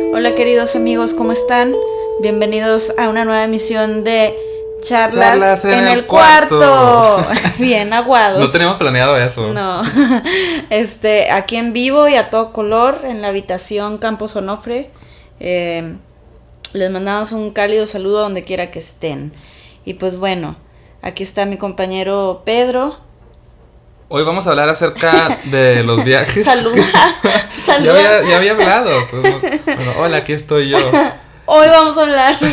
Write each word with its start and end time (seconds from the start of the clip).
Hola 0.00 0.34
queridos 0.36 0.76
amigos, 0.76 1.12
¿cómo 1.12 1.32
están? 1.32 1.74
Bienvenidos 2.20 2.92
a 2.98 3.08
una 3.08 3.24
nueva 3.24 3.42
emisión 3.42 4.04
de 4.04 4.32
Charlas, 4.80 5.30
Charlas 5.30 5.64
en, 5.64 5.72
en 5.72 5.86
el, 5.88 5.98
el 5.98 6.06
cuarto. 6.06 6.56
cuarto. 6.58 7.26
Bien 7.58 7.92
aguados. 7.92 8.38
No 8.38 8.48
teníamos 8.48 8.76
planeado 8.76 9.16
eso. 9.18 9.52
No. 9.52 9.82
Este, 10.70 11.30
aquí 11.32 11.56
en 11.56 11.72
vivo 11.72 12.08
y 12.08 12.14
a 12.14 12.30
todo 12.30 12.52
color, 12.52 13.00
en 13.04 13.22
la 13.22 13.28
habitación 13.28 13.98
Campos 13.98 14.36
Onofre. 14.36 14.90
Eh, 15.40 15.96
les 16.72 16.90
mandamos 16.90 17.32
un 17.32 17.50
cálido 17.50 17.86
saludo 17.86 18.20
donde 18.20 18.44
quiera 18.44 18.70
que 18.70 18.78
estén. 18.78 19.32
Y 19.84 19.94
pues 19.94 20.16
bueno, 20.16 20.56
aquí 21.02 21.24
está 21.24 21.44
mi 21.44 21.56
compañero 21.56 22.42
Pedro. 22.44 22.98
Hoy 24.10 24.22
vamos 24.24 24.46
a 24.46 24.50
hablar 24.50 24.68
acerca 24.70 25.38
de 25.44 25.82
los 25.82 26.02
viajes. 26.04 26.44
Saluda. 26.44 26.76
ya, 27.22 27.50
Saluda. 27.64 27.92
había, 28.18 28.30
ya 28.30 28.36
había 28.38 28.52
hablado. 28.52 28.90
pues, 29.10 29.22
bueno, 29.64 29.92
hola, 29.98 30.16
aquí 30.18 30.32
estoy 30.32 30.68
yo. 30.70 30.78
Hoy 31.46 31.68
vamos 31.68 31.96
a 31.98 32.02
hablar. 32.02 32.38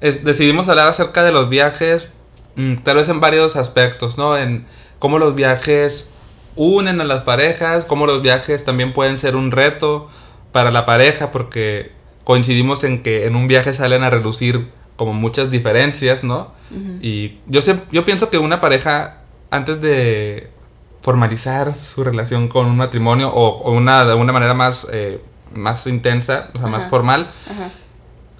Es- 0.00 0.24
decidimos 0.24 0.68
hablar 0.68 0.88
acerca 0.88 1.22
de 1.22 1.32
los 1.32 1.48
viajes, 1.48 2.10
mm, 2.56 2.76
tal 2.82 2.96
vez 2.98 3.08
en 3.08 3.18
varios 3.20 3.56
aspectos, 3.56 4.18
¿no? 4.18 4.36
En 4.36 4.66
cómo 4.98 5.18
los 5.18 5.34
viajes 5.34 6.10
unen 6.54 7.00
a 7.00 7.04
las 7.04 7.22
parejas, 7.22 7.86
cómo 7.86 8.06
los 8.06 8.20
viajes 8.22 8.64
también 8.64 8.92
pueden 8.92 9.18
ser 9.18 9.36
un 9.36 9.50
reto 9.52 10.10
para 10.52 10.70
la 10.70 10.84
pareja, 10.86 11.30
porque 11.30 11.92
coincidimos 12.24 12.84
en 12.84 13.02
que 13.02 13.26
en 13.26 13.36
un 13.36 13.48
viaje 13.48 13.72
salen 13.72 14.04
a 14.04 14.10
relucir 14.10 14.68
como 14.96 15.12
muchas 15.14 15.50
diferencias, 15.50 16.22
¿no? 16.24 16.52
Y 17.00 17.38
yo 17.46 17.62
sé, 17.62 17.76
yo 17.90 18.04
pienso 18.04 18.28
que 18.28 18.36
una 18.38 18.60
pareja, 18.60 19.22
antes 19.50 19.80
de 19.80 20.50
formalizar 21.02 21.74
su 21.74 22.02
relación 22.02 22.48
con 22.48 22.66
un 22.66 22.76
matrimonio 22.76 23.28
o, 23.32 23.62
o 23.62 23.72
una, 23.72 24.04
de 24.04 24.14
una 24.14 24.32
manera 24.32 24.54
más, 24.54 24.86
eh, 24.90 25.20
más 25.52 25.86
intensa, 25.86 26.50
o 26.54 26.58
sea, 26.58 26.66
más 26.68 26.86
formal, 26.86 27.30
Ajá. 27.50 27.70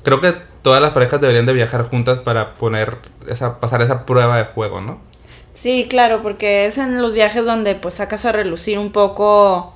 Creo 0.07 0.21
que 0.21 0.37
todas 0.63 0.81
las 0.81 0.93
parejas 0.93 1.21
deberían 1.21 1.47
de 1.47 1.53
viajar 1.53 1.83
juntas 1.83 2.21
para 2.21 2.55
poner 2.55 2.99
esa, 3.27 3.59
pasar 3.59 3.83
esa 3.83 4.07
prueba 4.07 4.37
de 4.37 4.45
fuego, 4.45 4.81
¿no? 4.81 5.01
Sí, 5.53 5.89
claro, 5.91 6.23
porque 6.23 6.67
es 6.67 6.79
en 6.79 7.03
los 7.03 7.13
viajes 7.13 7.45
donde 7.45 7.75
pues 7.75 7.95
sacas 7.95 8.25
a 8.25 8.31
relucir 8.31 8.79
un 8.79 8.93
poco 8.93 9.75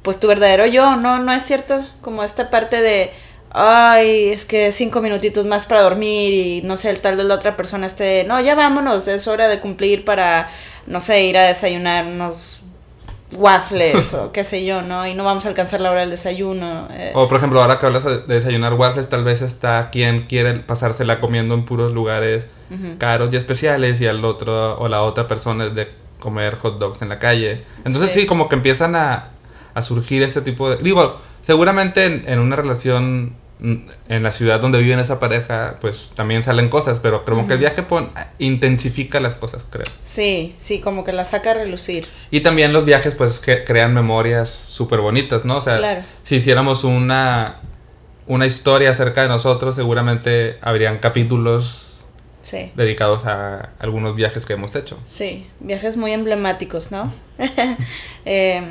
pues 0.00 0.18
tu 0.18 0.28
verdadero 0.28 0.64
yo, 0.64 0.96
¿no? 0.96 1.18
No 1.18 1.30
es 1.30 1.42
cierto, 1.42 1.84
como 2.00 2.22
esta 2.22 2.48
parte 2.48 2.80
de 2.80 3.10
ay, 3.50 4.28
es 4.30 4.44
que 4.44 4.70
cinco 4.72 5.00
minutitos 5.00 5.46
más 5.46 5.66
para 5.66 5.80
dormir 5.82 6.32
y 6.34 6.62
no 6.62 6.76
sé, 6.76 6.94
tal 6.96 7.16
vez 7.16 7.26
la 7.26 7.34
otra 7.34 7.56
persona 7.56 7.86
esté, 7.86 8.24
no, 8.26 8.40
ya 8.40 8.54
vámonos, 8.54 9.08
es 9.08 9.26
hora 9.28 9.48
de 9.48 9.60
cumplir 9.60 10.04
para, 10.04 10.50
no 10.86 11.00
sé, 11.00 11.24
ir 11.24 11.38
a 11.38 11.44
desayunar 11.44 12.06
unos 12.06 12.60
waffles 13.36 14.14
o 14.14 14.32
qué 14.32 14.44
sé 14.44 14.64
yo, 14.64 14.82
¿no? 14.82 15.06
Y 15.06 15.14
no 15.14 15.24
vamos 15.24 15.44
a 15.44 15.48
alcanzar 15.48 15.80
la 15.80 15.90
hora 15.90 16.00
del 16.00 16.10
desayuno. 16.10 16.88
eh. 16.92 17.12
O 17.14 17.28
por 17.28 17.38
ejemplo, 17.38 17.60
ahora 17.60 17.78
que 17.78 17.86
hablas 17.86 18.04
de 18.04 18.18
desayunar 18.20 18.74
waffles, 18.74 19.08
tal 19.08 19.24
vez 19.24 19.42
está 19.42 19.90
quien 19.90 20.22
quiere 20.26 20.54
pasársela 20.54 21.20
comiendo 21.20 21.54
en 21.54 21.64
puros 21.64 21.92
lugares 21.92 22.46
caros 22.98 23.30
y 23.32 23.36
especiales 23.36 24.00
y 24.00 24.08
al 24.08 24.24
otro 24.24 24.76
o 24.80 24.88
la 24.88 25.02
otra 25.02 25.28
persona 25.28 25.66
es 25.66 25.74
de 25.76 25.88
comer 26.18 26.56
hot 26.56 26.78
dogs 26.80 27.00
en 27.00 27.08
la 27.08 27.20
calle. 27.20 27.62
Entonces 27.84 28.10
Sí. 28.12 28.22
sí, 28.22 28.26
como 28.26 28.48
que 28.48 28.56
empiezan 28.56 28.96
a, 28.96 29.28
a 29.72 29.82
surgir 29.82 30.22
este 30.24 30.40
tipo 30.40 30.68
de... 30.68 30.76
Digo, 30.78 31.20
seguramente 31.46 32.04
en, 32.06 32.22
en 32.26 32.40
una 32.40 32.56
relación 32.56 33.34
mm, 33.60 33.74
en 34.08 34.22
la 34.24 34.32
ciudad 34.32 34.58
donde 34.60 34.80
viven 34.80 34.98
esa 34.98 35.20
pareja, 35.20 35.76
pues 35.80 36.10
también 36.16 36.42
salen 36.42 36.68
cosas, 36.68 36.98
pero 36.98 37.24
como 37.24 37.46
que 37.46 37.52
el 37.54 37.60
viaje 37.60 37.84
pon- 37.84 38.10
intensifica 38.38 39.20
las 39.20 39.36
cosas, 39.36 39.62
creo. 39.70 39.84
Sí, 40.04 40.54
sí, 40.58 40.80
como 40.80 41.04
que 41.04 41.12
la 41.12 41.24
saca 41.24 41.52
a 41.52 41.54
relucir. 41.54 42.06
Y 42.32 42.40
también 42.40 42.72
los 42.72 42.84
viajes 42.84 43.14
pues 43.14 43.38
que 43.38 43.62
crean 43.64 43.94
memorias 43.94 44.48
súper 44.50 45.00
bonitas, 45.00 45.44
¿no? 45.44 45.58
O 45.58 45.60
sea, 45.60 45.78
Claro. 45.78 46.02
si 46.22 46.36
hiciéramos 46.36 46.82
una, 46.82 47.60
una 48.26 48.44
historia 48.46 48.90
acerca 48.90 49.22
de 49.22 49.28
nosotros, 49.28 49.76
seguramente 49.76 50.58
habrían 50.62 50.98
capítulos 50.98 51.84
Sí. 52.42 52.70
dedicados 52.76 53.24
a 53.26 53.70
algunos 53.80 54.14
viajes 54.14 54.44
que 54.44 54.52
hemos 54.52 54.74
hecho. 54.76 54.98
Sí, 55.08 55.48
viajes 55.60 55.96
muy 55.96 56.12
emblemáticos, 56.12 56.90
¿no? 56.92 57.12
Eh, 58.24 58.62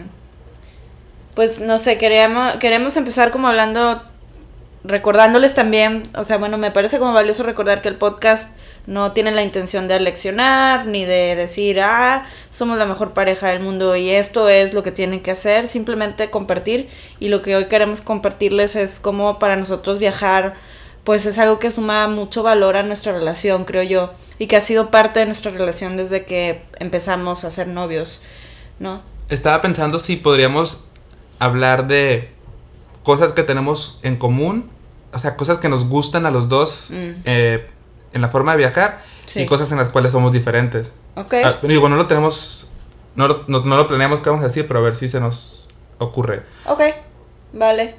pues 1.35 1.59
no 1.59 1.77
sé, 1.77 1.97
queremos, 1.97 2.55
queremos 2.55 2.97
empezar 2.97 3.31
como 3.31 3.47
hablando, 3.47 4.01
recordándoles 4.83 5.53
también, 5.53 6.03
o 6.17 6.23
sea, 6.23 6.37
bueno, 6.37 6.57
me 6.57 6.71
parece 6.71 6.97
como 6.97 7.13
valioso 7.13 7.43
recordar 7.43 7.81
que 7.81 7.89
el 7.89 7.95
podcast 7.95 8.55
no 8.87 9.11
tiene 9.11 9.31
la 9.31 9.43
intención 9.43 9.87
de 9.87 9.95
aleccionar, 9.95 10.85
ni 10.85 11.05
de 11.05 11.35
decir, 11.35 11.81
ah, 11.81 12.25
somos 12.49 12.77
la 12.77 12.85
mejor 12.85 13.13
pareja 13.13 13.49
del 13.49 13.59
mundo 13.59 13.95
y 13.95 14.11
esto 14.11 14.47
es 14.47 14.73
lo 14.73 14.83
que 14.83 14.91
tienen 14.91 15.21
que 15.21 15.31
hacer, 15.31 15.67
simplemente 15.67 16.29
compartir 16.29 16.89
y 17.19 17.27
lo 17.29 17.41
que 17.41 17.55
hoy 17.55 17.65
queremos 17.65 18.01
compartirles 18.01 18.75
es 18.75 18.99
cómo 18.99 19.39
para 19.39 19.55
nosotros 19.55 19.99
viajar 19.99 20.55
pues 21.05 21.27
es 21.27 21.37
algo 21.37 21.59
que 21.59 21.71
suma 21.71 22.07
mucho 22.07 22.43
valor 22.43 22.75
a 22.75 22.83
nuestra 22.83 23.13
relación, 23.13 23.63
creo 23.63 23.83
yo, 23.83 24.11
y 24.39 24.47
que 24.47 24.55
ha 24.55 24.61
sido 24.61 24.89
parte 24.89 25.19
de 25.19 25.27
nuestra 25.27 25.51
relación 25.51 25.97
desde 25.97 26.25
que 26.25 26.63
empezamos 26.79 27.45
a 27.45 27.51
ser 27.51 27.67
novios, 27.67 28.23
¿no? 28.79 29.03
Estaba 29.29 29.61
pensando 29.61 29.99
si 29.99 30.15
podríamos 30.15 30.83
hablar 31.39 31.87
de 31.87 32.31
cosas 33.03 33.33
que 33.33 33.43
tenemos 33.43 33.99
en 34.03 34.15
común, 34.17 34.69
o 35.13 35.19
sea, 35.19 35.35
cosas 35.37 35.57
que 35.59 35.69
nos 35.69 35.87
gustan 35.87 36.25
a 36.25 36.31
los 36.31 36.49
dos 36.49 36.89
Mm. 36.91 37.11
eh, 37.25 37.67
en 38.13 38.21
la 38.21 38.29
forma 38.29 38.51
de 38.53 38.57
viajar 38.59 39.01
Sí. 39.25 39.41
y 39.41 39.45
cosas 39.45 39.71
en 39.71 39.77
las 39.77 39.89
cuales 39.89 40.11
somos 40.11 40.31
diferentes. 40.31 40.93
¿Ok? 41.15 41.33
Ah, 41.43 41.59
digo, 41.61 41.87
no 41.89 41.95
lo 41.95 42.07
tenemos, 42.07 42.67
no 43.15 43.27
no, 43.47 43.59
no 43.61 43.75
lo 43.77 43.87
planeamos 43.87 44.19
que 44.19 44.29
vamos 44.29 44.43
a 44.43 44.47
decir, 44.47 44.67
pero 44.67 44.79
a 44.79 44.83
ver 44.83 44.95
si 44.95 45.09
se 45.09 45.19
nos 45.19 45.67
ocurre. 45.97 46.43
Ok, 46.65 46.81
vale. 47.53 47.95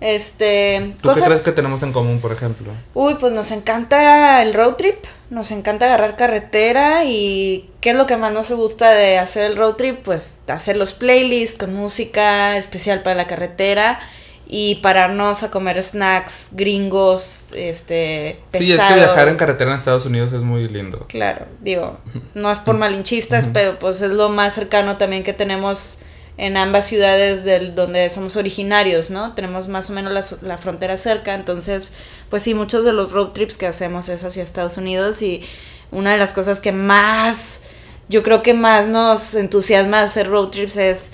Este, 0.00 0.94
¿Tú 1.02 1.10
qué 1.14 1.20
crees 1.20 1.42
que 1.42 1.52
tenemos 1.52 1.82
en 1.82 1.92
común, 1.92 2.20
por 2.20 2.32
ejemplo? 2.32 2.72
Uy, 2.94 3.16
pues 3.16 3.32
nos 3.32 3.50
encanta 3.50 4.42
el 4.42 4.54
road 4.54 4.74
trip, 4.74 4.96
nos 5.28 5.50
encanta 5.50 5.84
agarrar 5.84 6.16
carretera 6.16 7.04
y 7.04 7.70
¿qué 7.80 7.90
es 7.90 7.96
lo 7.96 8.06
que 8.06 8.16
más 8.16 8.32
nos 8.32 8.50
gusta 8.50 8.90
de 8.92 9.18
hacer 9.18 9.44
el 9.44 9.56
road 9.56 9.74
trip? 9.74 10.02
Pues 10.02 10.36
hacer 10.48 10.78
los 10.78 10.94
playlists 10.94 11.58
con 11.58 11.74
música 11.74 12.56
especial 12.56 13.02
para 13.02 13.14
la 13.14 13.26
carretera 13.26 14.00
y 14.52 14.76
pararnos 14.76 15.44
a 15.44 15.50
comer 15.50 15.80
snacks 15.80 16.48
gringos, 16.50 17.50
este, 17.54 18.40
pesados. 18.50 18.66
Sí, 18.66 18.72
es 18.72 18.80
que 18.80 18.94
viajar 18.94 19.28
en 19.28 19.36
carretera 19.36 19.70
en 19.72 19.78
Estados 19.78 20.06
Unidos 20.06 20.32
es 20.32 20.40
muy 20.40 20.66
lindo. 20.66 21.06
Claro, 21.08 21.46
digo, 21.60 22.00
no 22.34 22.50
es 22.50 22.58
por 22.58 22.76
malinchistas, 22.76 23.46
pero 23.52 23.78
pues 23.78 24.00
es 24.00 24.10
lo 24.10 24.28
más 24.28 24.54
cercano 24.54 24.96
también 24.96 25.22
que 25.22 25.32
tenemos 25.32 25.98
en 26.40 26.56
ambas 26.56 26.86
ciudades 26.86 27.44
del 27.44 27.74
donde 27.74 28.08
somos 28.08 28.34
originarios, 28.36 29.10
¿no? 29.10 29.34
Tenemos 29.34 29.68
más 29.68 29.90
o 29.90 29.92
menos 29.92 30.10
la, 30.10 30.48
la 30.48 30.56
frontera 30.56 30.96
cerca, 30.96 31.34
entonces, 31.34 31.92
pues 32.30 32.42
sí, 32.42 32.54
muchos 32.54 32.82
de 32.82 32.94
los 32.94 33.12
road 33.12 33.28
trips 33.32 33.58
que 33.58 33.66
hacemos 33.66 34.08
es 34.08 34.24
hacia 34.24 34.42
Estados 34.42 34.78
Unidos 34.78 35.20
y 35.20 35.42
una 35.90 36.12
de 36.12 36.16
las 36.18 36.32
cosas 36.32 36.58
que 36.58 36.72
más, 36.72 37.60
yo 38.08 38.22
creo 38.22 38.42
que 38.42 38.54
más 38.54 38.88
nos 38.88 39.34
entusiasma 39.34 40.00
hacer 40.00 40.30
road 40.30 40.48
trips 40.48 40.78
es, 40.78 41.10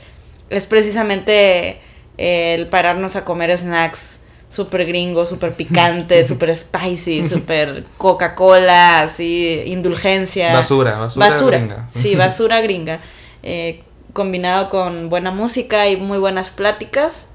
es 0.49 0.67
precisamente 0.67 1.81
el 2.19 2.69
pararnos 2.69 3.17
a 3.17 3.25
comer 3.25 3.59
snacks 3.59 4.21
súper 4.49 4.87
gringos, 4.87 5.29
súper 5.29 5.55
picantes, 5.55 6.29
súper 6.29 6.55
spicy, 6.55 7.29
súper 7.29 7.83
Coca-Cola, 7.99 9.01
así, 9.01 9.61
indulgencia. 9.67 10.53
Basura, 10.53 11.09
basura 11.17 11.59
gringa. 11.59 11.89
Sí, 11.93 12.15
basura 12.15 12.61
gringa. 12.61 13.01
Eh, 13.43 13.83
combinado 14.17 14.71
con 14.71 15.11
buena 15.11 15.31
música 15.31 15.89
y 15.89 15.97
muy 15.97 16.19
buenas 16.19 16.51
pláticas. 16.51 17.29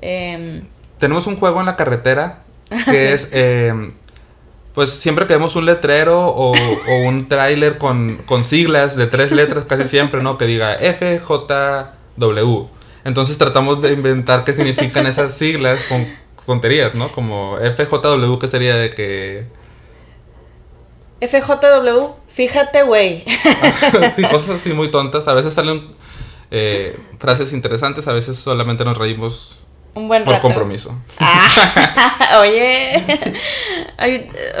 Em, 0.00 0.62
Tenemos 0.98 1.26
un 1.26 1.36
juego 1.36 1.60
en 1.60 1.66
la 1.66 1.76
carretera 1.76 2.44
que 2.86 3.12
es, 3.12 3.28
eh, 3.32 3.92
pues 4.72 4.90
siempre 4.90 5.26
que 5.26 5.34
vemos 5.34 5.56
un 5.56 5.66
letrero 5.66 6.28
o, 6.28 6.52
o 6.52 6.96
un 7.06 7.28
tráiler 7.28 7.76
con, 7.76 8.18
con 8.26 8.44
siglas 8.44 8.94
de 8.96 9.08
tres 9.08 9.32
letras 9.32 9.64
casi 9.66 9.84
siempre, 9.84 10.22
¿no? 10.22 10.38
Que 10.38 10.46
diga 10.46 10.78
FJW. 10.78 12.66
Entonces 13.04 13.36
tratamos 13.36 13.82
de 13.82 13.92
inventar 13.92 14.44
qué 14.44 14.52
significan 14.52 15.06
esas 15.06 15.34
siglas 15.34 15.84
con 15.88 16.06
tonterías, 16.46 16.94
¿no? 16.94 17.10
Como 17.10 17.56
FJW, 17.56 18.38
que 18.38 18.48
sería 18.48 18.76
de 18.76 18.90
que... 18.90 19.46
FJW, 21.20 22.14
fíjate, 22.28 22.82
güey. 22.82 23.24
sí, 24.14 24.22
cosas 24.22 24.50
así 24.50 24.72
muy 24.72 24.90
tontas. 24.90 25.28
A 25.28 25.34
veces 25.34 25.52
salen 25.52 25.86
eh, 26.50 26.98
frases 27.18 27.52
interesantes, 27.52 28.06
a 28.08 28.12
veces 28.12 28.38
solamente 28.38 28.84
nos 28.84 28.96
reímos 28.96 29.66
Un 29.94 30.08
buen 30.08 30.24
por 30.24 30.34
rato. 30.34 30.42
compromiso. 30.42 30.96
Ah, 31.18 32.40
oye, 32.40 33.04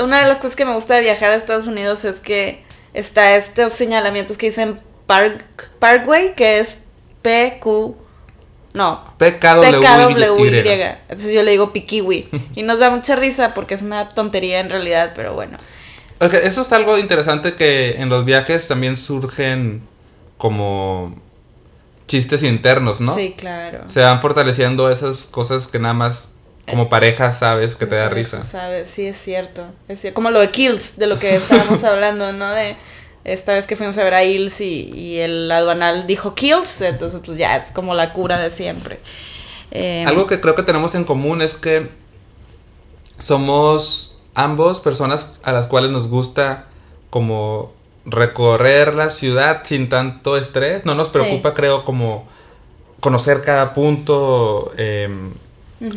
una 0.02 0.22
de 0.22 0.28
las 0.28 0.38
cosas 0.38 0.56
que 0.56 0.64
me 0.64 0.74
gusta 0.74 0.94
de 0.94 1.02
viajar 1.02 1.30
a 1.30 1.36
Estados 1.36 1.66
Unidos 1.66 2.04
es 2.04 2.20
que 2.20 2.62
está 2.94 3.36
estos 3.36 3.72
señalamientos 3.72 4.36
que 4.36 4.46
dicen 4.46 4.80
Park, 5.06 5.70
Parkway, 5.78 6.34
que 6.34 6.58
es 6.58 6.82
PQ, 7.22 7.96
no, 8.72 9.02
PKWY. 9.18 10.62
Entonces 11.08 11.32
yo 11.32 11.42
le 11.42 11.50
digo 11.52 11.72
Pikiwi. 11.72 12.28
Y 12.54 12.62
nos 12.62 12.78
da 12.78 12.90
mucha 12.90 13.16
risa 13.16 13.52
porque 13.54 13.74
es 13.74 13.82
una 13.82 14.10
tontería 14.10 14.60
en 14.60 14.70
realidad, 14.70 15.12
pero 15.14 15.34
bueno. 15.34 15.56
Eso 16.20 16.62
es 16.62 16.72
algo 16.72 16.98
interesante 16.98 17.54
que 17.54 17.96
en 18.00 18.10
los 18.10 18.24
viajes 18.24 18.68
también 18.68 18.94
surgen 18.94 19.82
como 20.36 21.16
chistes 22.10 22.42
internos, 22.42 23.00
¿no? 23.00 23.14
Sí, 23.14 23.34
claro. 23.38 23.88
Se 23.88 24.00
van 24.00 24.20
fortaleciendo 24.20 24.90
esas 24.90 25.26
cosas 25.26 25.68
que 25.68 25.78
nada 25.78 25.94
más 25.94 26.28
como 26.68 26.88
pareja 26.88 27.30
sabes 27.30 27.76
que 27.76 27.86
te 27.86 27.94
da 27.94 28.08
risa. 28.08 28.42
Sabes, 28.42 28.90
sí, 28.90 29.06
es 29.06 29.16
cierto. 29.16 29.64
Es 29.86 30.00
cierto. 30.00 30.16
Como 30.16 30.30
lo 30.30 30.40
de 30.40 30.50
Kills, 30.50 30.98
de 30.98 31.06
lo 31.06 31.16
que 31.16 31.36
estábamos 31.36 31.84
hablando, 31.84 32.32
¿no? 32.32 32.50
De 32.50 32.74
esta 33.22 33.52
vez 33.52 33.68
que 33.68 33.76
fuimos 33.76 33.96
a 33.96 34.02
ver 34.02 34.14
a 34.14 34.24
Hills 34.24 34.60
y, 34.60 34.90
y 34.92 35.18
el 35.18 35.48
aduanal 35.52 36.08
dijo 36.08 36.34
Kills, 36.34 36.80
entonces 36.80 37.20
pues 37.24 37.38
ya 37.38 37.56
es 37.56 37.70
como 37.70 37.94
la 37.94 38.12
cura 38.12 38.40
de 38.40 38.50
siempre. 38.50 38.98
Eh, 39.70 40.04
Algo 40.04 40.26
que 40.26 40.40
creo 40.40 40.56
que 40.56 40.64
tenemos 40.64 40.96
en 40.96 41.04
común 41.04 41.42
es 41.42 41.54
que 41.54 41.88
somos 43.18 44.20
ambos 44.34 44.80
personas 44.80 45.28
a 45.44 45.52
las 45.52 45.68
cuales 45.68 45.92
nos 45.92 46.08
gusta 46.08 46.66
como 47.08 47.72
recorrer 48.04 48.94
la 48.94 49.10
ciudad 49.10 49.62
sin 49.64 49.88
tanto 49.88 50.36
estrés. 50.36 50.84
No 50.84 50.94
nos 50.94 51.08
preocupa, 51.08 51.54
creo, 51.54 51.84
como 51.84 52.26
conocer 53.00 53.42
cada 53.42 53.72
punto, 53.74 54.72
em, 54.76 55.32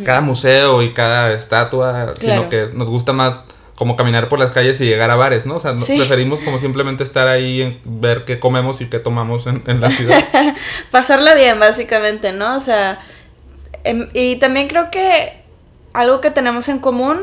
cada 0.05 0.21
museo 0.21 0.81
y 0.81 0.93
cada 0.93 1.33
estatua, 1.33 2.13
sino 2.17 2.49
que 2.49 2.69
nos 2.73 2.89
gusta 2.89 3.13
más 3.13 3.41
como 3.77 3.95
caminar 3.95 4.29
por 4.29 4.39
las 4.39 4.51
calles 4.51 4.79
y 4.81 4.85
llegar 4.85 5.09
a 5.09 5.15
bares, 5.15 5.45
¿no? 5.45 5.55
O 5.55 5.59
sea, 5.59 5.73
preferimos 5.73 6.41
como 6.41 6.59
simplemente 6.59 7.03
estar 7.03 7.27
ahí, 7.27 7.61
en 7.61 7.81
ver 7.83 8.23
qué 8.23 8.39
comemos 8.39 8.81
y 8.81 8.85
qué 8.85 8.99
tomamos 8.99 9.47
en, 9.47 9.63
en 9.67 9.81
la 9.81 9.89
ciudad. 9.89 10.23
Pasarla 10.91 11.33
bien, 11.33 11.59
básicamente, 11.59 12.31
¿no? 12.31 12.55
O 12.55 12.59
sea, 12.59 12.99
em, 13.83 14.07
y 14.13 14.37
también 14.37 14.67
creo 14.67 14.91
que 14.91 15.41
algo 15.93 16.21
que 16.21 16.31
tenemos 16.31 16.69
en 16.69 16.79
común 16.79 17.21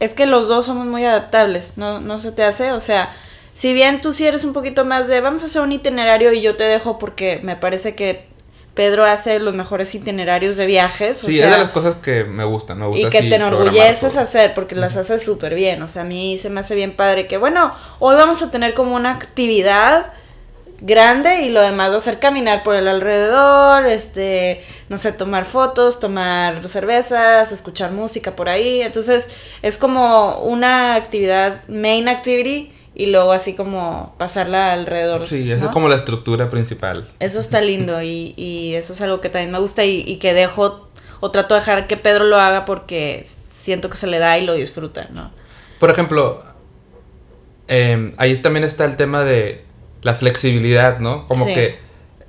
es 0.00 0.14
que 0.14 0.26
los 0.26 0.48
dos 0.48 0.66
somos 0.66 0.86
muy 0.86 1.04
adaptables, 1.04 1.74
¿no? 1.76 2.00
No 2.00 2.20
se 2.20 2.32
te 2.32 2.44
hace, 2.44 2.72
o 2.72 2.80
sea, 2.80 3.12
si 3.58 3.72
bien 3.72 4.00
tú 4.00 4.12
sí 4.12 4.24
eres 4.24 4.44
un 4.44 4.52
poquito 4.52 4.84
más 4.84 5.08
de 5.08 5.20
vamos 5.20 5.42
a 5.42 5.46
hacer 5.46 5.62
un 5.62 5.72
itinerario 5.72 6.32
y 6.32 6.40
yo 6.40 6.54
te 6.54 6.62
dejo 6.62 6.96
porque 6.96 7.40
me 7.42 7.56
parece 7.56 7.96
que 7.96 8.28
Pedro 8.74 9.04
hace 9.04 9.40
los 9.40 9.52
mejores 9.52 9.92
itinerarios 9.96 10.56
de 10.56 10.66
viajes. 10.66 11.18
Sí, 11.18 11.40
es 11.40 11.50
de 11.50 11.58
las 11.58 11.70
cosas 11.70 11.96
que 11.96 12.22
me 12.22 12.44
gustan, 12.44 12.78
me 12.78 12.86
gusta. 12.86 13.08
Y 13.08 13.10
que 13.10 13.22
te 13.22 13.34
enorgulleces 13.34 14.16
hacer 14.16 14.54
porque 14.54 14.76
las 14.76 14.96
haces 14.96 15.24
súper 15.24 15.56
bien. 15.56 15.82
O 15.82 15.88
sea, 15.88 16.02
a 16.02 16.04
mí 16.04 16.38
se 16.38 16.50
me 16.50 16.60
hace 16.60 16.76
bien 16.76 16.94
padre 16.94 17.26
que, 17.26 17.36
bueno, 17.36 17.74
hoy 17.98 18.14
vamos 18.14 18.42
a 18.42 18.52
tener 18.52 18.74
como 18.74 18.94
una 18.94 19.10
actividad 19.10 20.12
grande 20.80 21.42
y 21.42 21.48
lo 21.48 21.60
demás 21.60 21.90
va 21.90 21.96
a 21.96 22.00
ser 22.00 22.20
caminar 22.20 22.62
por 22.62 22.76
el 22.76 22.86
alrededor, 22.86 23.86
este, 23.86 24.64
no 24.88 24.98
sé, 24.98 25.10
tomar 25.10 25.44
fotos, 25.44 25.98
tomar 25.98 26.68
cervezas, 26.68 27.50
escuchar 27.50 27.90
música 27.90 28.36
por 28.36 28.48
ahí. 28.48 28.82
Entonces, 28.82 29.30
es 29.62 29.78
como 29.78 30.38
una 30.42 30.94
actividad, 30.94 31.62
main 31.66 32.08
activity 32.08 32.77
y 32.98 33.06
luego 33.06 33.30
así 33.30 33.54
como 33.54 34.14
pasarla 34.18 34.72
alrededor. 34.72 35.26
Sí, 35.26 35.50
esa 35.50 35.66
es 35.66 35.70
como 35.70 35.88
la 35.88 35.94
estructura 35.94 36.50
principal. 36.50 37.08
Eso 37.20 37.38
está 37.38 37.60
lindo 37.60 38.02
y, 38.02 38.34
y 38.36 38.74
eso 38.74 38.92
es 38.92 39.00
algo 39.00 39.20
que 39.20 39.28
también 39.28 39.52
me 39.52 39.60
gusta 39.60 39.84
y, 39.84 40.02
y, 40.04 40.16
que 40.16 40.34
dejo 40.34 40.90
o 41.20 41.30
trato 41.30 41.54
de 41.54 41.60
dejar 41.60 41.86
que 41.86 41.96
Pedro 41.96 42.24
lo 42.24 42.40
haga 42.40 42.64
porque 42.64 43.24
siento 43.24 43.88
que 43.88 43.96
se 43.96 44.08
le 44.08 44.18
da 44.18 44.36
y 44.36 44.44
lo 44.44 44.54
disfruta, 44.54 45.08
¿no? 45.12 45.30
Por 45.78 45.90
ejemplo, 45.90 46.42
eh, 47.68 48.12
ahí 48.16 48.36
también 48.38 48.64
está 48.64 48.84
el 48.84 48.96
tema 48.96 49.22
de 49.22 49.64
la 50.02 50.14
flexibilidad, 50.14 50.98
¿no? 50.98 51.24
Como 51.26 51.46
que 51.46 51.78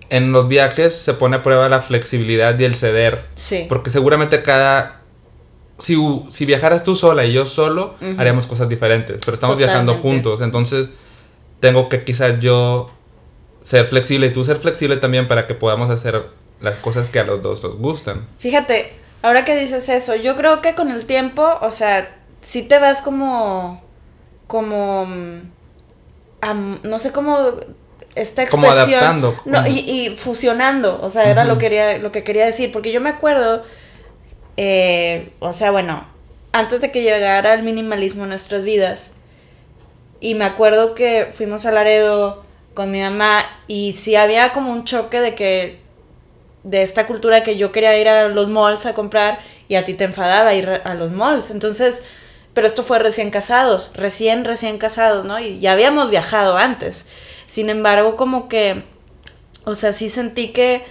en 0.09 0.31
los 0.31 0.47
viajes 0.47 0.95
se 0.95 1.15
pone 1.15 1.37
a 1.37 1.43
prueba 1.43 1.67
la 1.67 1.81
flexibilidad 1.81 2.57
y 2.59 2.65
el 2.65 2.75
ceder. 2.75 3.25
Sí. 3.33 3.65
Porque 3.67 3.89
seguramente 3.89 4.43
cada 4.43 4.98
si, 5.79 5.95
si 6.29 6.45
viajaras 6.45 6.83
tú 6.83 6.95
sola 6.95 7.25
y 7.25 7.33
yo 7.33 7.45
solo, 7.45 7.95
haríamos 8.17 8.47
cosas 8.47 8.69
diferentes, 8.69 9.17
pero 9.23 9.33
estamos 9.35 9.57
viajando 9.57 9.95
juntos, 9.95 10.41
entonces 10.41 10.89
tengo 11.59 11.89
que 11.89 12.03
quizás 12.03 12.39
yo 12.39 12.89
ser 13.63 13.85
flexible 13.85 14.27
y 14.27 14.33
tú 14.33 14.45
ser 14.45 14.57
flexible 14.57 14.97
también 14.97 15.27
para 15.27 15.47
que 15.47 15.53
podamos 15.53 15.89
hacer 15.89 16.27
las 16.61 16.77
cosas 16.77 17.09
que 17.09 17.19
a 17.19 17.23
los 17.23 17.41
dos 17.41 17.63
nos 17.63 17.77
gustan. 17.77 18.27
Fíjate, 18.37 18.93
ahora 19.21 19.45
que 19.45 19.55
dices 19.55 19.87
eso, 19.89 20.15
yo 20.15 20.35
creo 20.35 20.61
que 20.61 20.75
con 20.75 20.89
el 20.89 21.05
tiempo, 21.05 21.57
o 21.61 21.71
sea, 21.71 22.17
si 22.41 22.63
te 22.63 22.79
vas 22.79 23.01
como, 23.01 23.81
como, 24.47 25.07
no 26.83 26.99
sé 26.99 27.11
cómo 27.11 27.53
esta 28.15 28.43
expresión. 28.43 28.49
Como 28.49 28.71
adaptando. 28.71 29.35
No, 29.45 29.67
y, 29.67 29.79
y, 29.79 30.17
fusionando, 30.17 30.99
o 31.01 31.09
sea, 31.09 31.29
era 31.29 31.45
lo, 31.45 31.57
quería, 31.57 31.97
lo 31.99 32.11
que 32.11 32.23
quería 32.23 32.45
decir, 32.45 32.71
porque 32.71 32.91
yo 32.91 33.01
me 33.01 33.09
acuerdo 33.09 33.63
eh, 34.61 35.31
o 35.39 35.53
sea, 35.53 35.71
bueno, 35.71 36.05
antes 36.51 36.81
de 36.81 36.91
que 36.91 37.01
llegara 37.01 37.53
el 37.53 37.63
minimalismo 37.63 38.23
en 38.23 38.29
nuestras 38.31 38.65
vidas, 38.65 39.13
y 40.19 40.35
me 40.35 40.43
acuerdo 40.43 40.95
que 40.95 41.29
fuimos 41.31 41.65
a 41.65 41.71
Laredo 41.71 42.43
con 42.73 42.91
mi 42.91 42.99
mamá 42.99 43.45
y 43.67 43.93
sí 43.93 44.17
había 44.17 44.51
como 44.51 44.73
un 44.73 44.83
choque 44.83 45.21
de 45.21 45.33
que 45.33 45.79
de 46.63 46.83
esta 46.83 47.07
cultura 47.07 47.41
que 47.41 47.55
yo 47.55 47.71
quería 47.71 47.97
ir 47.97 48.09
a 48.09 48.27
los 48.27 48.49
malls 48.49 48.85
a 48.85 48.93
comprar 48.93 49.39
y 49.69 49.75
a 49.75 49.85
ti 49.85 49.93
te 49.93 50.03
enfadaba 50.03 50.53
ir 50.53 50.81
a 50.83 50.93
los 50.93 51.13
malls. 51.13 51.51
Entonces, 51.51 52.03
pero 52.53 52.67
esto 52.67 52.83
fue 52.83 52.99
recién 52.99 53.31
casados, 53.31 53.91
recién, 53.93 54.43
recién 54.43 54.77
casados, 54.77 55.23
¿no? 55.23 55.39
Y 55.39 55.59
ya 55.59 55.71
habíamos 55.71 56.09
viajado 56.09 56.57
antes. 56.57 57.05
Sin 57.47 57.69
embargo, 57.69 58.17
como 58.17 58.49
que, 58.49 58.83
o 59.63 59.73
sea, 59.73 59.93
sí 59.93 60.09
sentí 60.09 60.49
que 60.49 60.83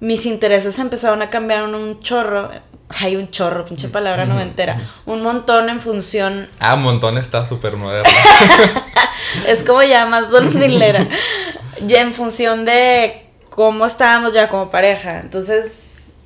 mis 0.00 0.24
intereses 0.24 0.78
empezaron 0.78 1.20
a 1.20 1.28
cambiar 1.28 1.64
un 1.64 2.00
chorro 2.00 2.50
hay 2.98 3.16
un 3.16 3.30
chorro, 3.30 3.64
pinche 3.64 3.88
palabra 3.88 4.24
no 4.26 4.34
me 4.34 4.42
entera. 4.42 4.78
Un 5.06 5.22
montón 5.22 5.68
en 5.70 5.80
función. 5.80 6.48
Ah, 6.58 6.74
un 6.74 6.82
montón 6.82 7.18
está 7.18 7.46
súper 7.46 7.76
moderno. 7.76 8.10
es 9.46 9.62
como 9.62 9.82
ya 9.82 10.06
más 10.06 10.30
dos 10.30 10.54
milera. 10.54 11.06
ya 11.86 12.00
en 12.00 12.12
función 12.12 12.64
de 12.64 13.26
cómo 13.48 13.86
estábamos 13.86 14.32
ya 14.32 14.48
como 14.48 14.70
pareja. 14.70 15.20
Entonces, 15.20 16.16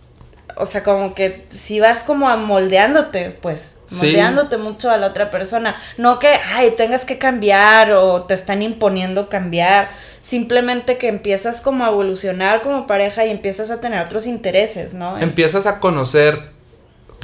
o 0.57 0.67
sea, 0.67 0.83
como 0.83 1.15
que 1.15 1.45
si 1.49 1.81
vas 1.81 2.03
como 2.05 2.35
moldeándote, 2.37 3.37
pues, 3.41 3.81
moldeándote 3.91 4.57
mucho 4.57 4.91
a 4.91 4.97
la 4.97 5.09
otra 5.09 5.31
persona. 5.31 5.75
No 5.99 6.19
que, 6.19 6.29
ay, 6.29 6.75
tengas 6.77 7.05
que 7.05 7.19
cambiar 7.19 7.93
o 7.93 8.23
te 8.23 8.35
están 8.35 8.63
imponiendo 8.63 9.29
cambiar. 9.29 9.91
Simplemente 10.23 10.97
que 10.97 11.09
empiezas 11.09 11.61
como 11.61 11.85
a 11.85 11.89
evolucionar 11.89 12.63
como 12.63 12.87
pareja 12.87 13.27
y 13.27 13.31
empiezas 13.31 13.71
a 13.71 13.81
tener 13.81 14.01
otros 14.01 14.27
intereses, 14.27 14.95
¿no? 14.95 15.19
Empiezas 15.19 15.67
a 15.67 15.81
conocer 15.81 16.54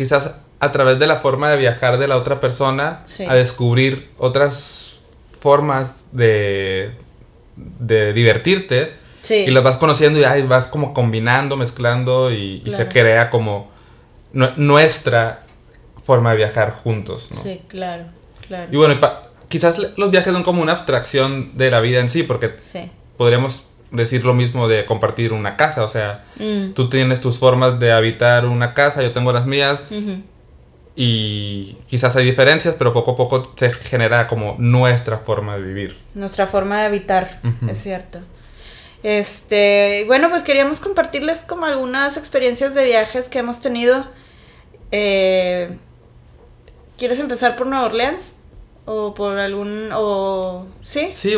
quizás 0.01 0.31
a 0.61 0.73
través 0.73 0.99
de 0.99 1.07
la 1.07 1.17
forma 1.17 1.51
de 1.51 1.59
viajar 1.59 1.99
de 1.99 2.09
la 2.09 2.17
otra 2.17 2.41
persona 2.41 3.05
a 3.29 3.35
descubrir 3.35 4.09
otras 4.17 5.01
formas 5.39 6.07
de, 6.11 6.93
de 7.55 8.15
divertirte. 8.15 8.95
Y 9.29 9.51
las 9.51 9.63
vas 9.63 9.77
conociendo 9.77 10.19
y 10.19 10.25
ahí 10.25 10.41
vas 10.41 10.67
como 10.69 10.95
combinando, 10.95 11.59
mezclando 11.59 12.33
y, 12.33 12.63
se 12.75 12.89
crea 12.89 13.29
como 13.29 13.71
nuestra 14.33 15.43
forma 16.03 16.31
de 16.31 16.39
viajar 16.39 16.73
juntos. 16.73 17.29
Sí, 17.31 17.61
claro, 17.69 18.05
claro. 18.49 18.73
Y 18.73 18.77
bueno, 18.77 18.99
quizás 19.49 19.77
los 19.99 20.11
viajes 20.11 20.33
son 20.33 20.43
como 20.43 20.63
una 20.63 20.73
abstracción 20.73 21.59
de 21.59 21.71
la 21.71 21.81
vida 21.81 22.01
en 22.01 22.09
sí, 22.09 22.23
porque 22.23 22.55
podríamos 23.19 23.65
decir 23.91 24.25
lo 24.25 24.35
mismo 24.35 24.69
de 24.69 24.85
compartir 24.85 25.33
una 25.33 25.57
casa, 25.57 25.85
o 25.85 25.89
sea, 25.89 26.25
mm. 26.37 26.73
tú 26.75 26.89
tienes 26.89 27.21
tus 27.21 27.39
formas 27.39 27.81
de 27.81 27.93
habitar 27.93 28.47
una 28.47 28.75
casa, 28.75 29.03
yo 29.03 29.13
tengo 29.13 29.33
las 29.33 29.47
mías, 29.47 29.83
y 30.97 31.77
quizás 31.89 32.15
hay 32.17 32.25
diferencias, 32.25 32.75
pero 32.79 32.93
poco 32.93 33.13
a 33.13 33.17
poco 33.17 33.53
se 33.57 33.73
genera 33.73 34.27
como 34.27 34.57
nuestra 34.59 35.19
forma 35.19 35.57
de 35.57 35.63
vivir. 35.63 35.97
Nuestra 36.15 36.47
forma 36.47 36.81
de 36.81 36.87
habitar, 36.87 37.41
es 37.69 37.79
cierto. 37.79 38.21
Este, 39.03 40.05
bueno, 40.07 40.29
pues 40.29 40.43
queríamos 40.43 40.81
compartirles 40.81 41.45
como 41.47 41.65
algunas 41.65 42.17
experiencias 42.17 42.75
de 42.75 42.85
viajes 42.85 43.29
que 43.29 43.39
hemos 43.39 43.61
tenido. 43.61 44.07
Eh, 44.93 45.71
¿Quieres 46.99 47.19
empezar 47.19 47.57
por 47.57 47.67
Nueva 47.67 47.87
Orleans? 47.87 48.37
¿O 48.85 49.15
por 49.15 49.39
algún... 49.39 49.91
o... 49.95 50.67
¿Sí? 50.81 51.09
Sí, 51.11 51.35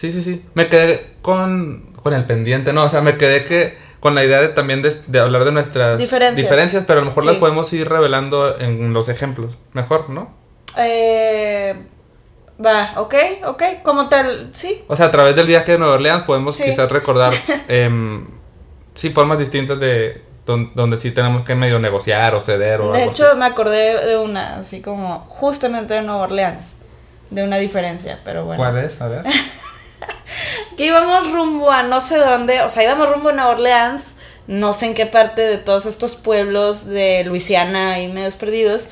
Sí, 0.00 0.10
sí, 0.12 0.22
sí. 0.22 0.42
Me 0.54 0.70
quedé 0.70 1.16
con, 1.20 1.92
con 2.02 2.14
el 2.14 2.24
pendiente, 2.24 2.72
¿no? 2.72 2.84
O 2.84 2.88
sea, 2.88 3.02
me 3.02 3.18
quedé 3.18 3.44
que 3.44 3.76
con 4.00 4.14
la 4.14 4.24
idea 4.24 4.40
de 4.40 4.48
también 4.48 4.80
de, 4.80 5.20
hablar 5.20 5.44
de 5.44 5.52
nuestras 5.52 5.98
diferencias, 5.98 6.84
pero 6.86 7.00
a 7.00 7.02
lo 7.02 7.10
mejor 7.10 7.26
las 7.26 7.36
podemos 7.36 7.70
ir 7.74 7.86
revelando 7.86 8.58
en 8.58 8.94
los 8.94 9.10
ejemplos. 9.10 9.58
Mejor, 9.74 10.08
¿no? 10.08 10.34
Eh, 10.78 11.76
va, 12.64 12.94
ok, 12.96 13.14
ok, 13.44 13.62
como 13.82 14.08
tal, 14.08 14.48
sí. 14.54 14.82
O 14.88 14.96
sea, 14.96 15.06
a 15.06 15.10
través 15.10 15.36
del 15.36 15.46
viaje 15.46 15.72
de 15.72 15.78
Nueva 15.78 15.96
Orleans 15.96 16.24
podemos 16.24 16.58
quizás 16.58 16.90
recordar, 16.90 17.34
eh, 17.68 17.90
sí, 18.94 19.10
formas 19.10 19.38
distintas 19.38 19.78
de 19.78 20.22
donde, 20.46 20.98
sí 20.98 21.10
tenemos 21.10 21.42
que 21.42 21.54
medio 21.54 21.78
negociar 21.78 22.34
o 22.34 22.40
ceder 22.40 22.80
o 22.80 22.92
De 22.92 23.04
hecho, 23.04 23.36
me 23.36 23.44
acordé 23.44 24.06
de 24.06 24.16
una, 24.16 24.56
así 24.56 24.80
como 24.80 25.20
justamente 25.28 25.92
de 25.92 26.00
Nueva 26.00 26.22
Orleans, 26.22 26.78
de 27.28 27.44
una 27.44 27.58
diferencia, 27.58 28.18
pero 28.24 28.46
bueno. 28.46 28.62
¿Cuál 28.62 28.78
es? 28.78 28.98
A 29.02 29.06
ver. 29.08 29.24
que 30.76 30.86
íbamos 30.86 31.32
rumbo 31.32 31.70
a 31.70 31.82
no 31.82 32.00
sé 32.00 32.18
dónde, 32.18 32.62
o 32.62 32.68
sea, 32.68 32.84
íbamos 32.84 33.08
rumbo 33.08 33.30
a 33.30 33.32
Nueva 33.32 33.50
Orleans, 33.50 34.14
no 34.46 34.72
sé 34.72 34.86
en 34.86 34.94
qué 34.94 35.06
parte 35.06 35.42
de 35.42 35.58
todos 35.58 35.86
estos 35.86 36.16
pueblos 36.16 36.86
de 36.86 37.24
Luisiana 37.24 38.00
y 38.00 38.08
medios 38.08 38.36
perdidos. 38.36 38.88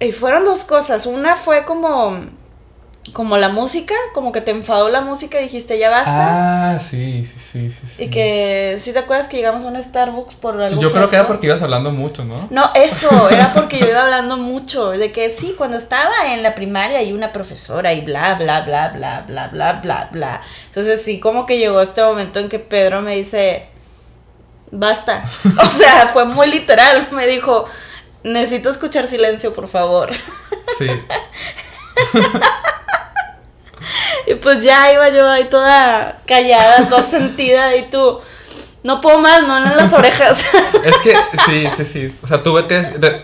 Y 0.00 0.12
fueron 0.12 0.44
dos 0.44 0.64
cosas. 0.64 1.06
Una 1.06 1.36
fue 1.36 1.64
como 1.64 2.26
como 3.12 3.36
la 3.36 3.50
música, 3.50 3.94
como 4.14 4.32
que 4.32 4.40
te 4.40 4.50
enfadó 4.50 4.88
la 4.88 5.02
música 5.02 5.38
y 5.38 5.44
dijiste 5.44 5.78
ya 5.78 5.90
basta. 5.90 6.72
Ah, 6.74 6.78
sí, 6.78 7.22
sí, 7.22 7.38
sí, 7.38 7.70
sí. 7.70 7.86
sí. 7.86 8.04
Y 8.04 8.08
que, 8.08 8.78
¿sí 8.80 8.92
te 8.92 9.00
acuerdas 9.00 9.28
que 9.28 9.36
llegamos 9.36 9.62
a 9.64 9.68
un 9.68 9.82
Starbucks 9.82 10.36
por 10.36 10.60
algo 10.60 10.80
Yo 10.80 10.90
creo 10.90 11.08
que 11.08 11.16
era 11.16 11.26
porque 11.26 11.46
ibas 11.46 11.60
hablando 11.60 11.90
mucho, 11.90 12.24
¿no? 12.24 12.48
No, 12.50 12.70
eso, 12.74 13.28
era 13.28 13.52
porque 13.52 13.78
yo 13.78 13.88
iba 13.88 14.02
hablando 14.02 14.38
mucho, 14.38 14.90
de 14.90 15.12
que 15.12 15.30
sí, 15.30 15.54
cuando 15.56 15.76
estaba 15.76 16.32
en 16.32 16.42
la 16.42 16.54
primaria 16.54 16.98
hay 16.98 17.12
una 17.12 17.32
profesora 17.32 17.92
y 17.92 18.00
bla, 18.00 18.36
bla, 18.36 18.62
bla, 18.62 18.88
bla, 18.88 19.24
bla, 19.26 19.48
bla, 19.48 19.72
bla, 19.74 20.08
bla. 20.10 20.40
Entonces 20.66 21.02
sí, 21.02 21.20
como 21.20 21.44
que 21.44 21.58
llegó 21.58 21.82
este 21.82 22.02
momento 22.02 22.40
en 22.40 22.48
que 22.48 22.58
Pedro 22.58 23.02
me 23.02 23.16
dice, 23.16 23.68
basta. 24.70 25.24
O 25.62 25.68
sea, 25.68 26.08
fue 26.08 26.24
muy 26.24 26.46
literal, 26.46 27.06
me 27.12 27.26
dijo, 27.26 27.66
necesito 28.22 28.70
escuchar 28.70 29.06
silencio, 29.06 29.52
por 29.52 29.68
favor. 29.68 30.10
Sí. 30.78 30.88
Y 34.26 34.34
pues 34.36 34.62
ya 34.62 34.92
iba 34.92 35.08
yo 35.10 35.28
ahí 35.28 35.44
toda 35.44 36.18
callada, 36.26 36.88
toda 36.88 37.02
sentida 37.10 37.74
y 37.76 37.90
tú, 37.90 38.20
no 38.82 39.00
puedo 39.00 39.18
más, 39.18 39.42
no 39.46 39.56
en 39.58 39.76
las 39.76 39.92
orejas. 39.92 40.44
Es 40.84 40.96
que 40.98 41.14
sí, 41.46 41.66
sí, 41.78 41.84
sí. 41.86 42.14
O 42.22 42.26
sea, 42.26 42.42
tuve 42.42 42.66
que. 42.66 42.82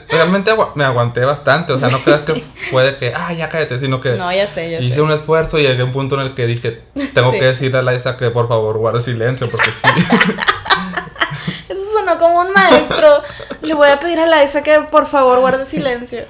realmente 0.08 0.50
me 0.74 0.84
aguanté 0.84 1.24
bastante. 1.26 1.74
O 1.74 1.78
sea, 1.78 1.90
no 1.90 1.98
creas 2.00 2.20
que 2.22 2.42
fue 2.70 2.84
de 2.84 2.96
que, 2.96 3.12
ah, 3.14 3.32
ya 3.34 3.48
cállate, 3.50 3.78
sino 3.78 4.00
que. 4.00 4.12
No, 4.14 4.32
ya 4.32 4.48
sé, 4.48 4.70
ya 4.70 4.78
Hice 4.78 4.94
sé. 4.96 5.00
un 5.02 5.12
esfuerzo 5.12 5.58
y 5.58 5.62
llegué 5.64 5.82
a 5.82 5.84
un 5.84 5.92
punto 5.92 6.14
en 6.14 6.22
el 6.22 6.34
que 6.34 6.46
dije, 6.46 6.80
tengo 7.14 7.32
Sí. 7.32 7.38
que 7.38 7.44
decirle 7.44 7.78
a 7.78 7.82
Laisa 7.82 8.16
que 8.16 8.30
por 8.30 8.48
favor 8.48 8.78
guarde 8.78 9.00
silencio, 9.02 9.50
porque 9.50 9.70
sí. 9.72 9.86
Eso 11.68 11.80
sonó 11.92 12.18
como 12.18 12.40
un 12.40 12.52
maestro. 12.52 13.22
Le 13.62 13.74
voy 13.74 13.88
a 13.88 14.00
pedir 14.00 14.18
a 14.20 14.26
la 14.26 14.42
esa 14.42 14.62
que 14.62 14.80
por 14.90 15.06
favor 15.06 15.40
guarde 15.40 15.64
silencio. 15.66 16.24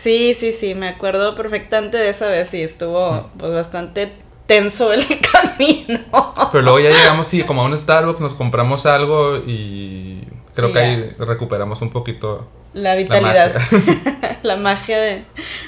Sí, 0.00 0.32
sí, 0.32 0.52
sí, 0.52 0.76
me 0.76 0.86
acuerdo 0.86 1.34
perfectamente 1.34 1.98
de 1.98 2.10
esa 2.10 2.28
vez 2.28 2.54
y 2.54 2.62
estuvo 2.62 3.30
pues 3.36 3.52
bastante 3.52 4.12
tenso 4.46 4.92
el 4.92 5.02
camino. 5.32 6.04
Pero 6.52 6.62
luego 6.62 6.78
ya 6.78 6.90
llegamos 6.90 7.34
y 7.34 7.42
como 7.42 7.62
a 7.62 7.64
un 7.64 7.76
Starbucks 7.76 8.20
nos 8.20 8.34
compramos 8.34 8.86
algo 8.86 9.38
y 9.44 10.20
creo 10.54 10.72
que 10.72 10.78
ahí 10.78 11.14
recuperamos 11.18 11.82
un 11.82 11.90
poquito. 11.90 12.48
La 12.74 12.94
vitalidad. 12.94 13.54
magia. 13.54 14.38
La 14.44 14.56
magia 14.56 15.00
de, 15.00 15.24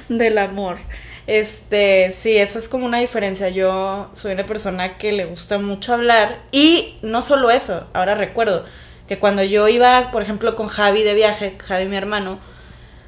del 0.09 0.39
amor. 0.39 0.79
Este, 1.27 2.13
sí, 2.13 2.37
esa 2.37 2.61
es 2.61 2.69
como 2.69 2.87
una 2.87 3.01
diferencia. 3.01 3.49
Yo 3.49 4.11
soy 4.15 4.35
una 4.35 4.47
persona 4.47 4.97
que 4.97 5.11
le 5.11 5.25
gusta 5.25 5.59
mucho 5.59 5.93
hablar 5.93 6.39
y 6.53 6.99
no 7.03 7.21
solo 7.21 7.51
eso, 7.51 7.89
ahora 7.95 8.15
recuerdo 8.15 8.65
que 9.09 9.19
cuando 9.19 9.43
yo 9.43 9.67
iba, 9.67 10.13
por 10.13 10.23
ejemplo, 10.23 10.55
con 10.55 10.69
Javi 10.69 11.03
de 11.03 11.15
viaje, 11.15 11.57
Javi 11.59 11.87
mi 11.87 11.97
hermano, 11.97 12.39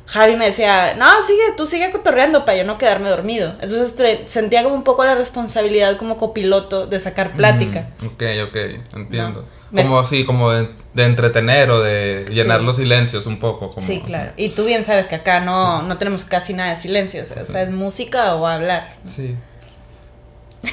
Javi 0.06 0.36
me 0.36 0.46
decía, 0.46 0.94
no, 0.98 1.06
sigue, 1.26 1.42
tú 1.56 1.64
sigue 1.66 1.90
cotorreando 1.90 2.44
para 2.44 2.58
yo 2.58 2.64
no 2.64 2.76
quedarme 2.76 3.08
dormido. 3.08 3.54
Entonces 3.60 3.94
sentía 4.26 4.62
como 4.62 4.74
un 4.74 4.84
poco 4.84 5.04
la 5.04 5.14
responsabilidad 5.14 5.96
como 5.96 6.18
copiloto 6.18 6.86
de 6.86 6.98
sacar 7.00 7.32
plática. 7.32 7.86
Mm, 8.00 8.06
ok, 8.06 8.22
ok, 8.48 8.56
entiendo. 8.96 9.46
Como 9.74 9.98
así, 10.00 10.24
como 10.26 10.50
de, 10.50 10.68
de 10.92 11.04
entretener 11.04 11.70
o 11.70 11.80
de 11.80 12.26
llenar 12.30 12.60
Sí. 12.60 12.66
los 12.66 12.76
silencios 12.76 13.24
un 13.24 13.38
poco. 13.38 13.70
Como, 13.70 13.80
Sí, 13.86 14.02
claro. 14.04 14.32
Y 14.36 14.50
tú 14.50 14.66
bien 14.66 14.84
sabes 14.84 15.06
que 15.06 15.14
acá 15.14 15.40
no, 15.40 15.80
no 15.80 15.96
tenemos 15.96 16.26
casi 16.26 16.52
nada 16.52 16.70
de 16.70 16.76
silencio. 16.76 17.22
O 17.22 17.24
sea, 17.24 17.62
es 17.62 17.70
música 17.70 18.34
o 18.34 18.46
hablar. 18.46 18.96
Sí. 19.02 19.34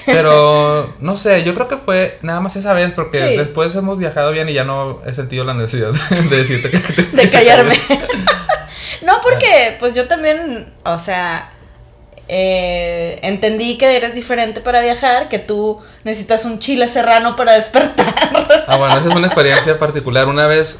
Pero, 0.05 0.93
no 1.00 1.15
sé, 1.15 1.43
yo 1.43 1.53
creo 1.53 1.67
que 1.69 1.77
fue 1.77 2.17
nada 2.24 2.41
más 2.41 2.55
esa 2.57 2.74
vez 2.74 2.91
porque 2.93 3.19
Sí. 3.25 3.38
después 3.38 3.74
hemos 3.75 3.98
viajado 3.98 4.31
bien 4.31 4.50
y 4.50 4.53
ya 4.53 4.65
no 4.65 5.01
he 5.05 5.13
sentido 5.13 5.45
la 5.45 5.53
necesidad 5.53 5.91
de 6.29 6.38
decirte 6.38 6.69
que 6.69 6.79
te- 6.79 7.03
De 7.15 7.29
callarme. 7.29 7.75
no, 9.01 9.19
porque 9.21 9.75
pues 9.79 9.93
yo 9.93 10.07
también, 10.07 10.73
o 10.83 10.99
sea, 10.99 11.51
eh, 12.27 13.19
entendí 13.23 13.77
que 13.77 13.95
eres 13.97 14.13
diferente 14.13 14.61
para 14.61 14.81
viajar, 14.81 15.29
que 15.29 15.39
tú 15.39 15.81
necesitas 16.03 16.45
un 16.45 16.59
chile 16.59 16.87
serrano 16.87 17.35
para 17.35 17.53
despertar. 17.53 18.13
Ah, 18.67 18.77
bueno, 18.77 18.97
esa 18.99 19.09
es 19.09 19.15
una 19.15 19.27
experiencia 19.27 19.77
particular. 19.79 20.27
Una 20.27 20.45
vez, 20.47 20.77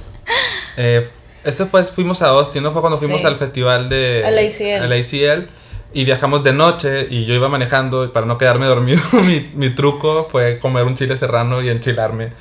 eh, 0.78 1.10
este 1.44 1.66
pues 1.66 1.90
fuimos 1.92 2.22
a 2.22 2.28
Austin, 2.30 2.62
¿no? 2.64 2.72
Fue 2.72 2.82
cuando 2.82 2.98
fuimos 2.98 3.22
Sí. 3.22 3.28
al 3.28 3.38
festival 3.38 3.90
de... 3.90 4.24
Al 4.26 4.38
ACL. 4.38 4.84
al 4.84 4.92
ACL, 4.94 5.48
y 5.92 6.06
viajamos 6.06 6.44
de 6.44 6.54
noche 6.54 7.08
y 7.10 7.26
yo 7.26 7.34
iba 7.34 7.50
manejando 7.50 8.06
y 8.06 8.10
para 8.10 8.28
no 8.28 8.38
quedarme 8.38 8.68
dormido, 8.68 9.02
mi, 9.24 9.50
mi 9.56 9.72
truco 9.72 10.28
fue 10.32 10.60
comer 10.60 10.84
un 10.84 10.96
chile 10.96 11.18
serrano 11.18 11.64
y 11.64 11.70
enchilarme 11.70 12.32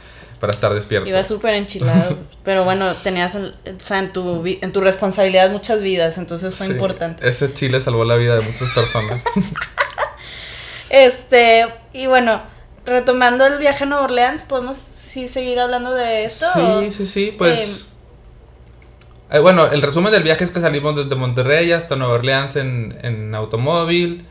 para 0.40 0.52
estar 0.52 0.73
despierto. 0.75 1.09
Iba 1.09 1.23
súper 1.25 1.54
enchilado. 1.54 2.16
Pero 2.45 2.64
bueno, 2.64 2.95
tenías, 2.95 3.35
o 3.35 3.50
sea, 3.83 3.99
en 3.99 4.12
tu, 4.12 4.45
en 4.47 4.73
tu 4.73 4.80
responsabilidad 4.80 5.50
muchas 5.50 5.83
vidas, 5.83 6.16
entonces 6.18 6.54
fue 6.54 6.66
Sí, 6.66 6.73
importante. 6.73 7.28
Ese 7.28 7.52
chile 7.54 7.80
salvó 7.80 8.04
la 8.04 8.16
vida 8.16 8.37
de 8.37 8.40
muchas 8.42 8.71
personas. 8.71 9.21
Este, 10.90 11.66
y 11.92 12.07
bueno, 12.07 12.42
retomando 12.87 13.45
el 13.47 13.59
viaje 13.59 13.85
a 13.85 13.87
Nueva 13.87 14.04
Orleans, 14.04 14.42
¿podemos 14.45 14.78
sí 14.78 15.28
seguir 15.28 15.59
hablando 15.61 15.92
de 15.95 16.25
esto? 16.25 16.47
o- 16.57 16.80
Sí, 16.80 16.90
sí, 16.90 17.07
sí, 17.07 17.35
pues... 17.37 17.90
eh, 19.30 19.38
bueno, 19.40 19.66
el 19.71 19.83
resumen 19.83 20.11
del 20.12 20.23
viaje 20.23 20.45
es 20.45 20.50
que 20.50 20.61
salimos 20.61 20.97
desde 20.97 21.14
Monterrey 21.14 21.73
hasta 21.73 21.97
Nueva 21.97 22.14
Orleans 22.14 22.57
en, 22.57 22.99
en 23.02 23.35
automóvil. 23.35 24.26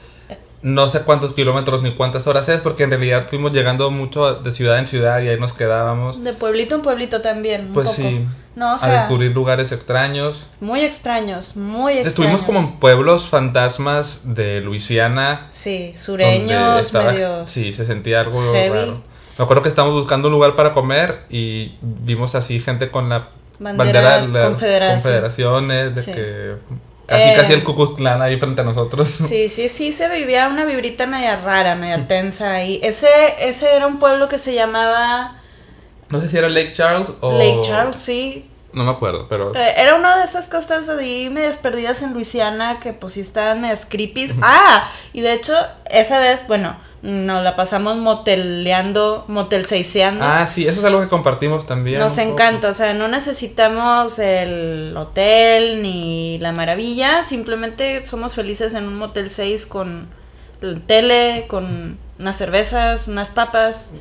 No 0.68 0.90
sé 0.90 1.02
cuántos 1.04 1.34
kilómetros 1.34 1.82
ni 1.82 1.92
cuántas 1.94 2.28
horas 2.28 2.50
es, 2.50 2.60
porque 2.60 2.84
en 2.84 2.90
realidad 2.90 3.26
fuimos 3.30 3.54
llegando 3.54 3.90
mucho 3.90 4.36
de 4.36 4.52
ciudad 4.52 4.80
en 4.80 4.88
ciudad 4.88 5.22
y 5.22 5.30
ahí 5.30 5.40
nos 5.40 5.54
quedábamos. 5.54 6.24
De 6.24 6.34
pueblito 6.34 6.76
en 6.76 6.82
pueblito 6.82 7.22
también. 7.22 7.68
un 7.68 7.74
Pues 7.74 7.90
poco. 7.90 8.02
sí, 8.02 8.26
No, 8.56 8.74
o 8.74 8.76
a 8.76 8.80
sea, 8.80 8.94
descubrir 9.02 9.32
lugares 9.32 9.72
extraños. 9.72 10.50
muy 10.60 10.82
extraños, 10.82 11.56
muy 11.56 11.94
extraños. 11.94 12.08
Estuvimos 12.08 12.42
como 12.44 12.60
en 12.60 12.80
pueblos 12.80 13.30
fantasmas 13.30 14.22
de 14.24 14.60
Luisiana. 14.62 15.48
Sí, 15.52 15.94
sureños, 15.96 16.82
estaba- 16.82 17.12
medios. 17.14 17.50
Sí, 17.50 17.72
se 17.72 17.86
sentía 17.86 18.20
algo 18.22 18.42
heavy. 18.52 18.70
raro. 18.80 19.02
Me 19.38 19.44
acuerdo 19.44 19.62
que 19.64 19.70
estábamos 19.70 19.96
buscando 20.02 20.28
un 20.28 20.34
lugar 20.34 20.56
para 20.56 20.74
comer 20.74 21.22
y 21.30 21.76
vimos 21.82 22.36
así 22.36 22.60
gente 22.60 22.90
con 22.90 23.08
la 23.08 23.30
Bandera 23.60 23.78
bandera 24.02 24.22
de 24.22 24.28
las 24.34 24.48
confederación. 24.50 24.94
confederaciones, 25.02 25.96
de 25.96 26.02
Sí. 26.02 26.12
que 26.12 26.56
casi 27.08 27.30
Eh, 27.30 27.34
casi 27.36 27.54
el 27.54 27.64
Ku 27.64 27.96
ahí 28.22 28.38
frente 28.38 28.62
a 28.62 28.64
nosotros. 28.64 29.08
Sí, 29.08 29.50
sí, 29.56 29.70
sí, 29.70 29.92
se 29.94 30.08
vivía 30.10 30.48
una 30.48 30.66
vibrita 30.66 31.08
media 31.08 31.36
rara, 31.38 31.74
media 31.76 32.08
tensa 32.08 32.52
ahí. 32.52 32.80
Ese, 32.84 33.08
ese 33.40 33.76
era 33.76 33.88
un 33.88 33.98
pueblo 33.98 34.28
que 34.28 34.38
se 34.38 34.54
llamaba 34.54 35.42
No 36.10 36.22
sé 36.22 36.30
si 36.30 36.38
era 36.38 36.50
Lake 36.50 36.74
Charles 36.74 37.10
o 37.22 37.32
Lake 37.38 37.62
Charles, 37.64 37.96
sí. 37.96 38.50
No 38.74 38.84
me 38.84 38.92
acuerdo, 38.92 39.28
pero 39.28 39.56
Eh, 39.56 39.74
era 39.78 39.96
una 39.96 40.18
de 40.18 40.26
esas 40.26 40.50
costas 40.50 40.88
ahí 40.90 41.30
medias 41.32 41.58
perdidas 41.58 42.04
en 42.04 42.14
Luisiana 42.14 42.80
que 42.80 42.94
pues 42.94 43.14
sí 43.14 43.22
estaban 43.22 43.62
medias 43.62 43.88
creepy. 43.90 44.32
Ah, 44.42 44.88
y 45.14 45.22
de 45.22 45.34
hecho, 45.34 45.54
esa 45.90 46.20
vez, 46.20 46.46
bueno, 46.48 46.78
nos 47.08 47.42
la 47.42 47.56
pasamos 47.56 47.96
moteleando, 47.96 49.24
motel 49.30 49.66
seiseando. 49.66 50.26
Ah, 50.26 50.46
sí, 50.46 50.68
eso 50.68 50.82
es 50.82 50.86
algo 50.86 51.00
que 51.00 51.08
compartimos 51.08 51.66
también. 51.66 52.00
Nos 52.00 52.18
encanta, 52.18 52.68
o 52.68 52.74
sea, 52.74 52.94
no 52.94 53.08
necesitamos 53.08 54.20
el 54.20 54.94
hotel 54.98 55.82
ni 55.82 56.38
la 56.40 56.52
maravilla, 56.52 57.24
simplemente 57.24 58.04
somos 58.04 58.36
felices 58.36 58.74
en 58.74 58.84
un 58.84 58.98
motel 58.98 59.30
6 59.30 59.68
con 59.68 60.10
tele, 60.86 61.46
con 61.48 61.98
unas 62.20 62.36
cervezas, 62.36 63.08
unas 63.08 63.30
papas. 63.30 63.92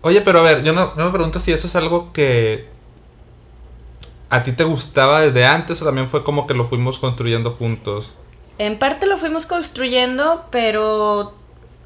Oye, 0.00 0.22
pero 0.22 0.38
a 0.38 0.42
ver, 0.42 0.62
yo, 0.62 0.72
no, 0.72 0.96
yo 0.96 1.04
me 1.04 1.10
pregunto 1.10 1.40
si 1.40 1.52
eso 1.52 1.66
es 1.66 1.76
algo 1.76 2.10
que 2.14 2.68
a 4.30 4.42
ti 4.42 4.52
te 4.52 4.64
gustaba 4.64 5.20
desde 5.20 5.44
antes 5.44 5.82
o 5.82 5.84
también 5.84 6.08
fue 6.08 6.24
como 6.24 6.46
que 6.46 6.54
lo 6.54 6.64
fuimos 6.64 6.98
construyendo 6.98 7.50
juntos. 7.50 8.14
En 8.56 8.78
parte 8.78 9.06
lo 9.06 9.18
fuimos 9.18 9.44
construyendo, 9.44 10.46
pero, 10.50 11.34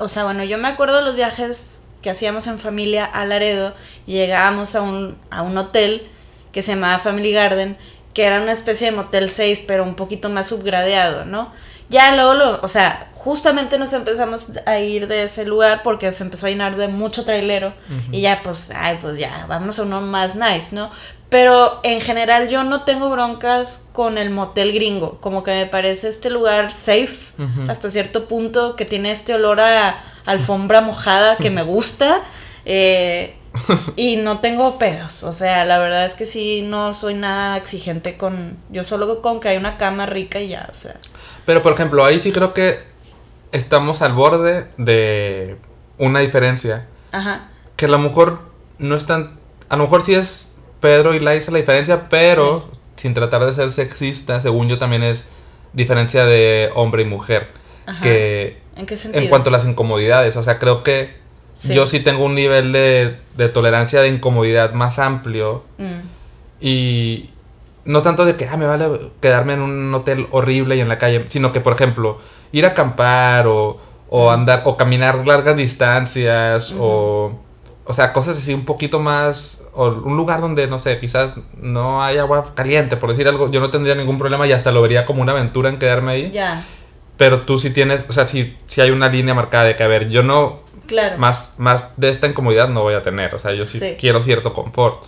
o 0.01 0.09
sea, 0.09 0.25
bueno, 0.25 0.43
yo 0.45 0.57
me 0.57 0.67
acuerdo 0.67 0.97
de 0.97 1.03
los 1.03 1.15
viajes 1.15 1.83
que 2.01 2.09
hacíamos 2.09 2.47
en 2.47 2.59
familia 2.59 3.05
a 3.05 3.27
Laredo 3.27 3.75
y 4.07 4.15
llegábamos 4.15 4.75
a 4.75 4.81
un, 4.81 5.19
a 5.31 5.43
un 5.43 5.57
hotel 5.59 6.09
que 6.53 6.63
se 6.63 6.75
llamaba 6.75 6.99
Family 6.99 7.33
Garden, 7.33 7.77
que 8.15 8.25
era 8.25 8.41
una 8.41 8.53
especie 8.53 8.91
de 8.91 8.97
motel 8.97 9.29
6, 9.29 9.63
pero 9.67 9.85
un 9.85 9.95
poquito 9.95 10.29
más 10.29 10.49
subgradeado, 10.49 11.25
¿no? 11.25 11.53
Ya 11.89 12.15
luego, 12.15 12.35
lo, 12.35 12.61
o 12.63 12.69
sea, 12.69 13.11
justamente 13.15 13.77
nos 13.77 13.93
empezamos 13.93 14.49
a 14.65 14.79
ir 14.79 15.09
de 15.09 15.25
ese 15.25 15.45
lugar 15.45 15.83
porque 15.83 16.13
se 16.13 16.23
empezó 16.23 16.47
a 16.47 16.51
llenar 16.51 16.77
de 16.77 16.87
mucho 16.87 17.25
trailero 17.25 17.73
y 18.13 18.21
ya, 18.21 18.43
pues, 18.45 18.71
ay, 18.75 18.99
pues 19.01 19.19
ya, 19.19 19.45
vámonos 19.49 19.79
a 19.81 19.83
uno 19.83 20.01
más 20.01 20.37
nice, 20.37 20.75
¿no? 20.75 20.91
Pero 21.31 21.81
en 21.83 22.01
general 22.01 22.49
yo 22.49 22.63
no 22.65 22.83
tengo 22.85 23.11
broncas 23.11 23.85
con 23.93 24.19
el 24.19 24.31
motel 24.31 24.73
gringo, 24.73 25.19
como 25.21 25.43
que 25.43 25.51
me 25.53 25.67
parece 25.67 26.09
este 26.09 26.31
lugar 26.31 26.73
safe 26.73 27.33
hasta 27.69 27.91
cierto 27.91 28.27
punto, 28.27 28.77
que 28.77 28.85
tiene 28.85 29.11
este 29.11 29.35
olor 29.35 29.61
a 29.61 29.99
alfombra 30.27 30.81
mojada 30.81 31.37
que 31.37 31.51
me 31.51 31.63
gusta. 31.63 32.21
eh, 32.65 33.35
y 33.97 34.17
no 34.17 34.41
tengo 34.41 34.79
pedos, 34.79 35.23
o 35.23 35.33
sea, 35.33 35.65
la 35.65 35.79
verdad 35.79 36.05
es 36.05 36.15
que 36.15 36.27
sí, 36.27 36.63
no 36.63 36.95
soy 36.95 37.15
nada 37.15 37.57
exigente 37.57 38.17
con, 38.17 38.57
yo 38.71 38.85
solo 38.85 39.21
con 39.23 39.41
que 39.41 39.49
hay 39.49 39.57
una 39.57 39.77
cama 39.77 40.07
rica 40.07 40.41
y 40.41 40.49
ya, 40.49 40.69
o 40.71 40.75
sea. 40.75 40.97
Pero 41.47 41.63
por 41.63 41.73
ejemplo, 41.73 42.05
ahí 42.05 42.21
sí 42.21 42.33
creo 42.33 42.55
que 42.55 42.79
estamos 43.53 44.03
al 44.03 44.13
borde 44.13 44.67
de 44.77 45.57
una 45.99 46.21
diferencia. 46.21 46.87
Ajá. 47.13 47.49
Que 47.77 47.87
a 47.87 47.89
lo 47.89 47.99
mejor 47.99 48.41
no 48.79 48.95
es 48.95 49.07
tan... 49.07 49.39
A 49.69 49.77
lo 49.77 49.85
mejor 49.85 50.03
sí 50.03 50.15
es 50.15 50.55
Pedro 50.81 51.15
y 51.15 51.21
Laisa 51.21 51.51
la 51.51 51.59
diferencia, 51.59 52.09
pero 52.09 52.69
sin 52.97 53.15
tratar 53.15 53.45
de 53.47 53.55
ser 53.55 53.71
sexista, 53.71 54.41
según 54.41 54.69
yo 54.69 54.79
también 54.79 55.03
es 55.03 55.25
diferencia 55.73 56.25
de 56.25 56.71
hombre 56.75 57.03
y 57.03 57.07
mujer. 57.07 57.49
Ajá. 57.87 58.01
que 58.03 58.61
¿En 58.77 58.87
qué 58.87 58.97
sentido? 58.97 59.23
en 59.23 59.29
cuanto 59.29 59.51
a 59.51 59.53
las 59.53 59.65
incomodidades, 59.65 60.37
o 60.37 60.43
sea, 60.43 60.59
creo 60.59 60.83
que 60.83 61.20
Sí. 61.61 61.75
yo 61.75 61.85
sí 61.85 62.01
tengo 62.01 62.25
un 62.25 62.35
nivel 62.35 62.73
de, 62.73 63.19
de 63.37 63.49
tolerancia 63.51 64.01
de 64.01 64.09
incomodidad 64.09 64.73
más 64.73 64.99
amplio. 64.99 65.63
Mm, 65.77 66.01
y 66.59 67.31
no 67.85 68.01
tanto 68.01 68.25
de 68.25 68.37
que 68.37 68.49
ah, 68.49 68.57
me 68.57 68.65
vale 68.65 69.11
quedarme 69.21 69.53
en 69.55 69.61
un 69.61 69.95
hotel 69.95 70.27
horrible 70.31 70.77
y 70.77 70.81
en 70.81 70.89
la 70.89 70.97
calle, 70.97 71.27
sino 71.29 71.53
que, 71.53 71.61
por 71.61 71.75
ejemplo, 71.75 72.19
ir 72.53 72.65
a 72.65 72.69
acampar 72.69 73.47
o, 73.47 73.79
o 74.09 74.31
andar 74.31 74.63
o 74.65 74.79
caminar 74.79 75.27
largas 75.27 75.55
distancias 75.55 76.75
o, 76.79 77.39
o 77.85 77.93
sea, 77.93 78.15
cosas 78.15 78.39
así 78.39 78.55
un 78.55 78.65
poquito 78.65 78.99
más, 78.99 79.67
o 79.75 79.89
un 79.89 80.17
lugar 80.17 80.41
donde, 80.41 80.67
no 80.67 80.79
sé, 80.79 80.99
quizás 80.99 81.35
no 81.59 82.03
hay 82.03 82.17
agua 82.17 82.55
caliente, 82.55 82.97
por 82.97 83.11
decir 83.11 83.29
algo, 83.29 83.51
yo 83.51 83.61
no 83.61 83.69
tendría 83.69 83.95
ningún 83.95 84.17
problema 84.17 84.47
y 84.47 84.53
hasta 84.53 84.71
lo 84.71 84.81
vería 84.81 85.05
como 85.05 85.21
una 85.21 85.33
aventura 85.33 85.69
en 85.69 85.79
quedarme 85.79 86.13
ahí. 86.13 86.31
Ya, 86.31 86.65
Pero 87.19 87.43
tú 87.43 87.59
sí 87.59 87.71
tienes, 87.71 88.07
o 88.09 88.13
sea, 88.13 88.25
sí, 88.25 88.57
sí 88.65 88.81
hay 88.81 88.91
una 88.91 89.09
línea 89.09 89.35
marcada 89.35 89.65
de 89.65 89.77
que, 89.77 89.83
a 89.83 89.89
ver, 89.89 90.09
yo 90.09 90.23
no, 90.23 90.61
claro. 90.91 91.17
más, 91.19 91.53
más 91.57 91.89
de 91.97 92.11
esta 92.11 92.27
incomodidad 92.27 92.69
no 92.69 92.83
voy 92.83 92.95
a 92.95 93.01
tener, 93.03 93.35
o 93.35 93.39
sea, 93.39 93.55
yo 93.55 93.65
sí, 93.65 93.79
Sí. 93.79 93.97
quiero 93.99 94.21
cierto 94.21 94.53
confort. 94.53 95.03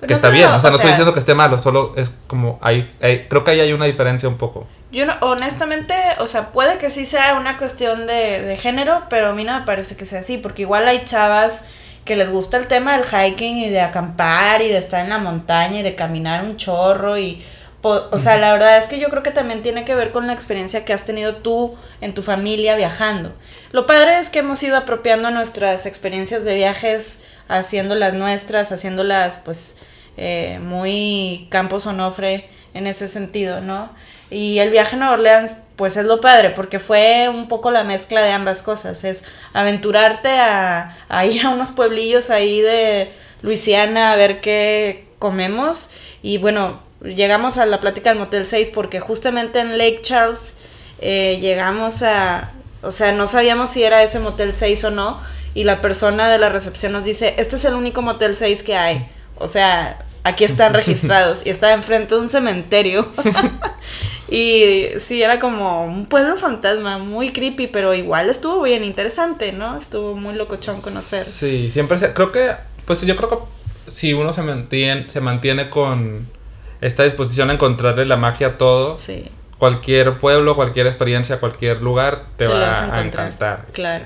Pero 0.00 0.08
que 0.08 0.14
no 0.14 0.14
está 0.14 0.28
creo, 0.28 0.38
bien, 0.38 0.48
o 0.50 0.60
sea, 0.60 0.70
no 0.70 0.76
estoy 0.76 0.88
sea, 0.88 0.90
diciendo 0.90 1.14
que 1.14 1.20
esté 1.20 1.34
malo, 1.34 1.58
solo 1.60 1.92
es 1.96 2.10
como, 2.26 2.58
hay, 2.60 2.90
hay- 3.00 3.26
creo 3.28 3.44
que 3.44 3.52
ahí 3.52 3.60
hay 3.60 3.72
una 3.72 3.86
diferencia 3.86 4.28
un 4.28 4.36
poco. 4.36 4.66
Yo 4.90 5.06
no- 5.06 5.14
honestamente, 5.20 5.94
o 6.18 6.26
sea, 6.26 6.48
puede 6.52 6.76
que 6.78 6.90
sí 6.90 7.06
sea 7.06 7.34
una 7.34 7.56
cuestión 7.56 8.06
de, 8.06 8.42
de 8.42 8.56
género, 8.56 9.04
pero 9.08 9.28
a 9.30 9.32
mí 9.32 9.44
no 9.44 9.58
me 9.58 9.64
parece 9.64 9.96
que 9.96 10.04
sea 10.04 10.18
así, 10.20 10.38
porque 10.38 10.62
igual 10.62 10.86
hay 10.88 11.04
chavas 11.04 11.64
que 12.04 12.16
les 12.16 12.30
gusta 12.30 12.56
el 12.56 12.66
tema 12.66 12.98
del 12.98 13.04
hiking 13.06 13.56
y 13.58 13.70
de 13.70 13.80
acampar 13.80 14.60
y 14.60 14.68
de 14.68 14.78
estar 14.78 15.00
en 15.04 15.08
la 15.10 15.18
montaña 15.18 15.78
y 15.78 15.82
de 15.82 15.94
caminar 15.94 16.44
un 16.44 16.56
chorro 16.56 17.16
y... 17.16 17.42
O 17.82 18.16
sea, 18.16 18.38
la 18.38 18.52
verdad 18.52 18.78
es 18.78 18.86
que 18.86 19.00
yo 19.00 19.08
creo 19.08 19.24
que 19.24 19.32
también 19.32 19.62
tiene 19.62 19.84
que 19.84 19.96
ver 19.96 20.12
con 20.12 20.28
la 20.28 20.32
experiencia 20.32 20.84
que 20.84 20.92
has 20.92 21.04
tenido 21.04 21.36
tú 21.36 21.76
en 22.00 22.14
tu 22.14 22.22
familia 22.22 22.76
viajando. 22.76 23.34
Lo 23.72 23.86
padre 23.86 24.20
es 24.20 24.30
que 24.30 24.38
hemos 24.38 24.62
ido 24.62 24.76
apropiando 24.76 25.30
nuestras 25.32 25.84
experiencias 25.84 26.44
de 26.44 26.54
viajes, 26.54 27.24
haciéndolas 27.48 28.14
nuestras, 28.14 28.70
haciéndolas 28.70 29.38
pues 29.38 29.78
eh, 30.16 30.60
muy 30.62 31.48
Campos 31.50 31.86
Onofre 31.86 32.48
en 32.72 32.86
ese 32.86 33.08
sentido, 33.08 33.60
¿no? 33.60 33.90
Y 34.30 34.60
el 34.60 34.70
viaje 34.70 34.94
a 34.96 34.98
Nueva 34.98 35.14
Orleans, 35.14 35.58
pues 35.76 35.96
es 35.96 36.04
lo 36.04 36.20
padre, 36.20 36.50
porque 36.50 36.78
fue 36.78 37.28
un 37.28 37.48
poco 37.48 37.70
la 37.70 37.82
mezcla 37.82 38.22
de 38.22 38.30
ambas 38.30 38.62
cosas. 38.62 39.02
Es 39.04 39.24
aventurarte 39.52 40.30
a, 40.30 40.96
a 41.08 41.26
ir 41.26 41.44
a 41.44 41.50
unos 41.50 41.72
pueblillos 41.72 42.30
ahí 42.30 42.60
de 42.60 43.12
Luisiana 43.42 44.12
a 44.12 44.16
ver 44.16 44.40
qué 44.40 45.08
comemos. 45.18 45.90
Y 46.22 46.38
bueno, 46.38 46.80
llegamos 47.04 47.58
a 47.58 47.66
la 47.66 47.80
plática 47.80 48.10
del 48.10 48.18
Motel 48.18 48.46
6 48.46 48.70
porque 48.70 49.00
justamente 49.00 49.60
en 49.60 49.78
Lake 49.78 50.00
Charles 50.02 50.56
eh, 51.00 51.38
llegamos 51.40 52.02
a... 52.02 52.52
O 52.82 52.90
sea, 52.90 53.12
no 53.12 53.26
sabíamos 53.26 53.70
si 53.70 53.84
era 53.84 54.02
ese 54.02 54.18
Motel 54.18 54.52
6 54.52 54.84
o 54.84 54.90
no. 54.90 55.20
Y 55.54 55.64
la 55.64 55.80
persona 55.80 56.30
de 56.30 56.38
la 56.38 56.48
recepción 56.48 56.92
nos 56.92 57.04
dice, 57.04 57.34
este 57.38 57.56
es 57.56 57.64
el 57.64 57.74
único 57.74 58.02
Motel 58.02 58.36
6 58.36 58.62
que 58.62 58.74
hay. 58.74 59.08
O 59.36 59.48
sea, 59.48 60.04
aquí 60.24 60.44
están 60.44 60.74
registrados. 60.74 61.42
y 61.44 61.50
está 61.50 61.72
enfrente 61.72 62.14
de 62.14 62.20
un 62.20 62.28
cementerio. 62.28 63.08
y 64.28 64.86
sí, 64.98 65.22
era 65.22 65.38
como 65.38 65.84
un 65.84 66.06
pueblo 66.06 66.36
fantasma, 66.36 66.98
muy 66.98 67.32
creepy, 67.32 67.66
pero 67.68 67.94
igual 67.94 68.30
estuvo 68.30 68.62
bien 68.62 68.82
interesante, 68.82 69.52
¿no? 69.52 69.76
Estuvo 69.76 70.14
muy 70.14 70.34
locochón 70.34 70.80
conocer. 70.80 71.24
Sí, 71.24 71.70
siempre 71.70 71.98
se, 71.98 72.12
creo 72.14 72.32
que, 72.32 72.52
pues 72.84 73.02
yo 73.02 73.14
creo 73.16 73.28
que 73.28 73.36
si 73.90 74.14
uno 74.14 74.32
se 74.32 74.42
mantiene, 74.42 75.08
se 75.10 75.20
mantiene 75.20 75.68
con 75.68 76.26
esta 76.82 77.04
disposición 77.04 77.48
a 77.48 77.54
encontrarle 77.54 78.04
la 78.04 78.16
magia 78.16 78.48
a 78.48 78.58
todo, 78.58 78.96
Sí. 78.98 79.30
cualquier 79.58 80.18
pueblo, 80.18 80.54
cualquier 80.56 80.86
experiencia, 80.88 81.38
cualquier 81.40 81.80
lugar 81.80 82.24
te 82.36 82.44
se 82.44 82.50
va 82.52 82.72
a 82.96 83.00
encantar. 83.02 83.66
Claro. 83.72 84.04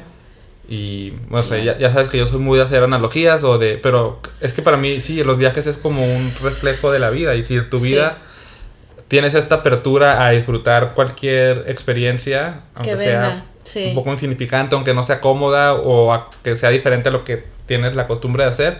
Y, 0.69 1.13
no 1.31 1.43
sé, 1.43 1.65
ya, 1.65 1.79
ya 1.79 1.93
sabes 1.93 2.09
que 2.09 2.19
yo 2.19 2.27
soy 2.27 2.41
muy 2.41 2.59
de 2.59 2.65
hacer 2.65 2.83
analogías 2.83 3.45
o 3.45 3.57
de... 3.57 3.79
Pero 3.81 4.21
es 4.41 4.53
que 4.53 4.63
para 4.63 4.77
mí, 4.77 5.01
sí, 5.01 5.23
los 5.23 5.39
viajes 5.39 5.67
es 5.69 5.77
como 5.79 6.05
un 6.05 6.33
reflejo 6.43 6.91
de 6.91 6.99
la 6.99 7.11
vida. 7.11 7.35
Y 7.37 7.43
si 7.45 7.61
tu 7.71 7.79
Sí. 7.79 7.91
vida 7.93 8.17
tienes 9.09 9.35
esta 9.35 9.57
apertura 9.57 10.27
a 10.27 10.31
disfrutar 10.31 10.93
cualquier 10.95 11.65
experiencia, 11.69 12.63
Que 12.83 12.91
aunque 12.91 12.99
sea 12.99 13.45
sí. 13.63 13.87
un 13.91 13.95
poco 13.95 14.11
insignificante, 14.13 14.75
aunque 14.75 14.93
no 14.93 15.05
sea 15.05 15.21
cómoda 15.21 15.75
o 15.75 16.13
a- 16.13 16.29
que 16.43 16.57
sea 16.57 16.71
diferente 16.71 17.11
a 17.11 17.13
lo 17.13 17.23
que 17.23 17.45
tienes 17.67 17.95
la 17.95 18.09
costumbre 18.09 18.43
de 18.43 18.51
hacer, 18.51 18.79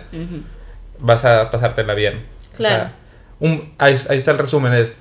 vas 0.99 1.23
a 1.23 1.49
pasártela 1.49 1.93
bien. 1.93 2.25
O 2.53 2.57
Claro. 2.57 2.75
sea, 2.75 2.93
un, 3.39 3.73
ahí, 3.77 3.95
ahí 4.09 4.17
está 4.17 4.31
el 4.31 4.37
resumen, 4.37 4.73
es 4.73 4.95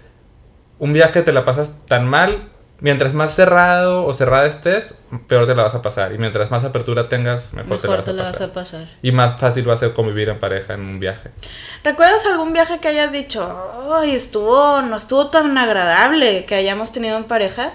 un 0.78 0.92
viaje 0.92 1.22
te 1.22 1.32
la 1.32 1.44
pasas 1.44 1.72
tan 1.86 2.06
mal, 2.08 2.50
mientras 2.80 3.14
más 3.14 3.34
cerrado 3.34 4.04
o 4.04 4.12
cerrada 4.14 4.46
estés, 4.46 4.94
peor 5.26 5.46
te 5.46 5.54
la 5.54 5.62
vas 5.62 5.74
a 5.74 5.82
pasar. 5.82 6.12
Y 6.12 6.18
mientras 6.18 6.50
más 6.50 6.64
apertura 6.64 7.08
tengas, 7.08 7.52
mejor, 7.52 7.80
Mejor 7.82 8.02
te 8.02 8.12
la 8.12 8.24
vas, 8.24 8.36
a, 8.36 8.52
pasar. 8.52 8.80
pasar. 8.82 8.96
Y 9.02 9.12
más 9.12 9.40
fácil 9.40 9.68
va 9.68 9.74
a 9.74 9.78
ser 9.78 9.92
convivir 9.92 10.28
en 10.28 10.38
pareja 10.38 10.74
en 10.74 10.80
un 10.80 11.00
viaje. 11.00 11.30
¿Recuerdas 11.84 12.26
algún 12.26 12.52
viaje 12.52 12.78
que 12.80 12.88
hayas 12.88 13.12
dicho, 13.12 13.90
ay, 13.94 14.14
estuvo, 14.14 14.82
no 14.82 14.96
estuvo 14.96 15.28
tan 15.28 15.56
agradable 15.56 16.44
que 16.44 16.54
hayamos 16.54 16.92
tenido 16.92 17.16
en 17.16 17.24
pareja? 17.24 17.72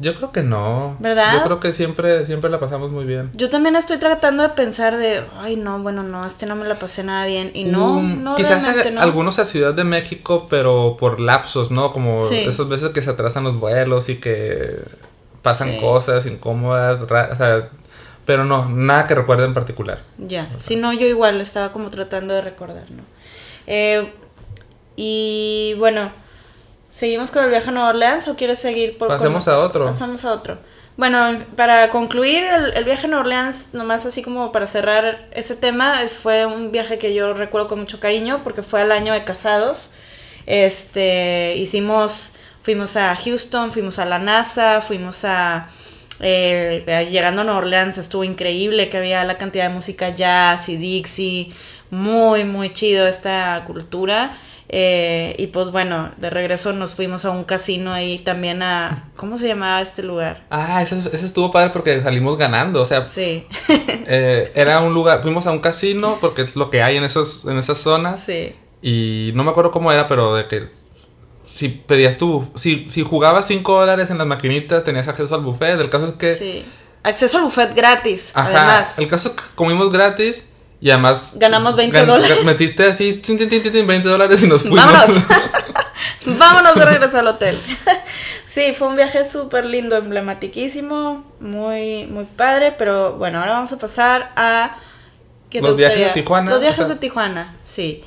Yo 0.00 0.12
creo 0.14 0.32
que 0.32 0.42
no. 0.42 0.96
¿Verdad? 0.98 1.34
Yo 1.38 1.42
creo 1.44 1.60
que 1.60 1.72
siempre, 1.72 2.26
siempre 2.26 2.50
la 2.50 2.58
pasamos 2.58 2.90
muy 2.90 3.04
bien. 3.04 3.30
Yo 3.34 3.48
también 3.48 3.76
estoy 3.76 3.98
tratando 3.98 4.42
de 4.42 4.48
pensar 4.48 4.96
de, 4.96 5.22
ay, 5.38 5.54
no, 5.56 5.78
bueno, 5.78 6.02
no, 6.02 6.26
este 6.26 6.46
no 6.46 6.56
me 6.56 6.66
la 6.66 6.74
pasé 6.74 7.04
nada 7.04 7.26
bien. 7.26 7.52
Y 7.54 7.64
no, 7.64 7.98
Um, 7.98 8.24
no, 8.24 8.34
quizás 8.34 8.62
realmente 8.64 8.88
a- 8.88 8.92
no. 8.92 9.00
algunos 9.02 9.38
a 9.38 9.44
Ciudad 9.44 9.72
de 9.72 9.84
México, 9.84 10.48
pero 10.50 10.96
por 10.98 11.20
lapsos, 11.20 11.70
¿no? 11.70 11.92
Como 11.92 12.18
Sí. 12.18 12.38
esas 12.40 12.68
veces 12.68 12.90
que 12.90 13.02
se 13.02 13.10
atrasan 13.10 13.44
los 13.44 13.58
vuelos 13.60 14.08
y 14.08 14.16
que 14.16 14.78
pasan 15.42 15.72
Sí. 15.74 15.78
cosas 15.80 16.26
incómodas, 16.26 17.00
o 17.02 17.06
sea, 17.36 17.68
pero 18.26 18.44
no, 18.44 18.68
nada 18.68 19.06
que 19.06 19.14
recuerde 19.14 19.44
en 19.44 19.54
particular. 19.54 20.00
Ya, 20.18 20.50
si 20.56 20.74
no, 20.76 20.92
yo 20.92 21.06
igual 21.06 21.40
estaba 21.40 21.70
como 21.72 21.90
tratando 21.90 22.34
de 22.34 22.40
recordar, 22.40 22.90
¿no? 22.90 23.02
Eh, 23.66 24.12
y 24.96 25.74
bueno, 25.78 26.10
¿seguimos 26.94 27.30
con 27.32 27.42
el 27.42 27.50
viaje 27.50 27.70
a 27.70 27.72
Nueva 27.72 27.88
Orleans 27.90 28.28
o 28.28 28.36
quieres 28.36 28.60
seguir 28.60 28.96
por... 28.96 29.08
Pasemos 29.08 29.44
con- 29.44 29.54
a 29.54 29.58
otro. 29.58 29.84
Pasamos 29.84 30.24
a 30.24 30.32
otro. 30.32 30.58
Bueno, 30.96 31.42
para 31.56 31.90
concluir 31.90 32.44
el, 32.44 32.72
el 32.74 32.84
viaje 32.84 33.06
a 33.06 33.08
Nueva 33.08 33.22
Orleans, 33.24 33.70
nomás 33.74 34.06
así 34.06 34.22
como 34.22 34.52
para 34.52 34.68
cerrar 34.68 35.26
ese 35.32 35.56
tema, 35.56 36.02
es- 36.04 36.14
fue 36.14 36.46
un 36.46 36.70
viaje 36.70 36.98
que 36.98 37.12
yo 37.12 37.34
recuerdo 37.34 37.66
con 37.66 37.80
mucho 37.80 37.98
cariño 37.98 38.40
porque 38.44 38.62
fue 38.62 38.80
al 38.80 38.92
año 38.92 39.12
de 39.12 39.24
casados. 39.24 39.90
Este, 40.46 41.54
hicimos, 41.56 42.32
fuimos 42.62 42.96
a 42.96 43.16
Houston, 43.16 43.72
fuimos 43.72 43.98
a 43.98 44.04
la 44.04 44.18
NASA, 44.18 44.80
fuimos 44.80 45.24
a... 45.24 45.66
eh, 46.20 47.08
llegando 47.10 47.40
a 47.40 47.44
Nueva 47.44 47.58
Orleans 47.58 47.98
estuvo 47.98 48.22
increíble 48.22 48.88
que 48.88 48.98
había 48.98 49.24
la 49.24 49.36
cantidad 49.36 49.68
de 49.68 49.74
música 49.74 50.10
jazz 50.10 50.68
y 50.68 50.76
Dixie, 50.76 51.52
muy, 51.90 52.44
muy 52.44 52.70
chido 52.70 53.06
esta 53.08 53.62
cultura. 53.66 54.36
Eh, 54.68 55.34
y 55.38 55.48
pues 55.48 55.70
bueno, 55.70 56.10
de 56.16 56.30
regreso 56.30 56.72
nos 56.72 56.94
fuimos 56.94 57.24
a 57.24 57.30
un 57.30 57.44
casino 57.44 57.92
ahí 57.92 58.18
también 58.18 58.62
a... 58.62 59.10
¿Cómo 59.16 59.38
se 59.38 59.46
llamaba 59.46 59.80
este 59.82 60.02
lugar? 60.02 60.44
Ah, 60.50 60.82
eso, 60.82 60.96
eso 60.96 61.26
estuvo 61.26 61.52
padre 61.52 61.70
porque 61.70 62.02
salimos 62.02 62.38
ganando, 62.38 62.82
o 62.82 62.86
sea, 62.86 63.06
Sí, 63.06 63.46
eh, 64.06 64.52
era 64.54 64.80
un 64.80 64.94
lugar, 64.94 65.22
fuimos 65.22 65.46
a 65.46 65.50
un 65.50 65.60
casino 65.60 66.18
porque 66.20 66.42
es 66.42 66.56
lo 66.56 66.70
que 66.70 66.82
hay 66.82 66.96
en, 66.96 67.04
esos, 67.04 67.44
en 67.44 67.58
esas 67.58 67.78
zonas 67.78 68.20
sí. 68.20 68.54
y 68.82 69.32
no 69.34 69.44
me 69.44 69.50
acuerdo 69.50 69.70
cómo 69.70 69.92
era, 69.92 70.08
pero 70.08 70.34
de 70.34 70.48
que 70.48 70.64
si 71.46 71.68
pedías 71.68 72.16
tú, 72.16 72.50
si, 72.54 72.88
si 72.88 73.02
jugabas 73.02 73.46
5 73.46 73.80
dólares 73.80 74.10
en 74.10 74.18
las 74.18 74.26
maquinitas 74.26 74.82
tenías 74.82 75.06
acceso 75.06 75.34
al 75.34 75.42
buffet, 75.42 75.78
el 75.78 75.90
caso 75.90 76.06
es 76.06 76.12
que... 76.12 76.34
Sí. 76.34 76.64
Acceso 77.02 77.36
al 77.36 77.44
buffet 77.44 77.74
gratis, 77.74 78.32
Ajá, 78.34 78.48
además. 78.48 78.98
el 78.98 79.06
caso 79.06 79.28
es 79.28 79.34
que 79.34 79.42
comimos 79.54 79.90
gratis 79.90 80.44
y 80.84 80.90
además... 80.90 81.36
Ganamos 81.40 81.76
20 81.76 81.96
gan- 81.98 82.04
dólares. 82.06 82.44
Metiste 82.44 82.84
así, 82.84 83.14
tin, 83.14 83.38
tin, 83.38 83.48
tin, 83.48 83.62
tin, 83.62 83.72
tin, 83.72 83.86
20 83.86 84.06
dólares 84.06 84.42
y 84.42 84.46
nos 84.46 84.60
fuimos. 84.60 84.84
Vámonos. 84.84 85.22
Vámonos 86.38 86.74
de 86.74 86.84
regreso 86.84 87.18
al 87.18 87.26
hotel. 87.28 87.58
sí, 88.46 88.74
fue 88.76 88.88
un 88.88 88.96
viaje 88.96 89.24
súper 89.28 89.64
lindo, 89.64 89.96
emblematiquísimo, 89.96 91.24
muy, 91.40 92.04
muy 92.06 92.24
padre, 92.24 92.72
pero 92.76 93.14
bueno, 93.14 93.38
ahora 93.40 93.52
vamos 93.52 93.72
a 93.72 93.78
pasar 93.78 94.32
a... 94.36 94.76
¿qué 95.48 95.62
te 95.62 95.66
Los 95.68 95.78
viajes 95.78 95.98
de? 95.98 96.10
Tijuana, 96.22 96.50
Los 96.50 96.60
viajes 96.60 96.80
o 96.80 96.86
sea- 96.86 96.94
de 96.94 97.00
Tijuana, 97.00 97.54
sí. 97.64 98.02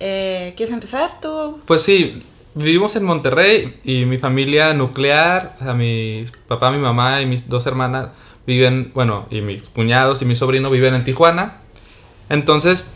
Eh, 0.00 0.52
¿Quieres 0.54 0.72
empezar 0.74 1.20
tú? 1.22 1.60
Pues 1.64 1.80
sí, 1.82 2.22
vivimos 2.54 2.94
en 2.96 3.04
Monterrey 3.04 3.80
y 3.84 4.04
mi 4.04 4.18
familia 4.18 4.74
nuclear, 4.74 5.54
o 5.60 5.64
sea, 5.64 5.72
mi 5.72 6.26
papá, 6.46 6.70
mi 6.72 6.78
mamá 6.78 7.22
y 7.22 7.26
mis 7.26 7.48
dos 7.48 7.64
hermanas 7.66 8.08
viven, 8.46 8.92
bueno, 8.94 9.26
y 9.30 9.40
mis 9.40 9.70
cuñados 9.70 10.20
y 10.20 10.26
mi 10.26 10.36
sobrino 10.36 10.68
viven 10.70 10.94
en 10.94 11.04
Tijuana. 11.04 11.62
Entonces, 12.28 12.88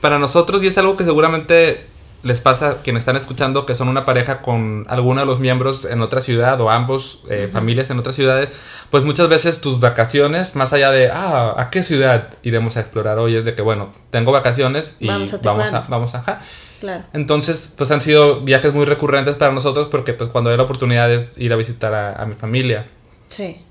para 0.00 0.18
nosotros, 0.18 0.62
y 0.62 0.68
es 0.68 0.78
algo 0.78 0.96
que 0.96 1.04
seguramente 1.04 1.84
les 2.24 2.40
pasa 2.40 2.70
a 2.70 2.74
quienes 2.78 3.02
están 3.02 3.16
escuchando 3.16 3.64
que 3.64 3.76
son 3.76 3.88
una 3.88 4.04
pareja 4.04 4.42
con 4.42 4.86
alguno 4.88 5.20
de 5.20 5.26
los 5.26 5.38
miembros 5.38 5.84
en 5.84 6.00
otra 6.02 6.20
ciudad 6.20 6.60
o 6.60 6.68
ambos 6.68 7.22
eh, 7.30 7.48
familias 7.52 7.90
en 7.90 7.98
otras 7.98 8.16
ciudades, 8.16 8.48
pues 8.90 9.04
muchas 9.04 9.28
veces 9.28 9.60
tus 9.60 9.78
vacaciones, 9.78 10.56
más 10.56 10.72
allá 10.72 10.90
de, 10.90 11.10
ah, 11.12 11.54
¿a 11.56 11.70
qué 11.70 11.82
ciudad 11.82 12.30
iremos 12.42 12.76
a 12.76 12.80
explorar 12.80 13.18
hoy? 13.18 13.36
Es 13.36 13.44
de 13.44 13.54
que, 13.54 13.62
bueno, 13.62 13.92
tengo 14.10 14.32
vacaciones 14.32 14.96
y 14.98 15.06
Vamos 15.06 15.32
a 15.32 15.38
vamos 15.38 15.60
a, 15.60 15.66
Tijuana. 15.66 15.86
vamos 15.88 16.14
a, 16.14 16.18
ajá. 16.18 16.40
Claro. 16.80 17.04
Entonces, 17.12 17.70
pues 17.76 17.90
han 17.90 18.00
sido 18.00 18.40
viajes 18.40 18.72
muy 18.72 18.84
recurrentes 18.84 19.34
para 19.36 19.52
nosotros 19.52 19.88
porque 19.90 20.12
pues 20.12 20.30
cuando 20.30 20.50
hay 20.50 20.56
la 20.56 20.62
oportunidad 20.62 21.12
es 21.12 21.36
ir 21.36 21.52
a 21.52 21.56
visitar 21.56 21.92
a, 21.92 22.20
a 22.20 22.26
mi 22.26 22.34
familia. 22.34 22.86
Sí. 23.26 23.62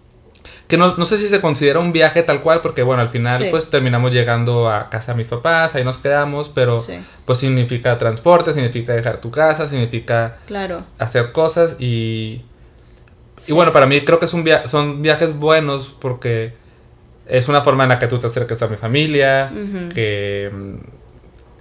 Que 0.68 0.76
no, 0.78 0.96
no 0.98 1.06
sé 1.06 1.18
si 1.18 1.30
se 1.30 1.40
considera 1.40 1.80
un 1.80 1.94
viaje 1.94 2.24
tal 2.24 2.42
cual, 2.42 2.60
porque 2.62 2.84
bueno, 2.84 3.02
al 3.02 3.10
final 3.10 3.42
Sí. 3.42 3.48
pues 3.50 3.70
terminamos 3.70 4.12
llegando 4.12 4.70
a 4.70 4.90
casa 4.90 5.14
de 5.14 5.18
mis 5.20 5.28
papás, 5.28 5.74
ahí 5.76 5.84
nos 5.86 5.98
quedamos, 5.98 6.50
pero 6.50 6.82
Sí. 6.82 7.00
pues 7.26 7.40
significa 7.40 7.98
transporte, 7.98 8.52
significa 8.54 8.94
dejar 8.94 9.22
tu 9.22 9.32
casa, 9.32 9.66
significa 9.68 10.38
Claro. 10.48 10.84
hacer 11.00 11.32
cosas 11.32 11.78
y... 11.80 12.44
Sí. 13.40 13.52
Y 13.52 13.56
bueno, 13.56 13.72
para 13.72 13.86
mí 13.86 14.02
creo 14.02 14.20
que 14.20 14.26
es 14.26 14.34
un 14.34 14.44
via- 14.44 14.68
son 14.68 15.02
viajes 15.02 15.34
buenos 15.38 15.96
porque 16.00 16.54
es 17.28 17.48
una 17.48 17.62
forma 17.62 17.84
en 17.84 17.90
la 17.90 18.00
que 18.00 18.08
tú 18.08 18.18
te 18.20 18.28
acerques 18.28 18.62
a 18.62 18.68
mi 18.68 18.78
familia, 18.78 19.52
que, 19.94 20.50
mm, 20.52 20.76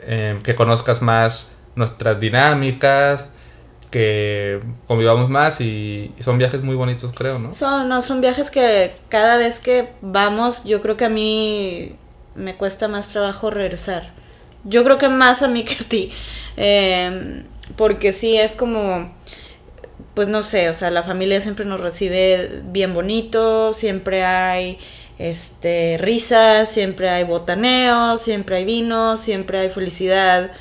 em, 0.09 0.41
que 0.41 0.55
conozcas 0.55 1.03
más 1.03 1.55
nuestras 1.77 2.19
dinámicas, 2.19 3.27
que 3.91 4.61
convivamos 4.87 5.29
más 5.31 5.61
y, 5.61 6.13
son 6.21 6.39
viajes 6.39 6.63
muy 6.63 6.75
bonitos 6.75 7.13
creo, 7.13 7.39
¿no? 7.39 7.53
Son, 7.53 7.89
no, 7.89 8.03
son 8.03 8.21
viajes 8.21 8.51
que 8.51 8.93
cada 9.09 9.37
vez 9.37 9.61
que 9.61 9.91
vamos, 10.01 10.65
yo 10.65 10.83
creo 10.83 10.97
que 10.97 11.05
a 11.05 11.11
mí 11.11 11.97
me 12.35 12.57
cuesta 12.57 12.89
más 12.89 13.09
trabajo 13.09 13.51
regresar. 13.51 14.13
Yo 14.65 14.85
creo 14.85 14.99
que 14.99 15.09
más 15.09 15.43
a 15.43 15.49
mí 15.49 15.65
que 15.65 15.75
a 15.75 15.89
ti. 15.89 16.13
Eh, 16.57 17.45
porque 17.77 18.13
sí, 18.13 18.37
es 18.37 18.57
como, 18.57 19.13
pues 20.15 20.29
no 20.29 20.43
sé, 20.43 20.71
o 20.71 20.75
sea, 20.75 20.91
la 20.91 21.03
familia 21.03 21.41
siempre 21.41 21.65
nos 21.65 21.81
recibe 21.81 22.63
bien 22.65 22.95
bonito, 22.95 23.73
siempre 23.73 24.25
hay 24.25 24.79
este 25.19 25.99
risas, 25.99 26.71
siempre 26.71 27.09
hay 27.09 27.25
botaneo, 27.25 28.17
siempre 28.19 28.57
hay 28.57 28.65
vino, 28.65 29.17
siempre 29.17 29.59
hay 29.59 29.71
felicidad. 29.71 30.53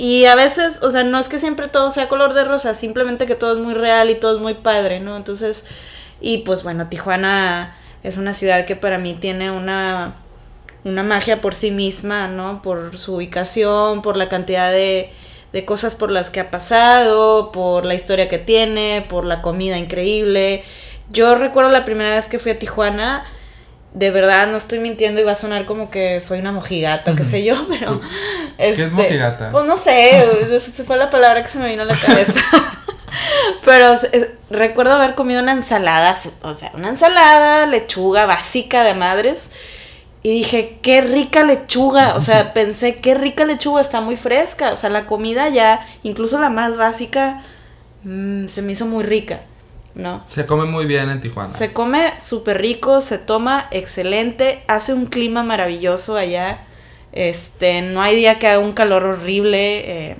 Y 0.00 0.26
a 0.26 0.36
veces, 0.36 0.80
o 0.84 0.92
sea, 0.92 1.02
no 1.02 1.18
es 1.18 1.28
que 1.28 1.40
siempre 1.40 1.66
todo 1.66 1.90
sea 1.90 2.08
color 2.08 2.32
de 2.32 2.44
rosa, 2.44 2.72
simplemente 2.74 3.26
que 3.26 3.34
todo 3.34 3.54
es 3.54 3.58
muy 3.58 3.74
real 3.74 4.10
y 4.10 4.14
todo 4.14 4.36
es 4.36 4.40
muy 4.40 4.54
padre, 4.54 5.00
¿no? 5.00 5.16
Entonces, 5.16 5.66
y 6.20 6.38
pues 6.38 6.62
bueno, 6.62 6.86
Tijuana 6.88 7.76
es 8.04 8.16
una 8.16 8.32
ciudad 8.32 8.64
que 8.64 8.76
para 8.76 8.98
mí 8.98 9.14
tiene 9.14 9.50
una, 9.50 10.14
una 10.84 11.02
magia 11.02 11.40
por 11.40 11.52
sí 11.56 11.72
misma, 11.72 12.28
¿no? 12.28 12.62
Por 12.62 12.96
su 12.96 13.16
ubicación, 13.16 14.00
por 14.00 14.16
la 14.16 14.28
cantidad 14.28 14.70
de, 14.70 15.12
de 15.52 15.64
cosas 15.64 15.96
por 15.96 16.12
las 16.12 16.30
que 16.30 16.38
ha 16.38 16.52
pasado, 16.52 17.50
por 17.50 17.84
la 17.84 17.96
historia 17.96 18.28
que 18.28 18.38
tiene, 18.38 19.04
por 19.08 19.24
la 19.24 19.42
comida 19.42 19.78
increíble. 19.78 20.62
Yo 21.10 21.34
recuerdo 21.34 21.70
la 21.70 21.84
primera 21.84 22.14
vez 22.14 22.28
que 22.28 22.38
fui 22.38 22.52
a 22.52 22.58
Tijuana, 22.60 23.24
de 23.94 24.10
verdad 24.10 24.46
no 24.48 24.56
estoy 24.56 24.78
mintiendo 24.78 25.20
y 25.20 25.24
va 25.24 25.32
a 25.32 25.36
sonar 25.36 25.64
como 25.64 25.90
que 25.90 26.20
soy 26.20 26.40
una 26.40 26.52
mojigata 26.52 27.12
o 27.12 27.16
qué 27.16 27.24
sé 27.24 27.44
yo, 27.44 27.66
pero... 27.68 28.00
¿Qué 28.56 28.70
es 28.70 28.78
este, 28.78 28.90
mojigata? 28.90 29.50
Pues 29.50 29.64
no 29.64 29.76
sé, 29.76 30.24
esa 30.54 30.84
fue 30.84 30.96
la 30.96 31.10
palabra 31.10 31.42
que 31.42 31.48
se 31.48 31.58
me 31.58 31.68
vino 31.68 31.82
a 31.82 31.86
la 31.86 31.96
cabeza. 31.96 32.40
Pero 33.64 33.96
recuerdo 34.50 34.94
haber 34.94 35.14
comido 35.14 35.42
una 35.42 35.52
ensalada, 35.52 36.16
o 36.42 36.54
sea, 36.54 36.72
una 36.74 36.88
ensalada, 36.88 37.66
lechuga 37.66 38.26
básica 38.26 38.82
de 38.82 38.94
madres. 38.94 39.50
Y 40.22 40.30
dije, 40.30 40.78
qué 40.82 41.00
rica 41.00 41.44
lechuga. 41.44 42.14
O 42.16 42.20
sea, 42.20 42.52
pensé, 42.52 42.96
qué 42.96 43.14
rica 43.14 43.44
lechuga, 43.44 43.80
está 43.80 44.00
muy 44.00 44.16
fresca. 44.16 44.72
O 44.72 44.76
sea, 44.76 44.90
la 44.90 45.06
comida 45.06 45.48
ya, 45.48 45.86
incluso 46.02 46.38
la 46.38 46.50
más 46.50 46.76
básica, 46.76 47.42
mm, 48.04 48.46
se 48.46 48.62
me 48.62 48.72
hizo 48.72 48.86
muy 48.86 49.04
rica, 49.04 49.42
¿no? 49.98 50.24
Se 50.24 50.46
come 50.46 50.64
muy 50.64 50.86
bien 50.86 51.10
en 51.10 51.20
Tijuana. 51.20 51.50
Se 51.50 51.74
come 51.74 52.14
súper 52.18 52.62
rico, 52.62 53.02
se 53.02 53.18
toma 53.18 53.68
excelente, 53.70 54.64
hace 54.68 54.94
un 54.94 55.04
clima 55.06 55.42
maravilloso 55.42 56.16
allá. 56.16 56.64
Este, 57.12 57.82
no 57.82 58.00
hay 58.00 58.16
día 58.16 58.38
que 58.38 58.46
haga 58.46 58.60
un 58.60 58.72
calor 58.72 59.04
horrible. 59.04 59.80
eh, 60.10 60.16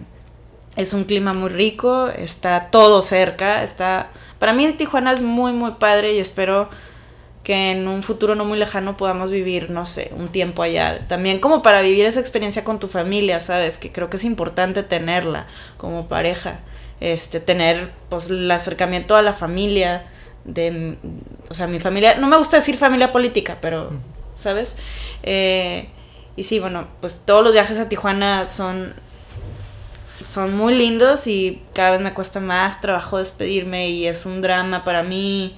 es 0.79 0.95
un 0.95 1.03
clima 1.05 1.33
muy 1.33 1.49
rico, 1.49 2.09
está 2.09 2.61
todo 2.71 3.03
cerca, 3.03 3.65
está... 3.65 4.11
Para 4.39 4.53
mí 4.53 4.65
Tijuana 4.75 5.13
es 5.13 5.21
muy, 5.21 5.53
muy 5.53 5.73
padre 5.73 6.13
y 6.13 6.21
espero 6.21 6.71
que 7.43 7.73
en 7.73 7.89
un 7.89 8.05
futuro 8.05 8.37
no 8.37 8.45
muy 8.45 8.59
lejano 8.59 8.97
podamos 8.97 9.33
vivir, 9.33 9.73
no 9.73 9.87
sé, 9.87 10.13
un 10.17 10.29
tiempo 10.29 10.63
allá. 10.63 11.09
También 11.09 11.41
como 11.41 11.63
para 11.63 11.83
vivir 11.83 12.07
esa 12.07 12.21
experiencia 12.21 12.63
con 12.63 12.79
tu 12.79 12.87
familia, 12.87 13.41
¿sabes? 13.41 13.79
Que 13.79 13.91
creo 13.91 14.09
que 14.09 14.19
es 14.19 14.25
importante 14.25 14.85
tenerla 14.85 15.49
como 15.79 16.07
pareja. 16.07 16.61
Este, 17.01 17.39
tener 17.41 17.93
pues 18.09 18.29
el 18.29 18.51
acercamiento 18.51 19.15
a 19.15 19.23
la 19.23 19.33
familia 19.33 20.07
de 20.45 20.99
o 21.49 21.55
sea, 21.55 21.67
mi 21.67 21.81
familia, 21.81 22.17
no 22.17 22.27
me 22.27 22.37
gusta 22.37 22.57
decir 22.57 22.77
familia 22.77 23.13
política, 23.13 23.59
pero 23.61 23.91
¿sabes? 24.37 24.77
Eh, 25.23 25.89
y 26.37 26.43
sí, 26.45 26.59
bueno, 26.59 26.89
pues 27.01 27.23
todos 27.25 27.43
los 27.43 27.53
viajes 27.53 27.79
a 27.79 27.89
Tijuana 27.89 28.49
son 28.51 28.95
son 30.25 30.57
muy 30.57 30.75
lindos 30.75 31.27
y 31.27 31.63
cada 31.75 31.93
vez 31.93 32.01
me 32.01 32.13
cuesta 32.13 32.41
más 32.41 32.81
trabajo 32.81 33.19
despedirme 33.19 33.89
y 33.89 34.07
es 34.07 34.27
un 34.27 34.43
drama 34.43 34.83
para 34.83 35.05
mí 35.05 35.57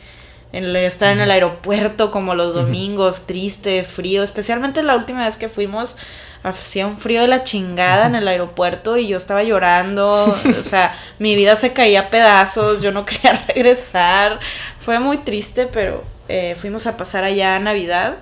el 0.52 0.74
estar 0.76 1.12
en 1.12 1.20
el 1.20 1.30
aeropuerto 1.30 2.10
como 2.10 2.34
los 2.34 2.54
domingos, 2.54 3.26
triste, 3.26 3.84
frío, 3.84 4.22
especialmente 4.22 4.82
la 4.82 4.96
última 4.96 5.24
vez 5.24 5.38
que 5.38 5.48
fuimos 5.48 5.96
hacía 6.42 6.86
un 6.86 6.96
frío 6.96 7.20
de 7.22 7.28
la 7.28 7.44
chingada 7.44 8.06
en 8.06 8.14
el 8.14 8.26
aeropuerto 8.26 8.96
y 8.96 9.08
yo 9.08 9.16
estaba 9.16 9.42
llorando, 9.42 10.24
o 10.24 10.64
sea, 10.64 10.94
mi 11.18 11.34
vida 11.34 11.56
se 11.56 11.72
caía 11.72 12.00
a 12.00 12.10
pedazos, 12.10 12.80
yo 12.80 12.92
no 12.92 13.04
quería 13.04 13.32
regresar, 13.48 14.40
fue 14.78 14.98
muy 14.98 15.18
triste, 15.18 15.66
pero 15.66 16.02
eh, 16.28 16.54
fuimos 16.58 16.86
a 16.86 16.96
pasar 16.96 17.24
allá 17.24 17.58
Navidad 17.58 18.16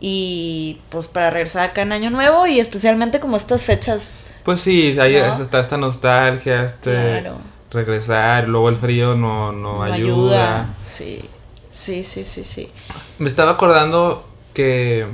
y 0.00 0.80
pues 0.90 1.06
para 1.08 1.30
regresar 1.30 1.64
acá 1.64 1.82
en 1.82 1.92
Año 1.92 2.10
Nuevo 2.10 2.46
y 2.46 2.60
especialmente 2.60 3.18
como 3.20 3.36
estas 3.36 3.62
fechas 3.62 4.24
Pues 4.44 4.60
sí, 4.60 4.96
ahí 5.00 5.16
está 5.16 5.60
esta 5.60 5.76
nostalgia, 5.76 6.64
este 6.64 6.92
Claro. 7.20 7.38
regresar, 7.70 8.48
luego 8.48 8.68
el 8.68 8.76
frío 8.76 9.14
no, 9.14 9.52
no, 9.52 9.82
ayuda. 9.82 10.66
Sí, 10.86 11.24
sí, 11.70 12.04
sí, 12.04 12.24
sí, 12.24 12.44
sí. 12.44 12.70
Me 13.18 13.28
estaba 13.28 13.52
acordando 13.52 14.28
que 14.54 15.06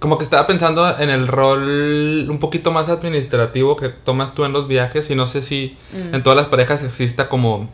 como 0.00 0.18
que 0.18 0.24
estaba 0.24 0.46
pensando 0.46 0.98
en 0.98 1.08
el 1.10 1.28
rol 1.28 2.26
un 2.28 2.38
poquito 2.40 2.72
más 2.72 2.88
administrativo 2.88 3.76
que 3.76 3.88
tomas 3.90 4.34
tú 4.34 4.44
en 4.44 4.52
los 4.52 4.66
viajes 4.66 5.08
y 5.10 5.14
no 5.14 5.26
sé 5.26 5.42
si 5.42 5.76
Mm. 5.92 6.14
en 6.16 6.22
todas 6.22 6.36
las 6.36 6.46
parejas 6.48 6.82
exista 6.82 7.28
como 7.28 7.68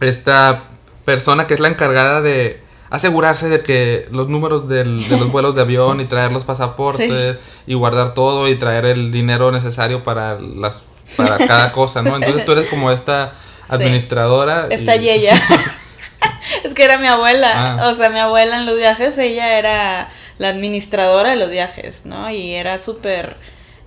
esta 0.00 0.64
persona 1.04 1.46
que 1.46 1.54
es 1.54 1.60
la 1.60 1.68
encargada 1.68 2.20
de 2.20 2.60
asegurarse 2.90 3.48
de 3.48 3.62
que 3.62 4.06
los 4.10 4.28
números 4.28 4.68
del- 4.68 5.08
de 5.08 5.16
los 5.18 5.30
vuelos 5.30 5.54
de 5.54 5.62
avión 5.62 6.00
y 6.00 6.04
traer 6.04 6.32
los 6.32 6.44
pasaportes 6.44 7.36
y 7.66 7.74
guardar 7.74 8.14
todo 8.14 8.48
y 8.48 8.56
traer 8.56 8.84
el 8.84 9.10
dinero 9.10 9.50
necesario 9.50 10.02
para 10.04 10.38
las 10.38 10.82
para 11.16 11.36
cada 11.36 11.72
cosa, 11.72 12.00
¿no? 12.02 12.16
Entonces 12.16 12.44
tú 12.46 12.52
eres 12.52 12.68
como 12.68 12.90
esta 12.90 13.32
Sí. 13.68 13.74
administradora. 13.74 14.68
Esta 14.70 14.96
y- 14.96 15.00
Yeya. 15.00 15.34
es 16.64 16.72
que 16.74 16.84
era 16.84 16.96
mi 16.98 17.06
abuela. 17.06 17.76
Ah. 17.78 17.88
O 17.90 17.94
sea, 17.94 18.08
mi 18.10 18.18
abuela 18.18 18.56
en 18.58 18.64
los 18.66 18.76
viajes, 18.78 19.18
ella 19.18 19.58
era 19.58 20.10
la 20.38 20.48
administradora 20.48 21.30
de 21.30 21.36
los 21.36 21.50
viajes, 21.50 22.02
¿no? 22.04 22.30
Y 22.30 22.54
era 22.54 22.82
súper, 22.82 23.36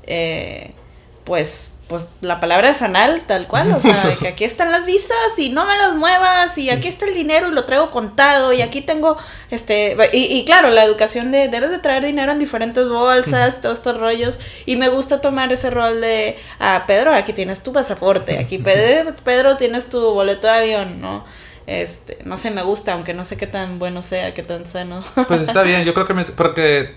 eh, 0.04 0.72
pues, 1.24 1.74
pues 1.88 2.08
la 2.20 2.42
palabra 2.42 2.70
es 2.70 2.82
anal, 2.82 3.22
tal 3.26 3.48
cual. 3.48 3.72
O 3.72 3.78
sea, 3.78 3.94
de 3.96 4.16
que 4.18 4.28
aquí 4.28 4.44
están 4.44 4.72
las 4.72 4.86
visas 4.86 5.38
y 5.38 5.50
no 5.50 5.66
me 5.66 5.78
las 5.78 5.96
muevas 5.96 6.58
y 6.58 6.70
aquí 6.70 6.88
está 6.90 7.06
el 7.06 7.14
dinero 7.14 7.50
y 7.50 7.54
lo 7.54 7.64
traigo 7.64 7.92
contado 7.92 8.52
y 8.52 8.62
aquí 8.62 8.82
tengo, 8.82 9.18
este, 9.52 9.96
y, 10.12 10.26
y 10.38 10.46
claro, 10.46 10.70
la 10.70 10.84
educación 10.84 11.32
de 11.32 11.48
debes 11.48 11.70
de 11.70 11.80
traer 11.80 12.06
dinero 12.06 12.34
en 12.34 12.40
diferentes 12.40 12.90
bolsas, 12.90 13.62
todos 13.62 13.78
estos 13.78 13.98
rollos. 13.98 14.38
Y 14.66 14.76
me 14.76 14.90
gusta 14.90 15.22
tomar 15.22 15.52
ese 15.54 15.70
rol 15.70 16.02
de, 16.02 16.38
ah, 16.60 16.84
Pedro, 16.88 17.14
aquí 17.14 17.32
tienes 17.32 17.64
tu 17.64 17.72
pasaporte, 17.72 18.38
aquí 18.38 18.58
Pedro, 18.58 19.14
Pedro 19.24 19.56
tienes 19.56 19.90
tu 19.90 20.00
boleto 20.14 20.48
de 20.48 20.54
avión, 20.54 21.00
¿no? 21.00 21.26
Este, 21.68 22.18
no 22.24 22.38
sé, 22.38 22.50
me 22.50 22.64
gusta, 22.64 22.94
aunque 22.94 23.14
no 23.14 23.26
sé 23.26 23.36
qué 23.38 23.46
tan 23.46 23.78
bueno 23.78 24.02
sea, 24.02 24.34
qué 24.34 24.42
tan 24.42 24.66
sano. 24.66 25.04
Pues 25.28 25.42
está 25.42 25.62
bien, 25.64 25.84
yo 25.84 25.94
creo 25.94 26.06
que 26.08 26.14
me, 26.14 26.24
porque 26.26 26.96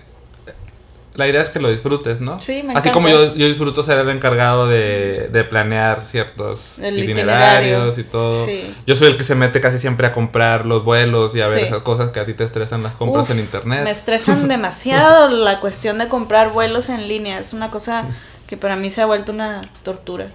la 1.13 1.27
idea 1.27 1.41
es 1.41 1.49
que 1.49 1.59
lo 1.59 1.69
disfrutes, 1.69 2.21
¿no? 2.21 2.39
Sí, 2.39 2.63
me 2.63 2.71
Así 2.71 2.87
encanta. 2.87 2.91
como 2.93 3.09
yo, 3.09 3.35
yo 3.35 3.47
disfruto 3.47 3.83
ser 3.83 3.99
el 3.99 4.09
encargado 4.09 4.67
de, 4.67 5.27
de 5.29 5.43
planear 5.43 6.05
ciertos 6.05 6.79
El 6.79 6.97
itinerarios 6.99 7.97
itinerario, 7.97 7.99
y 7.99 8.03
todo. 8.05 8.45
sí. 8.45 8.73
Yo 8.87 8.95
soy 8.95 9.09
el 9.09 9.17
que 9.17 9.25
se 9.25 9.35
mete 9.35 9.59
casi 9.59 9.77
siempre 9.77 10.07
a 10.07 10.13
comprar 10.13 10.65
los 10.65 10.85
vuelos 10.85 11.35
y 11.35 11.41
a 11.41 11.47
ver 11.49 11.59
Sí. 11.59 11.65
esas 11.65 11.83
cosas 11.83 12.11
que 12.11 12.21
a 12.21 12.25
ti 12.25 12.33
te 12.33 12.45
estresan 12.45 12.81
las 12.81 12.93
compras 12.93 13.25
Uf, 13.25 13.31
en 13.31 13.39
internet. 13.39 13.83
Me 13.83 13.91
estresan 13.99 14.47
demasiado 14.47 15.27
la 15.27 15.59
cuestión 15.59 15.97
de 15.97 16.07
comprar 16.07 16.53
vuelos 16.53 16.87
en 16.87 17.09
línea. 17.09 17.39
Es 17.39 17.51
una 17.51 17.69
cosa 17.69 18.05
que 18.47 18.55
para 18.55 18.77
mí 18.77 18.89
se 18.89 19.01
ha 19.01 19.05
vuelto 19.05 19.33
una 19.33 19.63
tortura. 19.83 20.27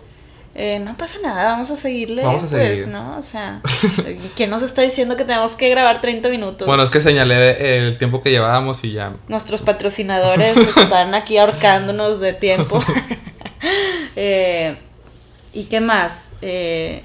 Eh, 0.59 0.79
no 0.79 0.97
pasa 0.97 1.19
nada, 1.23 1.53
vamos 1.53 1.71
a 1.71 1.77
seguirle. 1.77 2.25
Vamos 2.25 2.45
a 2.45 2.49
pues, 2.49 2.69
seguir. 2.69 2.89
¿no? 2.89 3.19
O 3.19 3.23
sea, 3.23 3.61
¿quién 4.37 4.49
nos 4.49 4.63
está 4.63 4.81
diciendo 4.81 5.15
que 5.15 5.25
tenemos 5.25 5.55
que 5.55 5.69
grabar 5.69 6.01
30 6.01 6.31
minutos? 6.31 6.67
Bueno, 6.67 6.83
es 6.83 6.89
que 6.89 7.03
señalé 7.03 7.87
el 7.87 7.99
tiempo 7.99 8.23
que 8.23 8.31
llevábamos 8.31 8.83
y 8.83 8.93
ya. 8.93 9.13
Nuestros 9.29 9.61
patrocinadores 9.61 10.57
están 10.77 11.15
aquí 11.15 11.37
ahorcándonos 11.37 12.21
de 12.21 12.33
tiempo. 12.33 12.83
Eh, 14.19 14.79
¿Y 15.53 15.65
qué 15.65 15.81
más? 15.81 16.31
Eh, 16.41 17.03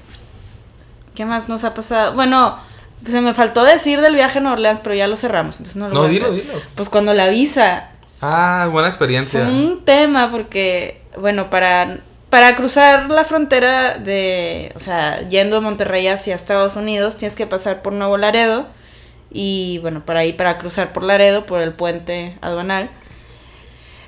¿Qué 1.14 1.26
más 1.26 1.46
nos 1.46 1.62
ha 1.64 1.74
pasado? 1.74 2.14
Bueno, 2.14 2.58
se 3.06 3.20
me 3.20 3.34
faltó 3.34 3.64
decir 3.64 4.00
del 4.00 4.14
viaje 4.14 4.38
a 4.38 4.40
Nueva 4.40 4.54
Orleans, 4.54 4.80
pero 4.82 4.94
ya 4.94 5.06
lo 5.08 5.16
cerramos. 5.16 5.56
Entonces 5.56 5.76
no, 5.76 5.88
lo 5.88 5.94
No, 5.94 6.08
dilo, 6.08 6.32
dilo. 6.32 6.54
Pues 6.74 6.88
cuando 6.88 7.12
la 7.12 7.28
visa. 7.28 7.90
Ah, 8.22 8.66
buena 8.70 8.88
Fue 8.88 8.94
experiencia. 8.94 9.42
un 9.42 9.84
tema 9.84 10.30
porque, 10.30 11.02
bueno, 11.18 11.50
para 11.50 11.98
para 12.32 12.56
cruzar 12.56 13.10
la 13.10 13.24
frontera 13.24 13.98
de, 13.98 14.72
o 14.74 14.80
sea, 14.80 15.28
yendo 15.28 15.56
de 15.56 15.60
Monterrey 15.60 16.06
hacia 16.08 16.34
Estados 16.34 16.76
Unidos, 16.76 17.18
tienes 17.18 17.36
que 17.36 17.46
pasar 17.46 17.82
por 17.82 17.92
Nuevo 17.92 18.16
Laredo 18.16 18.68
y 19.30 19.80
bueno, 19.82 20.06
para 20.06 20.20
ahí, 20.20 20.32
para 20.32 20.56
cruzar 20.56 20.94
por 20.94 21.02
Laredo, 21.02 21.44
por 21.44 21.60
el 21.60 21.74
puente 21.74 22.38
aduanal. 22.40 22.88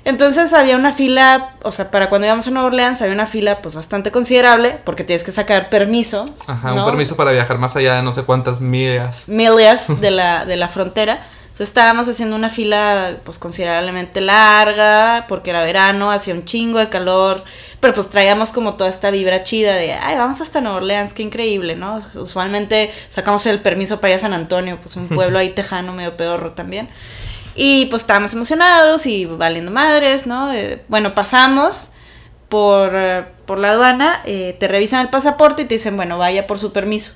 Entonces 0.05 0.53
había 0.53 0.75
una 0.75 0.91
fila, 0.91 1.53
o 1.61 1.69
sea, 1.69 1.91
para 1.91 2.09
cuando 2.09 2.25
íbamos 2.25 2.47
a 2.47 2.49
Nueva 2.49 2.69
Orleans 2.69 2.99
había 3.03 3.13
una 3.13 3.27
fila 3.27 3.61
pues 3.61 3.75
bastante 3.75 4.09
considerable 4.09 4.79
porque 4.83 5.03
tienes 5.03 5.23
que 5.23 5.31
sacar 5.31 5.69
permiso. 5.69 6.25
Ajá, 6.47 6.73
un 6.73 6.83
permiso 6.83 7.15
para 7.15 7.31
viajar 7.31 7.59
más 7.59 7.75
allá 7.75 7.97
de 7.97 8.01
no 8.01 8.11
sé 8.11 8.23
cuántas 8.23 8.59
millas. 8.59 9.29
Millas 9.29 10.01
de 10.01 10.09
la, 10.09 10.45
de 10.45 10.55
la 10.57 10.67
frontera. 10.67 11.19
Entonces 11.55 11.69
estábamos 11.69 12.09
haciendo 12.09 12.35
una 12.35 12.49
fila 12.49 13.19
pues 13.23 13.39
considerablemente 13.39 14.19
larga 14.19 15.23
porque 15.29 15.51
era 15.51 15.63
verano, 15.63 16.11
hacía 16.11 16.33
un 16.33 16.43
chingo 16.43 16.79
de 16.79 16.89
calor, 16.89 17.45
pero 17.79 17.93
pues 17.93 18.09
traíamos 18.09 18.51
como 18.51 18.73
toda 18.73 18.89
esta 18.89 19.09
vibra 19.09 19.41
chida 19.43 19.73
de, 19.73 19.93
ay, 19.93 20.17
vamos 20.17 20.41
hasta 20.41 20.59
Nueva 20.59 20.79
Orleans, 20.79 21.13
qué 21.13 21.23
increíble, 21.23 21.77
¿no? 21.77 22.03
Usualmente 22.15 22.91
sacamos 23.09 23.45
el 23.45 23.61
permiso 23.61 24.01
para 24.01 24.11
ir 24.11 24.17
a 24.17 24.19
San 24.19 24.33
Antonio, 24.33 24.79
pues 24.81 24.97
un 24.97 25.07
pueblo 25.15 25.39
ahí 25.39 25.51
tejano 25.51 25.93
medio 25.93 26.17
pedorro 26.17 26.51
también. 26.51 26.89
Y 27.55 27.85
pues 27.85 28.01
estábamos 28.01 28.33
emocionados 28.33 29.05
y 29.05 29.23
valiendo 29.23 29.71
madres, 29.71 30.27
¿no? 30.27 30.53
Eh, 30.53 30.83
bueno, 30.89 31.15
pasamos 31.15 31.91
por, 32.49 32.91
eh, 32.95 33.23
por 33.45 33.59
la 33.59 33.71
aduana, 33.71 34.21
eh, 34.25 34.57
te 34.59 34.67
revisan 34.67 34.99
el 34.99 35.07
pasaporte 35.07 35.61
y 35.61 35.65
te 35.65 35.75
dicen, 35.75 35.95
bueno, 35.95 36.17
vaya 36.17 36.47
por 36.47 36.59
su 36.59 36.73
permiso. 36.73 37.13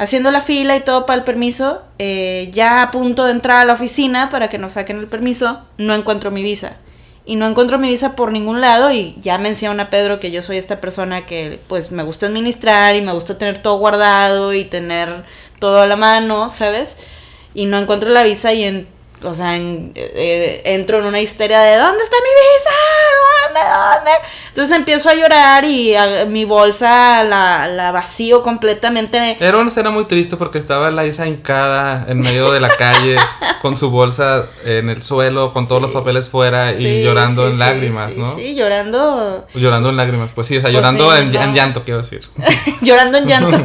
Haciendo 0.00 0.30
la 0.30 0.40
fila 0.40 0.76
y 0.76 0.80
todo 0.80 1.04
para 1.04 1.18
el 1.18 1.24
permiso, 1.24 1.82
ya 1.98 2.80
a 2.80 2.90
punto 2.90 3.26
de 3.26 3.32
entrar 3.32 3.58
a 3.58 3.64
la 3.66 3.74
oficina 3.74 4.30
para 4.30 4.48
que 4.48 4.56
nos 4.56 4.72
saquen 4.72 4.98
el 4.98 5.08
permiso, 5.08 5.60
no 5.76 5.94
encuentro 5.94 6.30
mi 6.30 6.42
visa. 6.42 6.78
Y 7.26 7.36
no 7.36 7.46
encuentro 7.46 7.78
mi 7.78 7.88
visa 7.88 8.16
por 8.16 8.32
ningún 8.32 8.62
lado 8.62 8.90
y 8.90 9.14
ya 9.20 9.36
menciona 9.36 9.90
Pedro 9.90 10.18
que 10.18 10.30
yo 10.30 10.40
soy 10.40 10.56
esta 10.56 10.80
persona 10.80 11.26
que 11.26 11.60
pues 11.68 11.92
me 11.92 12.02
gusta 12.02 12.26
administrar 12.26 12.96
y 12.96 13.02
me 13.02 13.12
gusta 13.12 13.36
tener 13.36 13.58
todo 13.58 13.76
guardado 13.76 14.54
y 14.54 14.64
tener 14.64 15.24
todo 15.58 15.82
a 15.82 15.86
la 15.86 15.96
mano, 15.96 16.48
¿sabes? 16.48 16.96
Y 17.52 17.66
no 17.66 17.76
encuentro 17.76 18.08
la 18.08 18.22
visa 18.22 18.54
y 18.54 18.64
en 18.64 18.88
o 19.22 19.34
sea, 19.34 19.56
eh, 19.56 20.62
entro 20.64 20.98
en 20.98 21.04
una 21.04 21.20
histeria 21.20 21.60
de 21.60 21.76
¿dónde 21.76 22.02
está 22.02 22.16
mi 22.16 22.30
visa? 22.30 22.70
¿Dónde? 23.46 23.60
¿Dónde? 23.96 24.10
Entonces 24.48 24.76
empiezo 24.76 25.08
a 25.08 25.14
llorar 25.14 25.64
y 25.64 25.94
mi 26.28 26.44
bolsa 26.44 27.24
la, 27.24 27.68
la, 27.68 27.92
vacío 27.92 28.42
completamente. 28.42 29.36
Era 29.40 29.58
una 29.58 29.68
escena 29.68 29.90
muy 29.90 30.04
triste 30.06 30.36
porque 30.36 30.58
estaba 30.58 30.90
la 30.90 31.06
Isa 31.06 31.26
hincada 31.26 32.06
en 32.08 32.20
medio 32.20 32.50
de 32.50 32.60
la 32.60 32.68
calle 32.78 33.16
con 33.60 33.76
su 33.76 33.90
bolsa 33.90 34.46
en 34.64 34.88
el 34.88 35.02
suelo, 35.02 35.52
con 35.52 35.68
todos 35.68 35.82
los 35.82 35.90
papeles 35.90 36.30
fuera 36.30 36.72
y 36.72 37.02
llorando 37.02 37.46
en 37.48 37.58
lágrimas, 37.58 38.16
¿no? 38.16 38.34
Sí, 38.36 38.54
llorando. 38.54 39.46
Llorando 39.54 39.90
en 39.90 39.96
lágrimas, 39.96 40.32
pues 40.32 40.46
sí, 40.46 40.56
o 40.56 40.60
sea, 40.60 40.68
pues 40.70 40.74
llorando 40.74 41.14
en, 41.14 41.54
llanto, 41.54 41.84
quiero 41.84 41.98
decir. 41.98 42.22
llorando 42.80 43.18
en 43.18 43.26
llanto. 43.26 43.60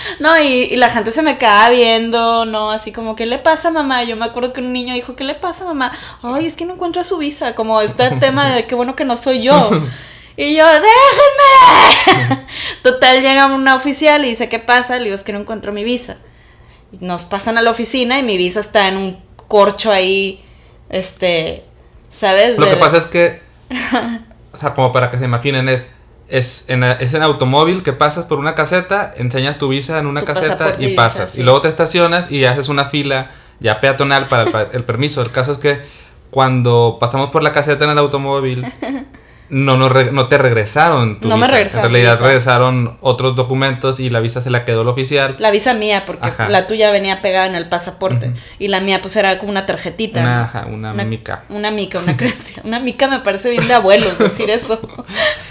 no, 0.20 0.40
y, 0.40 0.68
y, 0.70 0.76
la 0.76 0.88
gente 0.88 1.10
se 1.10 1.22
me 1.22 1.36
quedaba 1.36 1.70
viendo, 1.70 2.44
¿no? 2.44 2.70
Así 2.70 2.92
como, 2.92 3.16
¿qué 3.16 3.26
le 3.26 3.38
pasa, 3.38 3.70
mamá? 3.70 4.04
Yo 4.04 4.16
me 4.16 4.24
acuerdo 4.24 4.52
que 4.52 4.60
un 4.60 4.72
niño 4.72 4.94
dijo, 5.00 5.16
¿qué 5.16 5.24
le 5.24 5.34
pasa, 5.34 5.64
mamá? 5.64 5.92
Ay, 6.22 6.46
es 6.46 6.56
que 6.56 6.64
no 6.64 6.74
encuentro 6.74 7.02
su 7.04 7.18
visa. 7.18 7.54
Como 7.54 7.80
está 7.80 8.08
el 8.08 8.20
tema 8.20 8.50
de 8.50 8.66
qué 8.66 8.74
bueno 8.74 8.96
que 8.96 9.04
no 9.04 9.16
soy 9.16 9.42
yo. 9.42 9.70
Y 10.36 10.56
yo, 10.56 10.64
déjenme. 10.66 12.46
Total, 12.82 13.20
llega 13.20 13.46
una 13.46 13.74
oficial 13.74 14.24
y 14.24 14.30
dice, 14.30 14.48
¿qué 14.48 14.58
pasa? 14.58 14.96
Le 14.96 15.04
digo, 15.04 15.14
es 15.14 15.22
que 15.22 15.32
no 15.32 15.40
encuentro 15.40 15.72
mi 15.72 15.84
visa. 15.84 16.16
nos 17.00 17.24
pasan 17.24 17.58
a 17.58 17.62
la 17.62 17.70
oficina 17.70 18.18
y 18.18 18.22
mi 18.22 18.36
visa 18.36 18.60
está 18.60 18.88
en 18.88 18.96
un 18.96 19.30
corcho 19.48 19.92
ahí, 19.92 20.42
este, 20.88 21.64
¿sabes? 22.10 22.58
Lo 22.58 22.70
que 22.70 22.76
pasa 22.76 22.98
es 22.98 23.06
que, 23.06 23.40
o 24.52 24.56
sea, 24.56 24.74
como 24.74 24.92
para 24.92 25.10
que 25.10 25.18
se 25.18 25.24
imaginen, 25.24 25.68
es, 25.68 25.86
es, 26.28 26.64
en, 26.68 26.84
es 26.84 27.12
en 27.12 27.22
automóvil 27.22 27.82
que 27.82 27.92
pasas 27.92 28.24
por 28.24 28.38
una 28.38 28.54
caseta, 28.54 29.12
enseñas 29.16 29.58
tu 29.58 29.68
visa 29.68 29.98
en 29.98 30.06
una 30.06 30.22
caseta 30.22 30.76
y, 30.78 30.94
pasas. 30.94 31.36
Y 31.36 31.42
luego 31.42 31.60
te 31.60 31.68
estacionas 31.68 32.30
y 32.30 32.44
haces 32.44 32.68
una 32.68 32.86
fila 32.86 33.30
ya 33.60 33.80
peatonal 33.80 34.28
para 34.28 34.44
el, 34.44 34.68
el 34.72 34.84
permiso. 34.84 35.22
El 35.22 35.30
caso 35.30 35.52
es 35.52 35.58
que 35.58 35.80
cuando 36.30 36.96
pasamos 37.00 37.30
por 37.30 37.42
la 37.42 37.52
caseta 37.52 37.84
en 37.84 37.90
el 37.90 37.98
automóvil 37.98 38.64
no, 39.50 39.76
no, 39.76 39.88
no 39.88 40.28
te 40.28 40.38
regresaron 40.38 41.18
tu 41.20 41.28
no 41.28 41.36
Me 41.36 41.48
regresaron 41.48 41.86
en 41.86 41.92
realidad 41.92 42.20
regresaron 42.20 42.96
otros 43.00 43.34
documentos 43.34 43.98
y 43.98 44.08
la 44.08 44.20
visa 44.20 44.40
se 44.40 44.48
la 44.48 44.64
quedó 44.64 44.82
el 44.82 44.88
oficial. 44.88 45.34
La 45.38 45.50
visa 45.50 45.74
mía, 45.74 46.04
porque 46.06 46.30
la 46.48 46.66
tuya 46.66 46.90
venía 46.92 47.20
pegada 47.20 47.46
en 47.46 47.56
el 47.56 47.68
pasaporte. 47.68 48.32
Y 48.58 48.68
la 48.68 48.80
mía, 48.80 49.00
pues 49.02 49.16
era 49.16 49.38
como 49.38 49.50
una 49.50 49.66
tarjetita. 49.66 50.20
Una, 50.20 50.44
ajá, 50.44 50.66
una, 50.66 50.92
mica. 50.92 51.44
Una 51.48 51.70
mica, 51.72 51.98
una 51.98 52.16
creencia. 52.16 52.62
Una 52.64 52.78
mica 52.78 53.08
me 53.08 53.18
parece 53.20 53.50
bien 53.50 53.66
de 53.66 53.74
abuelos 53.74 54.18
decir 54.18 54.50
eso. 54.50 54.80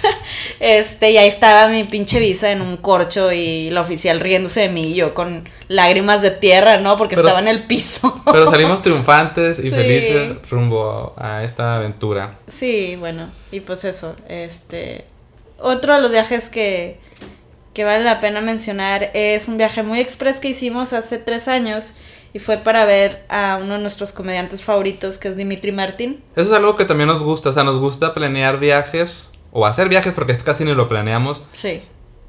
este, 0.60 1.12
y 1.12 1.18
ahí 1.18 1.28
estaba 1.28 1.68
mi 1.68 1.84
pinche 1.84 2.20
visa 2.20 2.52
en 2.52 2.62
un 2.62 2.78
corcho 2.78 3.32
y 3.32 3.70
la 3.70 3.82
oficial 3.82 4.20
riéndose 4.20 4.62
de 4.62 4.70
mí 4.70 4.92
y 4.92 4.96
yo 4.96 5.14
con 5.14 5.48
lágrimas 5.68 6.22
de 6.22 6.32
tierra, 6.32 6.78
¿no? 6.78 6.98
Porque 6.98 7.16
estaba 7.16 7.40
en 7.40 7.48
el 7.48 7.68
piso. 7.68 8.22
pero 8.32 8.50
salimos 8.50 8.82
triunfantes 8.84 9.60
y 9.60 9.70
felices 9.70 10.38
rumbo 10.50 11.14
a 11.18 11.44
esta 11.44 11.76
aventura. 11.76 12.36
Sí, 12.48 12.96
bueno. 13.00 13.30
Y 13.52 13.62
pues 13.62 13.84
eso, 13.84 14.16
este... 14.28 15.06
Otro 15.62 15.94
de 15.94 16.02
los 16.02 16.12
viajes 16.12 16.48
que, 16.48 17.00
que 17.74 17.84
vale 17.84 18.06
la 18.06 18.22
pena 18.22 18.40
mencionar 18.40 19.12
es 19.14 19.50
un 19.50 19.58
viaje 19.58 19.84
muy 19.84 20.00
express 20.00 20.40
que 20.40 20.48
hicimos 20.48 20.94
hace 20.94 21.18
tres 21.18 21.50
años 21.50 21.94
y 22.34 22.40
fue 22.40 22.58
para 22.58 22.86
ver 22.86 23.26
a 23.30 23.60
uno 23.62 23.74
de 23.74 23.80
nuestros 23.80 24.14
comediantes 24.14 24.64
favoritos 24.64 25.18
que 25.18 25.30
es 25.30 25.36
Dimitri 25.36 25.72
Martin. 25.72 26.24
Eso 26.36 26.50
es 26.52 26.56
algo 26.56 26.76
que 26.76 26.86
también 26.86 27.08
nos 27.08 27.24
gusta, 27.24 27.50
o 27.50 27.54
sea, 27.54 27.64
nos 27.64 27.80
gusta 27.80 28.14
planear 28.14 28.60
viajes 28.60 29.29
o 29.52 29.66
hacer 29.66 29.90
viajes 29.90 30.14
porque 30.14 30.36
casi 30.38 30.64
ni 30.64 30.74
lo 30.74 30.88
planeamos. 30.88 31.44
Sí. 31.54 31.84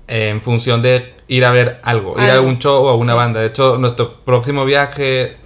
En 0.07 0.43
función 0.43 0.83
de 0.83 1.15
ir 1.29 1.45
a 1.45 1.53
ver 1.53 1.79
algo, 1.83 2.17
ir 2.21 2.31
a 2.31 2.41
un 2.41 2.59
show 2.59 2.85
o 2.85 2.89
a 2.89 2.95
una 2.95 3.15
banda. 3.15 3.41
De 3.41 3.47
hecho, 3.47 3.79
nuestro 3.79 4.25
próximo 4.25 4.65
viaje 4.65 5.37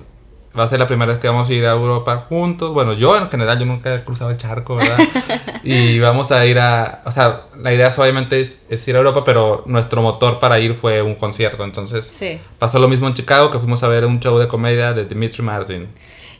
va 0.58 0.64
a 0.64 0.68
ser 0.68 0.78
la 0.78 0.86
primera 0.86 1.12
vez 1.12 1.20
que 1.20 1.28
vamos 1.28 1.48
a 1.48 1.52
ir 1.52 1.66
a 1.66 1.72
Europa 1.72 2.16
juntos. 2.16 2.72
Bueno, 2.72 2.92
yo 2.92 3.16
en 3.16 3.28
general, 3.28 3.58
yo 3.58 3.66
nunca 3.66 3.94
he 3.94 4.02
cruzado 4.02 4.30
el 4.30 4.36
charco, 4.36 4.76
¿verdad? 4.76 4.98
y 5.64 5.98
vamos 5.98 6.30
a 6.30 6.46
ir 6.46 6.58
a... 6.58 7.02
O 7.04 7.10
sea, 7.10 7.42
la 7.58 7.74
idea 7.74 7.90
obviamente 7.96 8.40
es, 8.40 8.88
ir 8.88 8.94
a 8.94 8.98
Europa, 8.98 9.24
pero 9.24 9.64
nuestro 9.66 10.00
motor 10.00 10.38
para 10.38 10.60
ir 10.60 10.74
fue 10.74 11.02
un 11.02 11.16
concierto. 11.16 11.64
Entonces, 11.64 12.06
sí. 12.06 12.40
pasó 12.58 12.78
lo 12.78 12.88
mismo 12.88 13.08
en 13.08 13.14
Chicago, 13.14 13.50
que 13.50 13.58
fuimos 13.58 13.82
a 13.82 13.88
ver 13.88 14.04
un 14.04 14.20
show 14.20 14.38
de 14.38 14.46
comedia 14.46 14.92
de 14.92 15.04
Dimitri 15.04 15.42
Martin. 15.42 15.88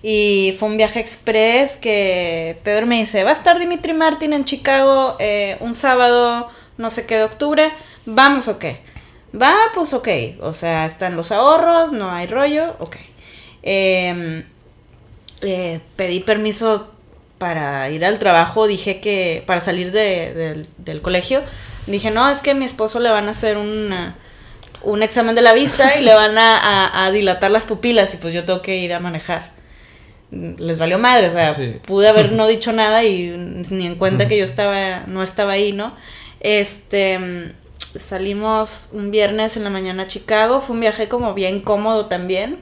Y 0.06 0.54
fue 0.58 0.68
un 0.68 0.76
viaje 0.76 1.00
express 1.00 1.78
que 1.78 2.58
Pedro 2.62 2.84
me 2.84 2.98
dice, 2.98 3.24
va 3.24 3.30
a 3.30 3.32
estar 3.32 3.58
Dimitri 3.58 3.94
Martin 3.94 4.34
en 4.34 4.44
Chicago 4.44 5.16
eh, 5.18 5.56
un 5.60 5.72
sábado, 5.72 6.50
no 6.76 6.90
sé 6.90 7.06
qué, 7.06 7.16
de 7.16 7.24
octubre. 7.24 7.72
¿Vamos 8.04 8.48
o 8.48 8.58
qué? 8.58 8.82
Va, 9.34 9.56
pues 9.72 9.94
ok. 9.94 10.08
O 10.42 10.52
sea, 10.52 10.84
están 10.84 11.16
los 11.16 11.32
ahorros, 11.32 11.90
no 11.92 12.12
hay 12.12 12.26
rollo, 12.26 12.76
ok. 12.80 12.96
Em, 13.62 14.44
eh, 15.40 15.80
pedí 15.96 16.20
permiso 16.20 16.90
para 17.38 17.88
ir 17.88 18.04
al 18.04 18.18
trabajo, 18.18 18.66
dije 18.66 19.00
que 19.00 19.42
para 19.46 19.60
salir 19.60 19.90
de, 19.90 20.66
del 20.76 21.00
colegio, 21.00 21.40
dije, 21.86 22.10
no, 22.10 22.28
es 22.28 22.42
que 22.42 22.50
a 22.50 22.54
mi 22.54 22.66
esposo 22.66 23.00
le 23.00 23.08
van 23.08 23.28
a 23.28 23.30
hacer 23.30 23.56
un 23.56 25.02
examen 25.02 25.34
de 25.34 25.40
la 25.40 25.54
vista 25.54 25.98
y 25.98 26.04
le 26.04 26.12
van 26.12 26.36
a, 26.36 27.10
dilatar 27.10 27.50
las 27.50 27.64
pupilas 27.64 28.12
y 28.12 28.18
pues 28.18 28.34
yo 28.34 28.44
tengo 28.44 28.60
que 28.60 28.76
ir 28.76 28.92
a 28.92 29.00
manejar. 29.00 29.53
Les 30.58 30.78
valió 30.78 30.98
madre, 30.98 31.28
o 31.28 31.30
sea, 31.30 31.56
pude 31.86 32.08
haber 32.08 32.32
no 32.32 32.46
dicho 32.48 32.72
nada 32.72 33.04
y 33.04 33.36
ni 33.70 33.86
en 33.86 33.96
cuenta 33.96 34.28
que 34.28 34.38
yo 34.38 34.44
estaba, 34.44 35.04
no 35.06 35.22
estaba 35.22 35.52
ahí, 35.52 35.72
¿no? 35.72 35.94
Este, 36.40 37.52
salimos 37.98 38.88
un 38.92 39.10
viernes 39.10 39.56
en 39.56 39.64
la 39.64 39.70
mañana 39.70 40.04
a 40.04 40.06
Chicago, 40.06 40.60
fue 40.60 40.74
un 40.74 40.80
viaje 40.80 41.08
como 41.08 41.34
bien 41.34 41.60
cómodo 41.60 42.06
también 42.06 42.58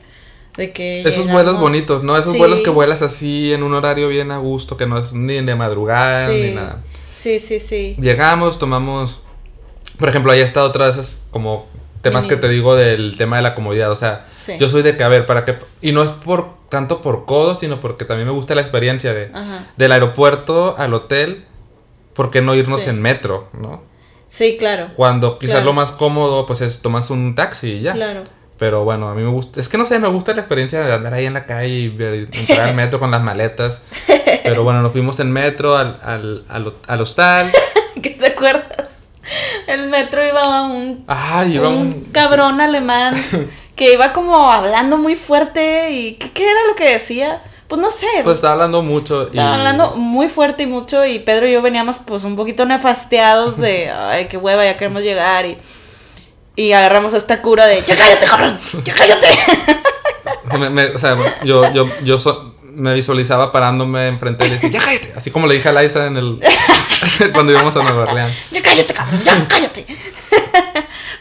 que 0.52 1.02
Esos 1.02 1.28
vuelos 1.28 1.58
bonitos, 1.58 2.02
¿no? 2.02 2.16
Esos 2.16 2.36
vuelos 2.36 2.60
que 2.60 2.70
vuelas 2.70 3.02
así 3.02 3.52
en 3.52 3.62
un 3.62 3.74
horario 3.74 4.08
bien 4.08 4.30
a 4.30 4.38
gusto, 4.38 4.76
que 4.76 4.86
no 4.86 4.98
es 4.98 5.12
ni 5.12 5.40
de 5.40 5.54
madrugada 5.54 6.28
ni 6.28 6.52
nada. 6.52 6.82
Sí, 7.10 7.40
sí, 7.40 7.58
sí. 7.58 7.96
Llegamos, 7.98 8.58
tomamos. 8.58 9.20
Por 9.98 10.08
ejemplo, 10.08 10.32
ahí 10.32 10.40
está 10.40 10.62
otra 10.64 10.86
de 10.86 10.92
esas 10.92 11.22
como 11.30 11.66
temas 12.02 12.26
que 12.26 12.36
te 12.36 12.48
digo 12.48 12.76
del 12.76 13.16
tema 13.16 13.36
de 13.36 13.42
la 13.42 13.54
comodidad. 13.54 13.90
O 13.90 13.96
sea, 13.96 14.26
yo 14.58 14.68
soy 14.68 14.82
de 14.82 14.96
que, 14.96 15.04
a 15.04 15.08
ver, 15.08 15.24
para 15.24 15.44
que. 15.44 15.56
Y 15.80 15.92
no 15.92 16.02
es 16.02 16.10
por 16.10 16.62
tanto 16.68 17.00
por 17.00 17.24
codo, 17.24 17.54
sino 17.54 17.80
porque 17.80 18.04
también 18.04 18.26
me 18.26 18.34
gusta 18.34 18.54
la 18.54 18.60
experiencia 18.60 19.14
de 19.14 19.30
del 19.76 19.92
aeropuerto 19.92 20.76
al 20.76 20.92
hotel. 20.94 21.44
¿Por 22.14 22.30
qué 22.30 22.42
no 22.42 22.54
irnos 22.54 22.86
en 22.88 23.00
metro, 23.00 23.48
no? 23.54 23.82
Sí, 24.28 24.56
claro. 24.58 24.88
Cuando 24.96 25.38
quizás 25.38 25.64
lo 25.64 25.72
más 25.72 25.92
cómodo, 25.92 26.44
pues 26.46 26.60
es 26.60 26.80
tomas 26.80 27.10
un 27.10 27.34
taxi 27.34 27.68
y 27.68 27.80
ya. 27.82 27.92
Claro. 27.92 28.24
Pero 28.58 28.84
bueno, 28.84 29.08
a 29.08 29.14
mí 29.14 29.22
me 29.22 29.30
gusta. 29.30 29.58
Es 29.58 29.68
que 29.68 29.76
no 29.76 29.86
sé, 29.86 29.98
me 29.98 30.08
gusta 30.08 30.34
la 30.34 30.42
experiencia 30.42 30.80
de 30.82 30.92
andar 30.92 31.14
ahí 31.14 31.26
en 31.26 31.34
la 31.34 31.46
calle 31.46 31.68
y 31.68 32.38
entrar 32.38 32.68
al 32.68 32.74
metro 32.74 33.00
con 33.00 33.10
las 33.10 33.22
maletas. 33.22 33.82
Pero 34.44 34.62
bueno, 34.62 34.82
nos 34.82 34.92
fuimos 34.92 35.18
en 35.20 35.32
metro 35.32 35.76
al, 35.76 35.98
al, 36.02 36.44
al, 36.86 37.00
hostal. 37.00 37.50
¿Qué 38.02 38.10
te 38.10 38.26
acuerdas? 38.26 38.81
El 39.72 39.88
metro 39.88 40.26
iba 40.26 40.42
a 40.42 40.62
un, 40.62 41.04
ah, 41.08 41.44
iba 41.48 41.68
un, 41.68 41.76
un 41.76 42.00
cabrón 42.12 42.60
alemán 42.60 43.14
que 43.76 43.92
iba 43.94 44.12
como 44.12 44.50
hablando 44.50 44.98
muy 44.98 45.16
fuerte 45.16 45.90
y 45.90 46.14
¿qué, 46.14 46.30
qué 46.30 46.50
era 46.50 46.60
lo 46.68 46.74
que 46.74 46.90
decía? 46.90 47.42
pues 47.72 47.80
no 47.80 47.90
sé. 47.90 48.06
Pues 48.22 48.34
estaba 48.34 48.52
hablando 48.52 48.82
mucho. 48.82 49.28
Y... 49.32 49.38
Estaba 49.38 49.54
hablando 49.54 49.96
muy 49.96 50.28
fuerte 50.28 50.64
y 50.64 50.66
mucho 50.66 51.06
y 51.06 51.20
Pedro 51.20 51.48
y 51.48 51.52
yo 51.52 51.62
veníamos 51.62 51.96
pues 52.04 52.22
un 52.24 52.36
poquito 52.36 52.66
nefasteados 52.66 53.56
de, 53.56 53.88
ay, 54.10 54.28
qué 54.28 54.36
hueva, 54.36 54.62
ya 54.62 54.76
queremos 54.76 55.02
llegar 55.02 55.46
y, 55.46 55.56
y 56.54 56.72
agarramos 56.72 57.14
esta 57.14 57.40
cura 57.40 57.64
de, 57.64 57.80
ya 57.80 57.96
cállate, 57.96 58.26
cabrón, 58.26 58.58
ya 58.84 58.92
cállate. 58.92 59.28
o 60.94 60.98
sea, 60.98 61.16
yo, 61.44 61.72
yo, 61.72 61.88
yo 62.04 62.18
me 62.62 62.92
visualizaba 62.92 63.50
parándome 63.50 64.06
enfrente 64.08 64.44
de 64.44 64.50
él 64.50 64.52
y 64.52 64.66
decía, 64.66 64.78
ya 64.78 64.84
cállate, 64.84 65.14
así 65.16 65.30
como 65.30 65.46
le 65.46 65.54
dije 65.54 65.70
a 65.70 65.72
Liza 65.72 66.04
en 66.04 66.18
el, 66.18 66.40
cuando 67.32 67.52
íbamos 67.52 67.76
a 67.76 67.82
Nueva 67.82 68.02
Orleans. 68.02 68.32
Ya 68.50 68.62
cállate, 68.62 68.94
cabrón, 68.94 69.20
ya 69.22 69.48
cállate. 69.48 69.86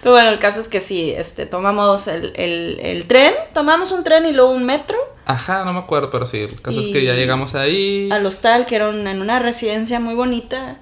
Pero 0.01 0.13
bueno, 0.13 0.29
el 0.29 0.39
caso 0.39 0.61
es 0.61 0.67
que 0.67 0.81
sí, 0.81 1.13
este, 1.15 1.45
tomamos 1.45 2.07
el, 2.07 2.33
el, 2.35 2.79
el, 2.81 3.05
tren, 3.05 3.33
tomamos 3.53 3.91
un 3.91 4.03
tren 4.03 4.25
y 4.25 4.31
luego 4.31 4.51
un 4.51 4.65
metro. 4.65 4.97
Ajá, 5.25 5.63
no 5.63 5.73
me 5.73 5.79
acuerdo, 5.79 6.09
pero 6.09 6.25
sí, 6.25 6.39
el 6.39 6.59
caso 6.59 6.79
es 6.79 6.87
que 6.87 7.03
ya 7.03 7.13
llegamos 7.13 7.53
ahí. 7.53 8.09
Al 8.11 8.25
hostal, 8.25 8.65
que 8.65 8.75
era 8.75 8.89
en 8.89 9.21
una 9.21 9.37
residencia 9.37 9.99
muy 9.99 10.15
bonita. 10.15 10.79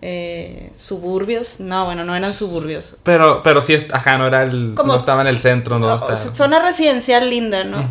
Eh, 0.00 0.72
suburbios, 0.76 1.60
no, 1.60 1.84
bueno, 1.84 2.04
no 2.04 2.14
eran 2.16 2.32
suburbios. 2.32 2.96
Pero, 3.02 3.42
pero 3.42 3.60
sí, 3.60 3.76
ajá, 3.92 4.16
no 4.16 4.26
era 4.26 4.42
el, 4.42 4.74
no 4.74 4.96
estaba 4.96 5.20
en 5.20 5.26
el 5.26 5.38
centro, 5.38 5.78
no, 5.78 5.94
estaba. 5.94 6.16
Zona 6.16 6.60
residencial 6.60 7.28
linda, 7.28 7.64
¿no? 7.64 7.84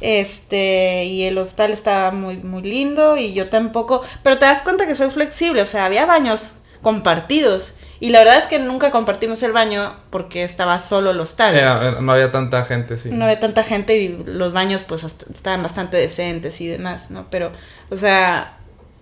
Este, 0.00 1.04
y 1.04 1.24
el 1.24 1.38
hostal 1.38 1.70
estaba 1.70 2.10
muy, 2.10 2.36
muy 2.38 2.62
lindo 2.62 3.16
y 3.16 3.32
yo 3.32 3.48
tampoco, 3.48 4.02
pero 4.22 4.38
te 4.38 4.44
das 4.44 4.62
cuenta 4.62 4.86
que 4.86 4.94
soy 4.94 5.10
flexible, 5.10 5.62
o 5.62 5.66
sea, 5.66 5.86
había 5.86 6.04
baños 6.04 6.60
compartidos 6.82 7.74
y 7.98 8.10
la 8.10 8.18
verdad 8.18 8.38
es 8.38 8.46
que 8.46 8.58
nunca 8.58 8.90
compartimos 8.90 9.42
el 9.42 9.52
baño 9.52 9.96
porque 10.10 10.44
estaba 10.44 10.78
solo 10.78 11.10
el 11.10 11.20
hostal. 11.20 12.04
no 12.04 12.12
había 12.12 12.30
tanta 12.30 12.64
gente, 12.64 12.98
sí. 12.98 13.08
No 13.10 13.24
había 13.24 13.40
tanta 13.40 13.62
gente 13.62 13.96
y 13.96 14.22
los 14.26 14.52
baños 14.52 14.82
pues 14.82 15.02
estaban 15.02 15.62
bastante 15.62 15.96
decentes 15.96 16.60
y 16.60 16.66
demás, 16.66 17.10
¿no? 17.10 17.26
Pero, 17.30 17.52
o 17.90 17.96
sea, 17.96 18.55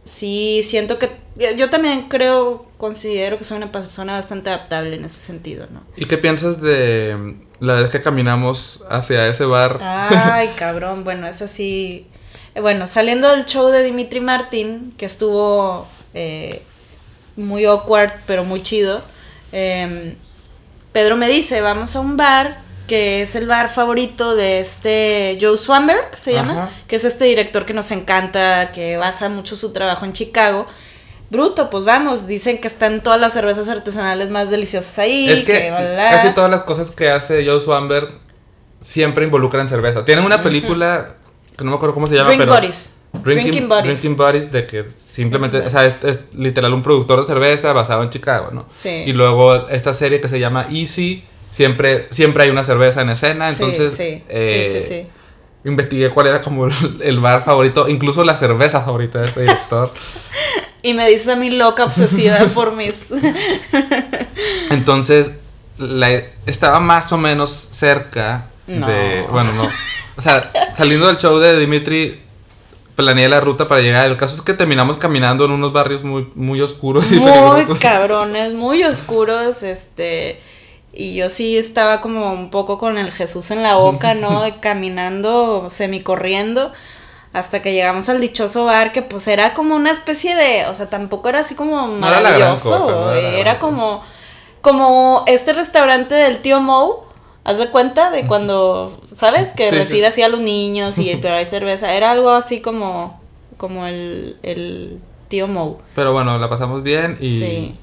sí 0.05 0.63
siento 0.63 0.99
que 0.99 1.25
yo 1.57 1.69
también 1.71 2.03
creo, 2.09 2.67
considero 2.79 3.39
que 3.39 3.45
soy 3.45 3.57
una 3.57 3.73
persona 3.73 4.15
bastante 4.15 4.51
adaptable 4.51 4.95
en 4.95 5.05
ese 5.05 5.21
sentido, 5.21 5.67
¿no? 5.71 5.83
¿Y 5.97 6.05
qué 6.05 6.17
piensas 6.17 6.61
de 6.61 7.37
la 7.61 7.75
vez 7.75 7.91
que 7.91 8.01
caminamos 8.01 8.85
hacia 8.89 9.27
ese 9.27 9.45
bar? 9.45 9.81
Ay, 9.83 10.51
cabrón, 10.57 11.03
bueno, 11.03 11.27
eso 11.27 11.49
sí. 11.49 12.07
Eh, 12.55 12.61
bueno, 12.61 12.87
saliendo 12.87 13.29
del 13.31 13.47
show 13.47 13.69
de 13.69 13.83
Dimitri 13.83 14.21
Martin, 14.21 14.95
que 14.97 15.07
estuvo 15.07 15.89
eh, 16.15 16.63
muy 17.37 17.65
awkward, 17.65 18.13
pero 18.27 18.45
muy 18.45 18.63
chido. 18.63 19.03
Em, 19.51 20.15
Pedro 20.93 21.17
me 21.17 21.29
dice, 21.29 21.61
vamos 21.61 21.97
a 21.97 22.01
un 22.01 22.17
bar 22.17 22.64
que 22.87 23.23
es 23.23 23.35
el 23.35 23.47
bar 23.47 23.71
favorito 23.71 24.35
de 24.35 24.61
este 24.61 25.39
Joe 25.41 25.57
Swanberg, 25.57 26.17
se 26.17 26.33
llama, 26.33 26.71
que 26.87 26.97
es 26.97 27.05
este 27.05 27.25
director 27.25 27.65
que 27.65 27.75
nos 27.75 27.91
encanta, 27.91 28.71
que 28.73 28.97
basa 28.97 29.29
mucho 29.29 29.57
su 29.57 29.73
trabajo 29.73 30.05
en 30.05 30.13
Chicago. 30.13 30.67
Bruto, 31.31 31.71
pues 31.71 31.85
vamos, 31.85 32.27
dicen 32.27 32.61
que 32.61 32.69
están 32.69 33.03
todas 33.03 33.21
las 33.21 33.33
cervezas 33.33 33.69
artesanales 33.69 34.31
más 34.31 34.51
deliciosas 34.51 34.99
ahí. 34.99 35.29
Es 35.29 35.45
que, 35.45 35.73
casi 35.97 36.35
todas 36.35 36.51
las 36.51 36.63
cosas 36.63 36.91
que 36.91 37.09
hace 37.09 37.45
Joe 37.47 37.61
Swanberg 37.61 38.11
siempre 38.81 39.25
involucran 39.25 39.67
cerveza. 39.69 40.05
Tienen 40.05 40.25
una 40.25 40.43
película, 40.43 41.17
que 41.57 41.65
no 41.65 41.71
me 41.71 41.77
acuerdo 41.77 41.95
cómo 41.95 42.07
se 42.07 42.17
llama, 42.17 42.31
pero... 42.37 42.55
Drinking, 43.23 43.69
Buddies. 43.69 44.51
de 44.51 44.67
que 44.67 44.87
simplemente, 44.89 45.59
o 45.59 45.71
sea, 45.71 45.87
es, 45.87 46.21
literal 46.35 46.73
un 46.75 46.83
productor 46.83 47.21
de 47.21 47.27
cerveza 47.27 47.73
basado 47.73 48.03
en 48.03 48.11
Chicago, 48.11 48.51
¿no? 48.53 48.67
Sí. 48.73 49.05
Y 49.07 49.13
luego 49.13 49.69
esta 49.69 49.95
serie 49.95 50.21
que 50.21 50.29
se 50.29 50.41
llama 50.41 50.67
Easy, 50.71 51.23
siempre, 51.55 52.09
siempre 52.11 52.45
hay 52.45 52.51
una 52.51 52.65
cerveza 52.65 53.03
en 53.03 53.11
escena, 53.11 53.49
entonces... 53.49 53.93
Sí, 53.93 54.17
sí, 54.17 54.25
eh, 54.29 54.81
sí, 54.83 54.89
sí, 54.89 55.07
Investigué 55.65 56.11
cuál 56.11 56.27
era 56.27 56.41
como 56.41 56.67
el, 57.01 57.21
bar 57.21 57.45
favorito, 57.45 57.89
incluso 57.89 58.25
la 58.25 58.37
cerveza 58.37 58.83
favorita 58.83 59.21
de 59.21 59.27
este 59.27 59.41
director. 59.43 59.93
y 60.83 60.95
me 60.95 61.09
dices 61.09 61.29
a 61.29 61.37
mí 61.37 61.51
loca, 61.51 61.85
obsesiva 61.85 62.39
por 62.55 62.75
mis... 62.75 63.13
entonces, 64.71 65.33
la, 65.79 66.11
estaba 66.45 66.81
más 66.81 67.13
o 67.13 67.19
menos 67.19 67.51
cerca 67.51 68.47
de... 68.67 69.25
Bueno, 69.31 69.53
no. 69.53 69.69
O 70.17 70.21
sea, 70.21 70.51
saliendo 70.77 71.07
del 71.07 71.19
show 71.19 71.39
de 71.39 71.59
Dimitri, 71.59 72.21
planeé 72.97 73.29
la 73.29 73.41
ruta 73.41 73.69
para 73.69 73.81
llegar. 73.81 74.09
El 74.09 74.17
caso 74.17 74.37
es 74.37 74.43
que 74.43 74.55
terminamos 74.55 74.97
caminando 74.97 75.45
en 75.45 75.53
unos 75.53 75.73
barrios 75.73 76.03
muy, 76.03 76.31
muy 76.35 76.61
oscuros 76.61 77.11
y 77.13 77.19
muy 77.19 77.65
cabrones, 77.81 78.53
muy 78.55 78.85
oscuros, 78.85 79.63
este. 79.63 80.41
Y 80.97 81.15
yo 81.15 81.29
sí 81.29 81.57
estaba 81.57 82.01
como 82.01 82.33
un 82.33 82.51
poco 82.51 82.79
con 82.79 82.99
el 82.99 83.11
Jesús 83.11 83.51
en 83.51 83.63
la 83.63 83.77
boca, 83.77 84.15
¿no? 84.15 84.43
De 84.45 84.61
caminando, 84.61 85.69
semicorriendo, 85.69 86.73
hasta 87.33 87.63
que 87.63 87.73
llegamos 87.73 88.09
al 88.09 88.21
dichoso 88.21 88.65
bar, 88.65 88.93
que 88.93 89.03
pues 89.03 89.27
era 89.27 89.55
como 89.55 89.75
una 89.75 89.91
especie 89.91 90.37
de, 90.37 90.67
o 90.67 90.75
sea, 90.75 90.89
tampoco 90.89 91.29
era 91.29 91.41
así 91.41 91.55
como 91.55 91.89
maravilloso, 91.89 93.13
era, 93.13 93.59
como, 93.59 94.03
como 94.61 95.25
este 95.27 95.53
restaurante 95.53 96.15
del 96.15 96.39
tío 96.39 96.61
Moe, 96.61 97.05
¿Haz 97.47 97.59
de 97.59 97.69
cuenta 97.69 98.11
de 98.11 98.27
cuando, 98.27 98.99
¿sabes? 99.15 99.53
Que 99.53 99.71
recibe 99.71 100.07
así 100.07 100.23
a 100.23 100.31
los 100.31 100.41
niños 100.41 100.99
y 100.99 101.15
pero 101.23 101.35
hay 101.35 101.45
cerveza. 101.45 101.95
Era 101.95 102.11
algo 102.11 102.31
así 102.31 102.63
como, 102.63 103.21
como 103.59 103.87
el, 103.87 104.39
el 104.43 104.99
tío 105.29 105.47
Moe. 105.47 105.77
Pero 105.95 106.15
bueno, 106.15 106.39
la 106.39 106.49
pasamos 106.49 106.83
bien 106.83 107.19
y... 107.21 107.33
Sí. 107.33 107.79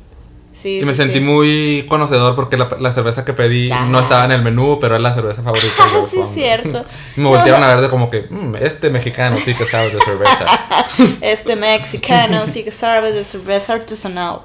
Sí, 0.53 0.81
y 0.81 0.85
me 0.85 0.93
sentí 0.93 1.21
muy 1.21 1.85
conocedor 1.87 2.35
porque 2.35 2.57
la, 2.57 2.91
cerveza 2.91 3.23
que 3.23 3.33
pedí 3.33 3.69
no 3.87 3.99
estaba 4.01 4.25
en 4.25 4.31
el 4.31 4.41
menú, 4.41 4.79
pero 4.81 4.95
es 4.95 5.01
la 5.01 5.13
cerveza 5.13 5.41
favorita. 5.43 5.83
sí, 6.09 6.19
es 6.19 6.33
cierto. 6.33 6.85
Y 7.17 7.21
me 7.21 7.29
voltearon 7.29 7.63
a 7.63 7.67
ver 7.67 7.81
de 7.81 7.89
como 7.89 8.09
que, 8.09 8.27
mm, 8.29 8.55
este 8.57 8.89
mexicano 8.89 9.37
sí 9.43 9.53
que 9.53 9.65
sabe 9.65 9.91
de 9.91 10.01
cerveza. 10.01 10.45
este 11.21 11.55
mexicano 11.55 12.47
sí 12.47 12.63
que 12.63 12.71
sabe 12.71 13.11
de 13.11 13.23
cerveza 13.23 13.73
artesanal. 13.73 14.41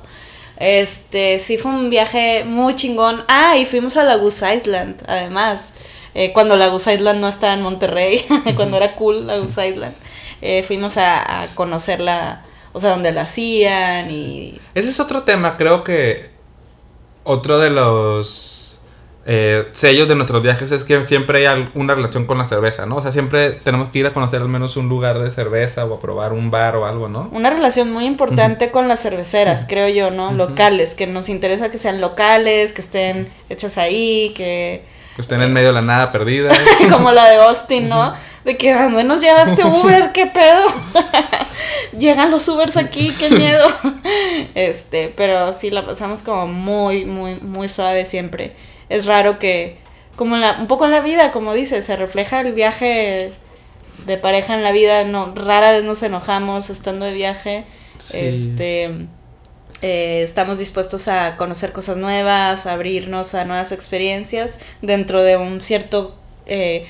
Este, 0.58 1.38
sí 1.38 1.58
fue 1.58 1.72
un 1.72 1.90
viaje 1.90 2.44
muy 2.44 2.74
chingón. 2.76 3.24
Ah, 3.28 3.56
y 3.56 3.66
fuimos 3.66 3.96
a 3.96 4.04
la 4.04 4.16
Goose 4.16 4.54
Island, 4.54 5.02
además. 5.06 5.72
Eh, 6.14 6.32
cuando 6.32 6.56
la 6.56 6.68
Goose 6.68 6.94
Island 6.94 7.20
no 7.20 7.28
estaba 7.28 7.52
en 7.52 7.62
Monterrey, 7.62 8.24
cuando 8.56 8.78
era 8.78 8.94
cool 8.94 9.26
la 9.26 9.36
Goose 9.36 9.68
Island. 9.68 9.94
Eh, 10.40 10.62
fuimos 10.62 10.96
a, 10.96 11.42
a, 11.42 11.46
conocerla, 11.54 12.42
o 12.76 12.80
sea, 12.80 12.90
donde 12.90 13.10
la 13.10 13.22
hacían 13.22 14.10
y... 14.10 14.60
Ese 14.74 14.90
es 14.90 15.00
otro 15.00 15.22
tema, 15.22 15.56
creo 15.56 15.82
que 15.82 16.26
otro 17.24 17.58
de 17.58 17.70
los 17.70 18.82
eh, 19.24 19.66
sellos 19.72 20.06
de 20.06 20.14
nuestros 20.14 20.42
viajes 20.42 20.70
es 20.72 20.84
que 20.84 21.02
siempre 21.04 21.48
hay 21.48 21.70
una 21.72 21.94
relación 21.94 22.26
con 22.26 22.36
la 22.36 22.44
cerveza, 22.44 22.84
¿no? 22.84 22.96
O 22.96 23.00
sea, 23.00 23.12
siempre 23.12 23.52
tenemos 23.52 23.88
que 23.88 24.00
ir 24.00 24.06
a 24.06 24.12
conocer 24.12 24.42
al 24.42 24.50
menos 24.50 24.76
un 24.76 24.90
lugar 24.90 25.18
de 25.18 25.30
cerveza 25.30 25.86
o 25.86 25.94
a 25.94 26.00
probar 26.00 26.34
un 26.34 26.50
bar 26.50 26.76
o 26.76 26.84
algo, 26.84 27.08
¿no? 27.08 27.30
Una 27.32 27.48
relación 27.48 27.90
muy 27.90 28.04
importante 28.04 28.70
con 28.70 28.88
las 28.88 29.00
cerveceras, 29.00 29.64
creo 29.66 29.88
yo, 29.88 30.10
¿no? 30.10 30.32
Locales, 30.32 30.94
que 30.94 31.06
nos 31.06 31.30
interesa 31.30 31.70
que 31.70 31.78
sean 31.78 32.02
locales, 32.02 32.74
que 32.74 32.82
estén 32.82 33.26
hechas 33.48 33.78
ahí, 33.78 34.34
que... 34.36 34.84
Que 35.16 35.22
estén 35.22 35.42
en 35.42 35.52
medio 35.52 35.68
de 35.68 35.74
la 35.74 35.82
nada 35.82 36.12
perdida. 36.12 36.52
Como 36.90 37.10
la 37.10 37.28
de 37.28 37.36
Austin, 37.36 37.88
¿no? 37.88 38.14
De 38.44 38.56
que, 38.56 38.72
¿a 38.72 38.84
dónde 38.84 39.02
nos 39.02 39.20
llevaste 39.20 39.64
Uber? 39.64 40.12
¿Qué 40.12 40.26
pedo? 40.26 40.66
Llegan 41.98 42.30
los 42.30 42.46
Ubers 42.46 42.76
aquí, 42.76 43.12
qué 43.18 43.30
miedo. 43.30 43.66
este, 44.54 45.12
pero 45.16 45.52
sí, 45.52 45.70
la 45.70 45.84
pasamos 45.84 46.22
como 46.22 46.46
muy, 46.46 47.04
muy, 47.06 47.36
muy 47.40 47.68
suave 47.68 48.06
siempre 48.06 48.54
es 48.88 49.06
raro 49.06 49.38
que, 49.38 49.78
como 50.16 50.36
la, 50.36 50.56
un 50.58 50.66
poco 50.66 50.84
en 50.84 50.90
la 50.92 51.00
vida, 51.00 51.32
como 51.32 51.54
dice, 51.54 51.82
se 51.82 51.96
refleja 51.96 52.40
el 52.40 52.52
viaje 52.52 53.32
de 54.06 54.18
pareja 54.18 54.54
en 54.54 54.62
la 54.62 54.72
vida, 54.72 55.04
no, 55.04 55.32
rara 55.34 55.72
vez 55.72 55.84
nos 55.84 56.02
enojamos 56.02 56.70
estando 56.70 57.04
de 57.04 57.12
viaje, 57.12 57.64
este, 58.12 59.06
eh, 59.82 60.22
estamos 60.22 60.58
dispuestos 60.58 61.08
a 61.08 61.36
conocer 61.36 61.72
cosas 61.72 61.96
nuevas, 61.96 62.66
a 62.66 62.72
abrirnos 62.72 63.34
a 63.34 63.44
nuevas 63.44 63.72
experiencias 63.72 64.58
dentro 64.82 65.22
de 65.22 65.36
un 65.36 65.60
cierto 65.60 66.14
eh, 66.46 66.86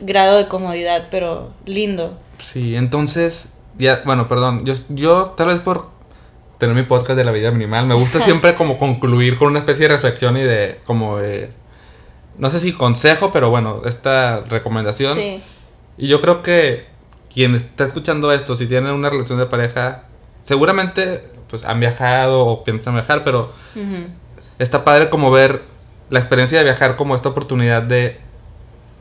grado 0.00 0.38
de 0.38 0.48
comodidad, 0.48 1.08
pero 1.10 1.52
lindo. 1.66 2.18
Sí, 2.38 2.76
entonces, 2.76 3.48
ya, 3.78 4.02
bueno, 4.04 4.28
perdón, 4.28 4.64
yo, 4.64 4.74
yo 4.90 5.34
tal 5.36 5.48
vez 5.48 5.60
por 5.60 5.88
tener 6.58 6.74
mi 6.74 6.82
podcast 6.82 7.16
de 7.16 7.24
la 7.24 7.32
vida 7.32 7.50
minimal. 7.50 7.86
Me 7.86 7.94
gusta 7.94 8.20
siempre 8.24 8.54
como 8.54 8.76
concluir 8.76 9.36
con 9.36 9.48
una 9.48 9.60
especie 9.60 9.88
de 9.88 9.94
reflexión 9.94 10.36
y 10.36 10.42
de 10.42 10.80
como 10.84 11.16
de, 11.16 11.50
no 12.36 12.50
sé 12.50 12.60
si 12.60 12.72
consejo, 12.72 13.32
pero 13.32 13.50
bueno, 13.50 13.82
esta 13.86 14.40
recomendación. 14.40 15.14
Sí. 15.14 15.42
Y 15.96 16.08
yo 16.08 16.20
creo 16.20 16.42
que 16.42 16.86
quien 17.32 17.54
está 17.54 17.84
escuchando 17.84 18.32
esto, 18.32 18.54
si 18.54 18.66
tienen 18.66 18.92
una 18.92 19.10
relación 19.10 19.38
de 19.38 19.46
pareja, 19.46 20.04
seguramente 20.42 21.22
pues 21.48 21.64
han 21.64 21.80
viajado 21.80 22.46
o 22.46 22.64
piensan 22.64 22.94
viajar, 22.94 23.24
pero 23.24 23.52
está 24.58 24.84
padre 24.84 25.10
como 25.10 25.30
ver 25.30 25.62
la 26.10 26.18
experiencia 26.18 26.58
de 26.58 26.64
viajar 26.64 26.96
como 26.96 27.14
esta 27.14 27.28
oportunidad 27.28 27.82
de 27.82 28.18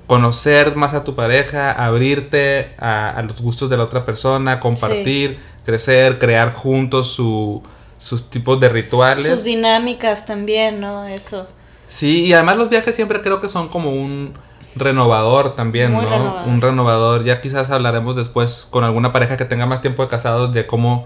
conocer 0.08 0.76
más 0.76 0.94
a 0.94 1.04
tu 1.04 1.16
pareja, 1.16 1.72
abrirte 1.72 2.74
a, 2.80 3.22
los 3.28 3.42
gustos 3.42 3.70
de 3.70 3.78
la 3.78 3.84
otra 3.84 4.06
persona, 4.06 4.60
compartir, 4.60 5.40
crecer, 5.66 6.18
crear 6.18 6.54
juntos 6.54 7.12
su, 7.12 7.62
sus 7.98 8.30
tipos 8.30 8.60
de 8.60 8.70
rituales. 8.70 9.28
Sus 9.28 9.44
dinámicas 9.44 10.26
también, 10.26 10.80
¿no? 10.80 11.06
Eso. 11.06 11.48
Sí, 11.86 12.26
y 12.26 12.34
además 12.34 12.58
los 12.58 12.70
viajes 12.70 12.96
siempre 12.96 13.22
creo 13.22 13.42
que 13.42 13.48
son 13.48 13.68
como 13.68 13.92
un 13.92 14.34
renovador 14.76 15.56
también, 15.56 15.92
Muy 15.92 16.06
¿no? 16.06 16.12
renovador. 16.12 16.48
Un 16.48 16.62
renovador. 16.62 17.24
Ya 17.24 17.42
quizás 17.42 17.70
hablaremos 17.70 18.16
después 18.16 18.68
con 18.70 18.84
alguna 18.84 19.12
pareja 19.12 19.38
que 19.38 19.46
tenga 19.46 19.66
más 19.66 19.82
tiempo 19.82 20.04
de 20.04 20.10
casados 20.10 20.54
de 20.54 20.66
cómo 20.68 21.06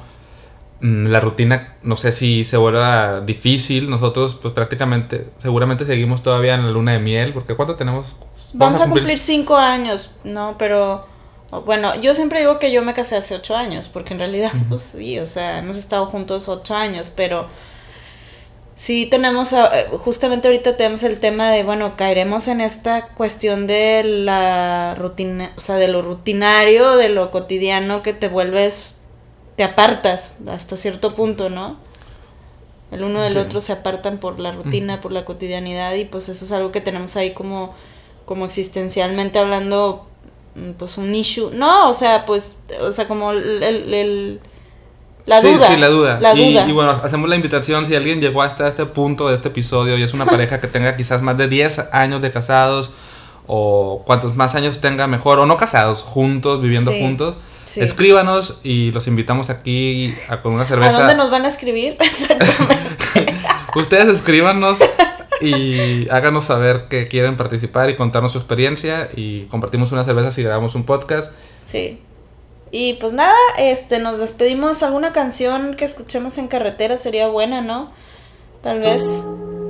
la 0.82 1.20
rutina, 1.20 1.76
no 1.84 1.96
sé 1.96 2.12
si 2.12 2.44
se 2.44 2.58
vuelva 2.58 3.22
difícil. 3.22 3.90
Nosotros, 3.90 4.36
pues 4.36 4.54
prácticamente, 4.54 5.28
seguramente 5.38 5.86
seguimos 5.86 6.24
todavía 6.24 6.56
en 6.56 6.66
la 6.66 6.72
luna 6.72 6.94
de 6.94 7.00
miel, 7.00 7.34
porque 7.34 7.56
¿cuánto 7.56 7.76
tenemos? 7.76 8.16
Vamos 8.54 8.82
a 8.82 8.90
cumplir 8.90 9.20
cinco 9.20 9.56
años, 9.56 10.12
¿no? 10.24 10.56
Pero 10.58 11.06
bueno, 11.66 11.96
yo 12.00 12.14
siempre 12.14 12.40
digo 12.40 12.60
que 12.60 12.72
yo 12.72 12.82
me 12.82 12.94
casé 12.94 13.18
hace 13.18 13.36
ocho 13.36 13.56
años, 13.56 13.90
porque 13.92 14.14
en 14.14 14.20
realidad, 14.20 14.52
pues 14.70 14.82
sí, 14.82 15.20
o 15.20 15.26
sea, 15.26 15.60
hemos 15.60 15.78
estado 15.78 16.06
juntos 16.06 16.48
ocho 16.48 16.76
años, 16.76 17.12
pero 17.14 17.48
sí 18.74 19.06
tenemos, 19.06 19.52
eh, 19.52 19.88
justamente 20.00 20.48
ahorita 20.48 20.78
tenemos 20.78 21.04
el 21.04 21.20
tema 21.20 21.52
de, 21.52 21.64
bueno, 21.64 21.98
caeremos 21.98 22.48
en 22.48 22.62
esta 22.62 23.10
cuestión 23.10 23.68
de 23.68 24.04
la 24.04 24.96
rutina, 24.96 25.52
o 25.58 25.60
sea, 25.60 25.76
de 25.76 25.90
lo 25.90 26.02
rutinario, 26.02 26.96
de 26.96 27.10
lo 27.10 27.32
cotidiano 27.32 28.02
que 28.02 28.14
te 28.14 28.30
vuelves, 28.30 29.01
te 29.62 29.66
apartas 29.66 30.38
hasta 30.52 30.76
cierto 30.76 31.14
punto, 31.14 31.52
¿no? 31.52 31.76
El 32.92 33.04
uno 33.04 33.22
del 33.22 33.38
otro 33.38 33.62
se 33.62 33.72
apartan 33.72 34.18
por 34.18 34.40
la 34.40 34.52
rutina, 34.52 35.00
por 35.02 35.12
la 35.12 35.24
cotidianidad 35.24 35.94
y 35.94 36.06
pues 36.06 36.30
eso 36.30 36.46
es 36.46 36.52
algo 36.52 36.72
que 36.72 36.82
tenemos 36.82 37.16
ahí 37.16 37.32
como, 37.36 37.76
como 38.26 38.46
existencialmente 38.46 39.38
hablando, 39.38 40.08
mm, 40.56 40.72
pues 40.72 40.98
un 40.98 41.14
issue. 41.14 41.52
No, 41.54 41.92
o 41.92 41.94
sea, 41.94 42.26
pues, 42.26 42.56
o 42.82 42.92
sea, 42.92 43.08
como 43.08 43.34
el, 43.34 43.62
el- 43.62 43.94
el- 43.94 44.40
la 45.28 45.40
Sí, 45.42 45.52
duda. 45.54 45.68
Sí, 45.68 45.78
la 45.78 45.88
duda. 45.90 46.20
La 46.20 46.34
y, 46.34 46.52
duda. 46.54 46.68
y 46.68 46.72
bueno, 46.72 47.00
hacemos 47.04 47.30
la 47.30 47.36
invitación, 47.36 47.86
si 47.86 47.96
alguien 47.96 48.20
llegó 48.20 48.42
hasta 48.42 48.68
este 48.68 48.88
punto 48.88 49.28
de 49.30 49.36
este 49.36 49.50
episodio 49.50 49.96
y 49.96 50.02
es 50.02 50.16
una 50.16 50.26
pareja 50.36 50.60
que 50.60 50.66
tenga 50.68 50.98
quizás 50.98 51.22
más 51.22 51.38
de 51.38 51.48
10 51.48 51.80
años 51.92 52.20
de 52.24 52.32
casados, 52.32 52.90
o 53.46 54.02
cuantos 54.08 54.36
más 54.36 54.56
años 54.56 54.82
tenga 54.82 55.06
mejor, 55.06 55.38
o 55.38 55.46
no 55.46 55.56
casados, 55.58 56.02
juntos, 56.02 56.62
viviendo 56.64 56.90
Sí, 56.92 57.00
juntos, 57.00 57.36
sí. 57.66 57.82
escríbanos 57.82 58.60
y 58.64 58.92
los 58.92 59.08
invitamos 59.08 59.50
aquí 59.50 60.16
a, 60.30 60.42
con 60.42 60.54
una 60.54 60.64
¿A 60.64 60.68
cerveza. 60.68 60.98
dónde 60.98 61.16
nos 61.16 61.30
van 61.30 61.46
a 61.46 61.48
escribir? 61.48 61.98
Exactamente. 62.00 63.36
Ustedes 63.76 64.08
escríbanos 64.08 64.78
y 65.40 66.10
háganos 66.10 66.46
saber 66.46 66.86
que 66.90 67.08
quieren 67.08 67.38
participar 67.38 67.90
y 67.90 67.96
contarnos 67.96 68.34
su 68.34 68.38
experiencia 68.38 69.10
y 69.16 69.46
compartimos 69.46 69.92
una 69.92 70.04
cerveza 70.04 70.32
si 70.32 70.44
grabamos 70.44 70.76
un 70.76 70.84
podcast. 70.84 71.32
sí. 71.64 72.02
Y 72.74 72.94
pues 73.02 73.12
nada, 73.12 73.36
este, 73.58 74.00
nos 74.00 74.20
despedimos. 74.20 74.82
¿Alguna 74.82 75.12
canción 75.12 75.76
que 75.76 75.84
escuchemos 75.84 76.38
en 76.38 76.48
carretera 76.48 76.96
sería 76.96 77.28
buena, 77.28 77.60
no? 77.60 77.92
Tal 78.62 78.80
vez. 78.80 79.04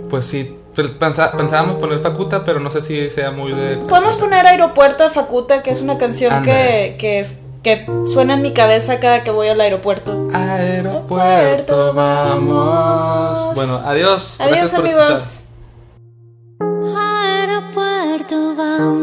Pues 0.07 0.25
sí, 0.25 0.55
pues, 0.75 0.91
pensábamos 0.91 1.75
poner 1.77 2.01
Pacuta, 2.01 2.43
pero 2.43 2.59
no 2.59 2.69
sé 2.69 2.81
si 2.81 3.09
sea 3.09 3.31
muy 3.31 3.53
de... 3.53 3.77
Podemos 3.77 4.17
poner 4.17 4.45
Aeropuerto 4.45 5.03
a 5.03 5.09
Facuta, 5.09 5.63
que 5.63 5.71
es 5.71 5.81
una 5.81 5.97
canción 5.97 6.43
que, 6.43 6.95
que, 6.99 7.19
es, 7.19 7.41
que 7.63 7.85
suena 8.05 8.33
en 8.33 8.41
mi 8.41 8.53
cabeza 8.53 8.99
cada 8.99 9.23
que 9.23 9.31
voy 9.31 9.47
al 9.47 9.61
aeropuerto. 9.61 10.27
Aeropuerto, 10.33 11.93
vamos. 11.93 13.53
Bueno, 13.55 13.79
adiós. 13.85 14.37
Adiós 14.39 14.57
Gracias 14.57 14.71
por 14.71 14.79
amigos. 14.87 15.41
Aeropuerto 16.97 18.55
vamos, 18.55 18.95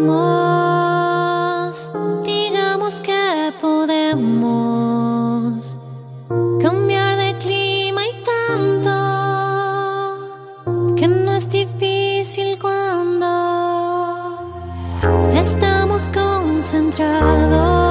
digamos 2.25 3.01
que 3.01 3.53
podemos 3.61 4.59
cambiar 6.61 7.17
de 7.17 7.37
clima 7.39 8.03
y 8.05 8.25
tanto 8.25 8.91
que 10.97 11.07
no 11.07 11.33
es 11.33 11.49
difícil 11.49 12.59
cuando 12.61 13.29
estamos 15.33 16.09
concentrados 16.09 17.88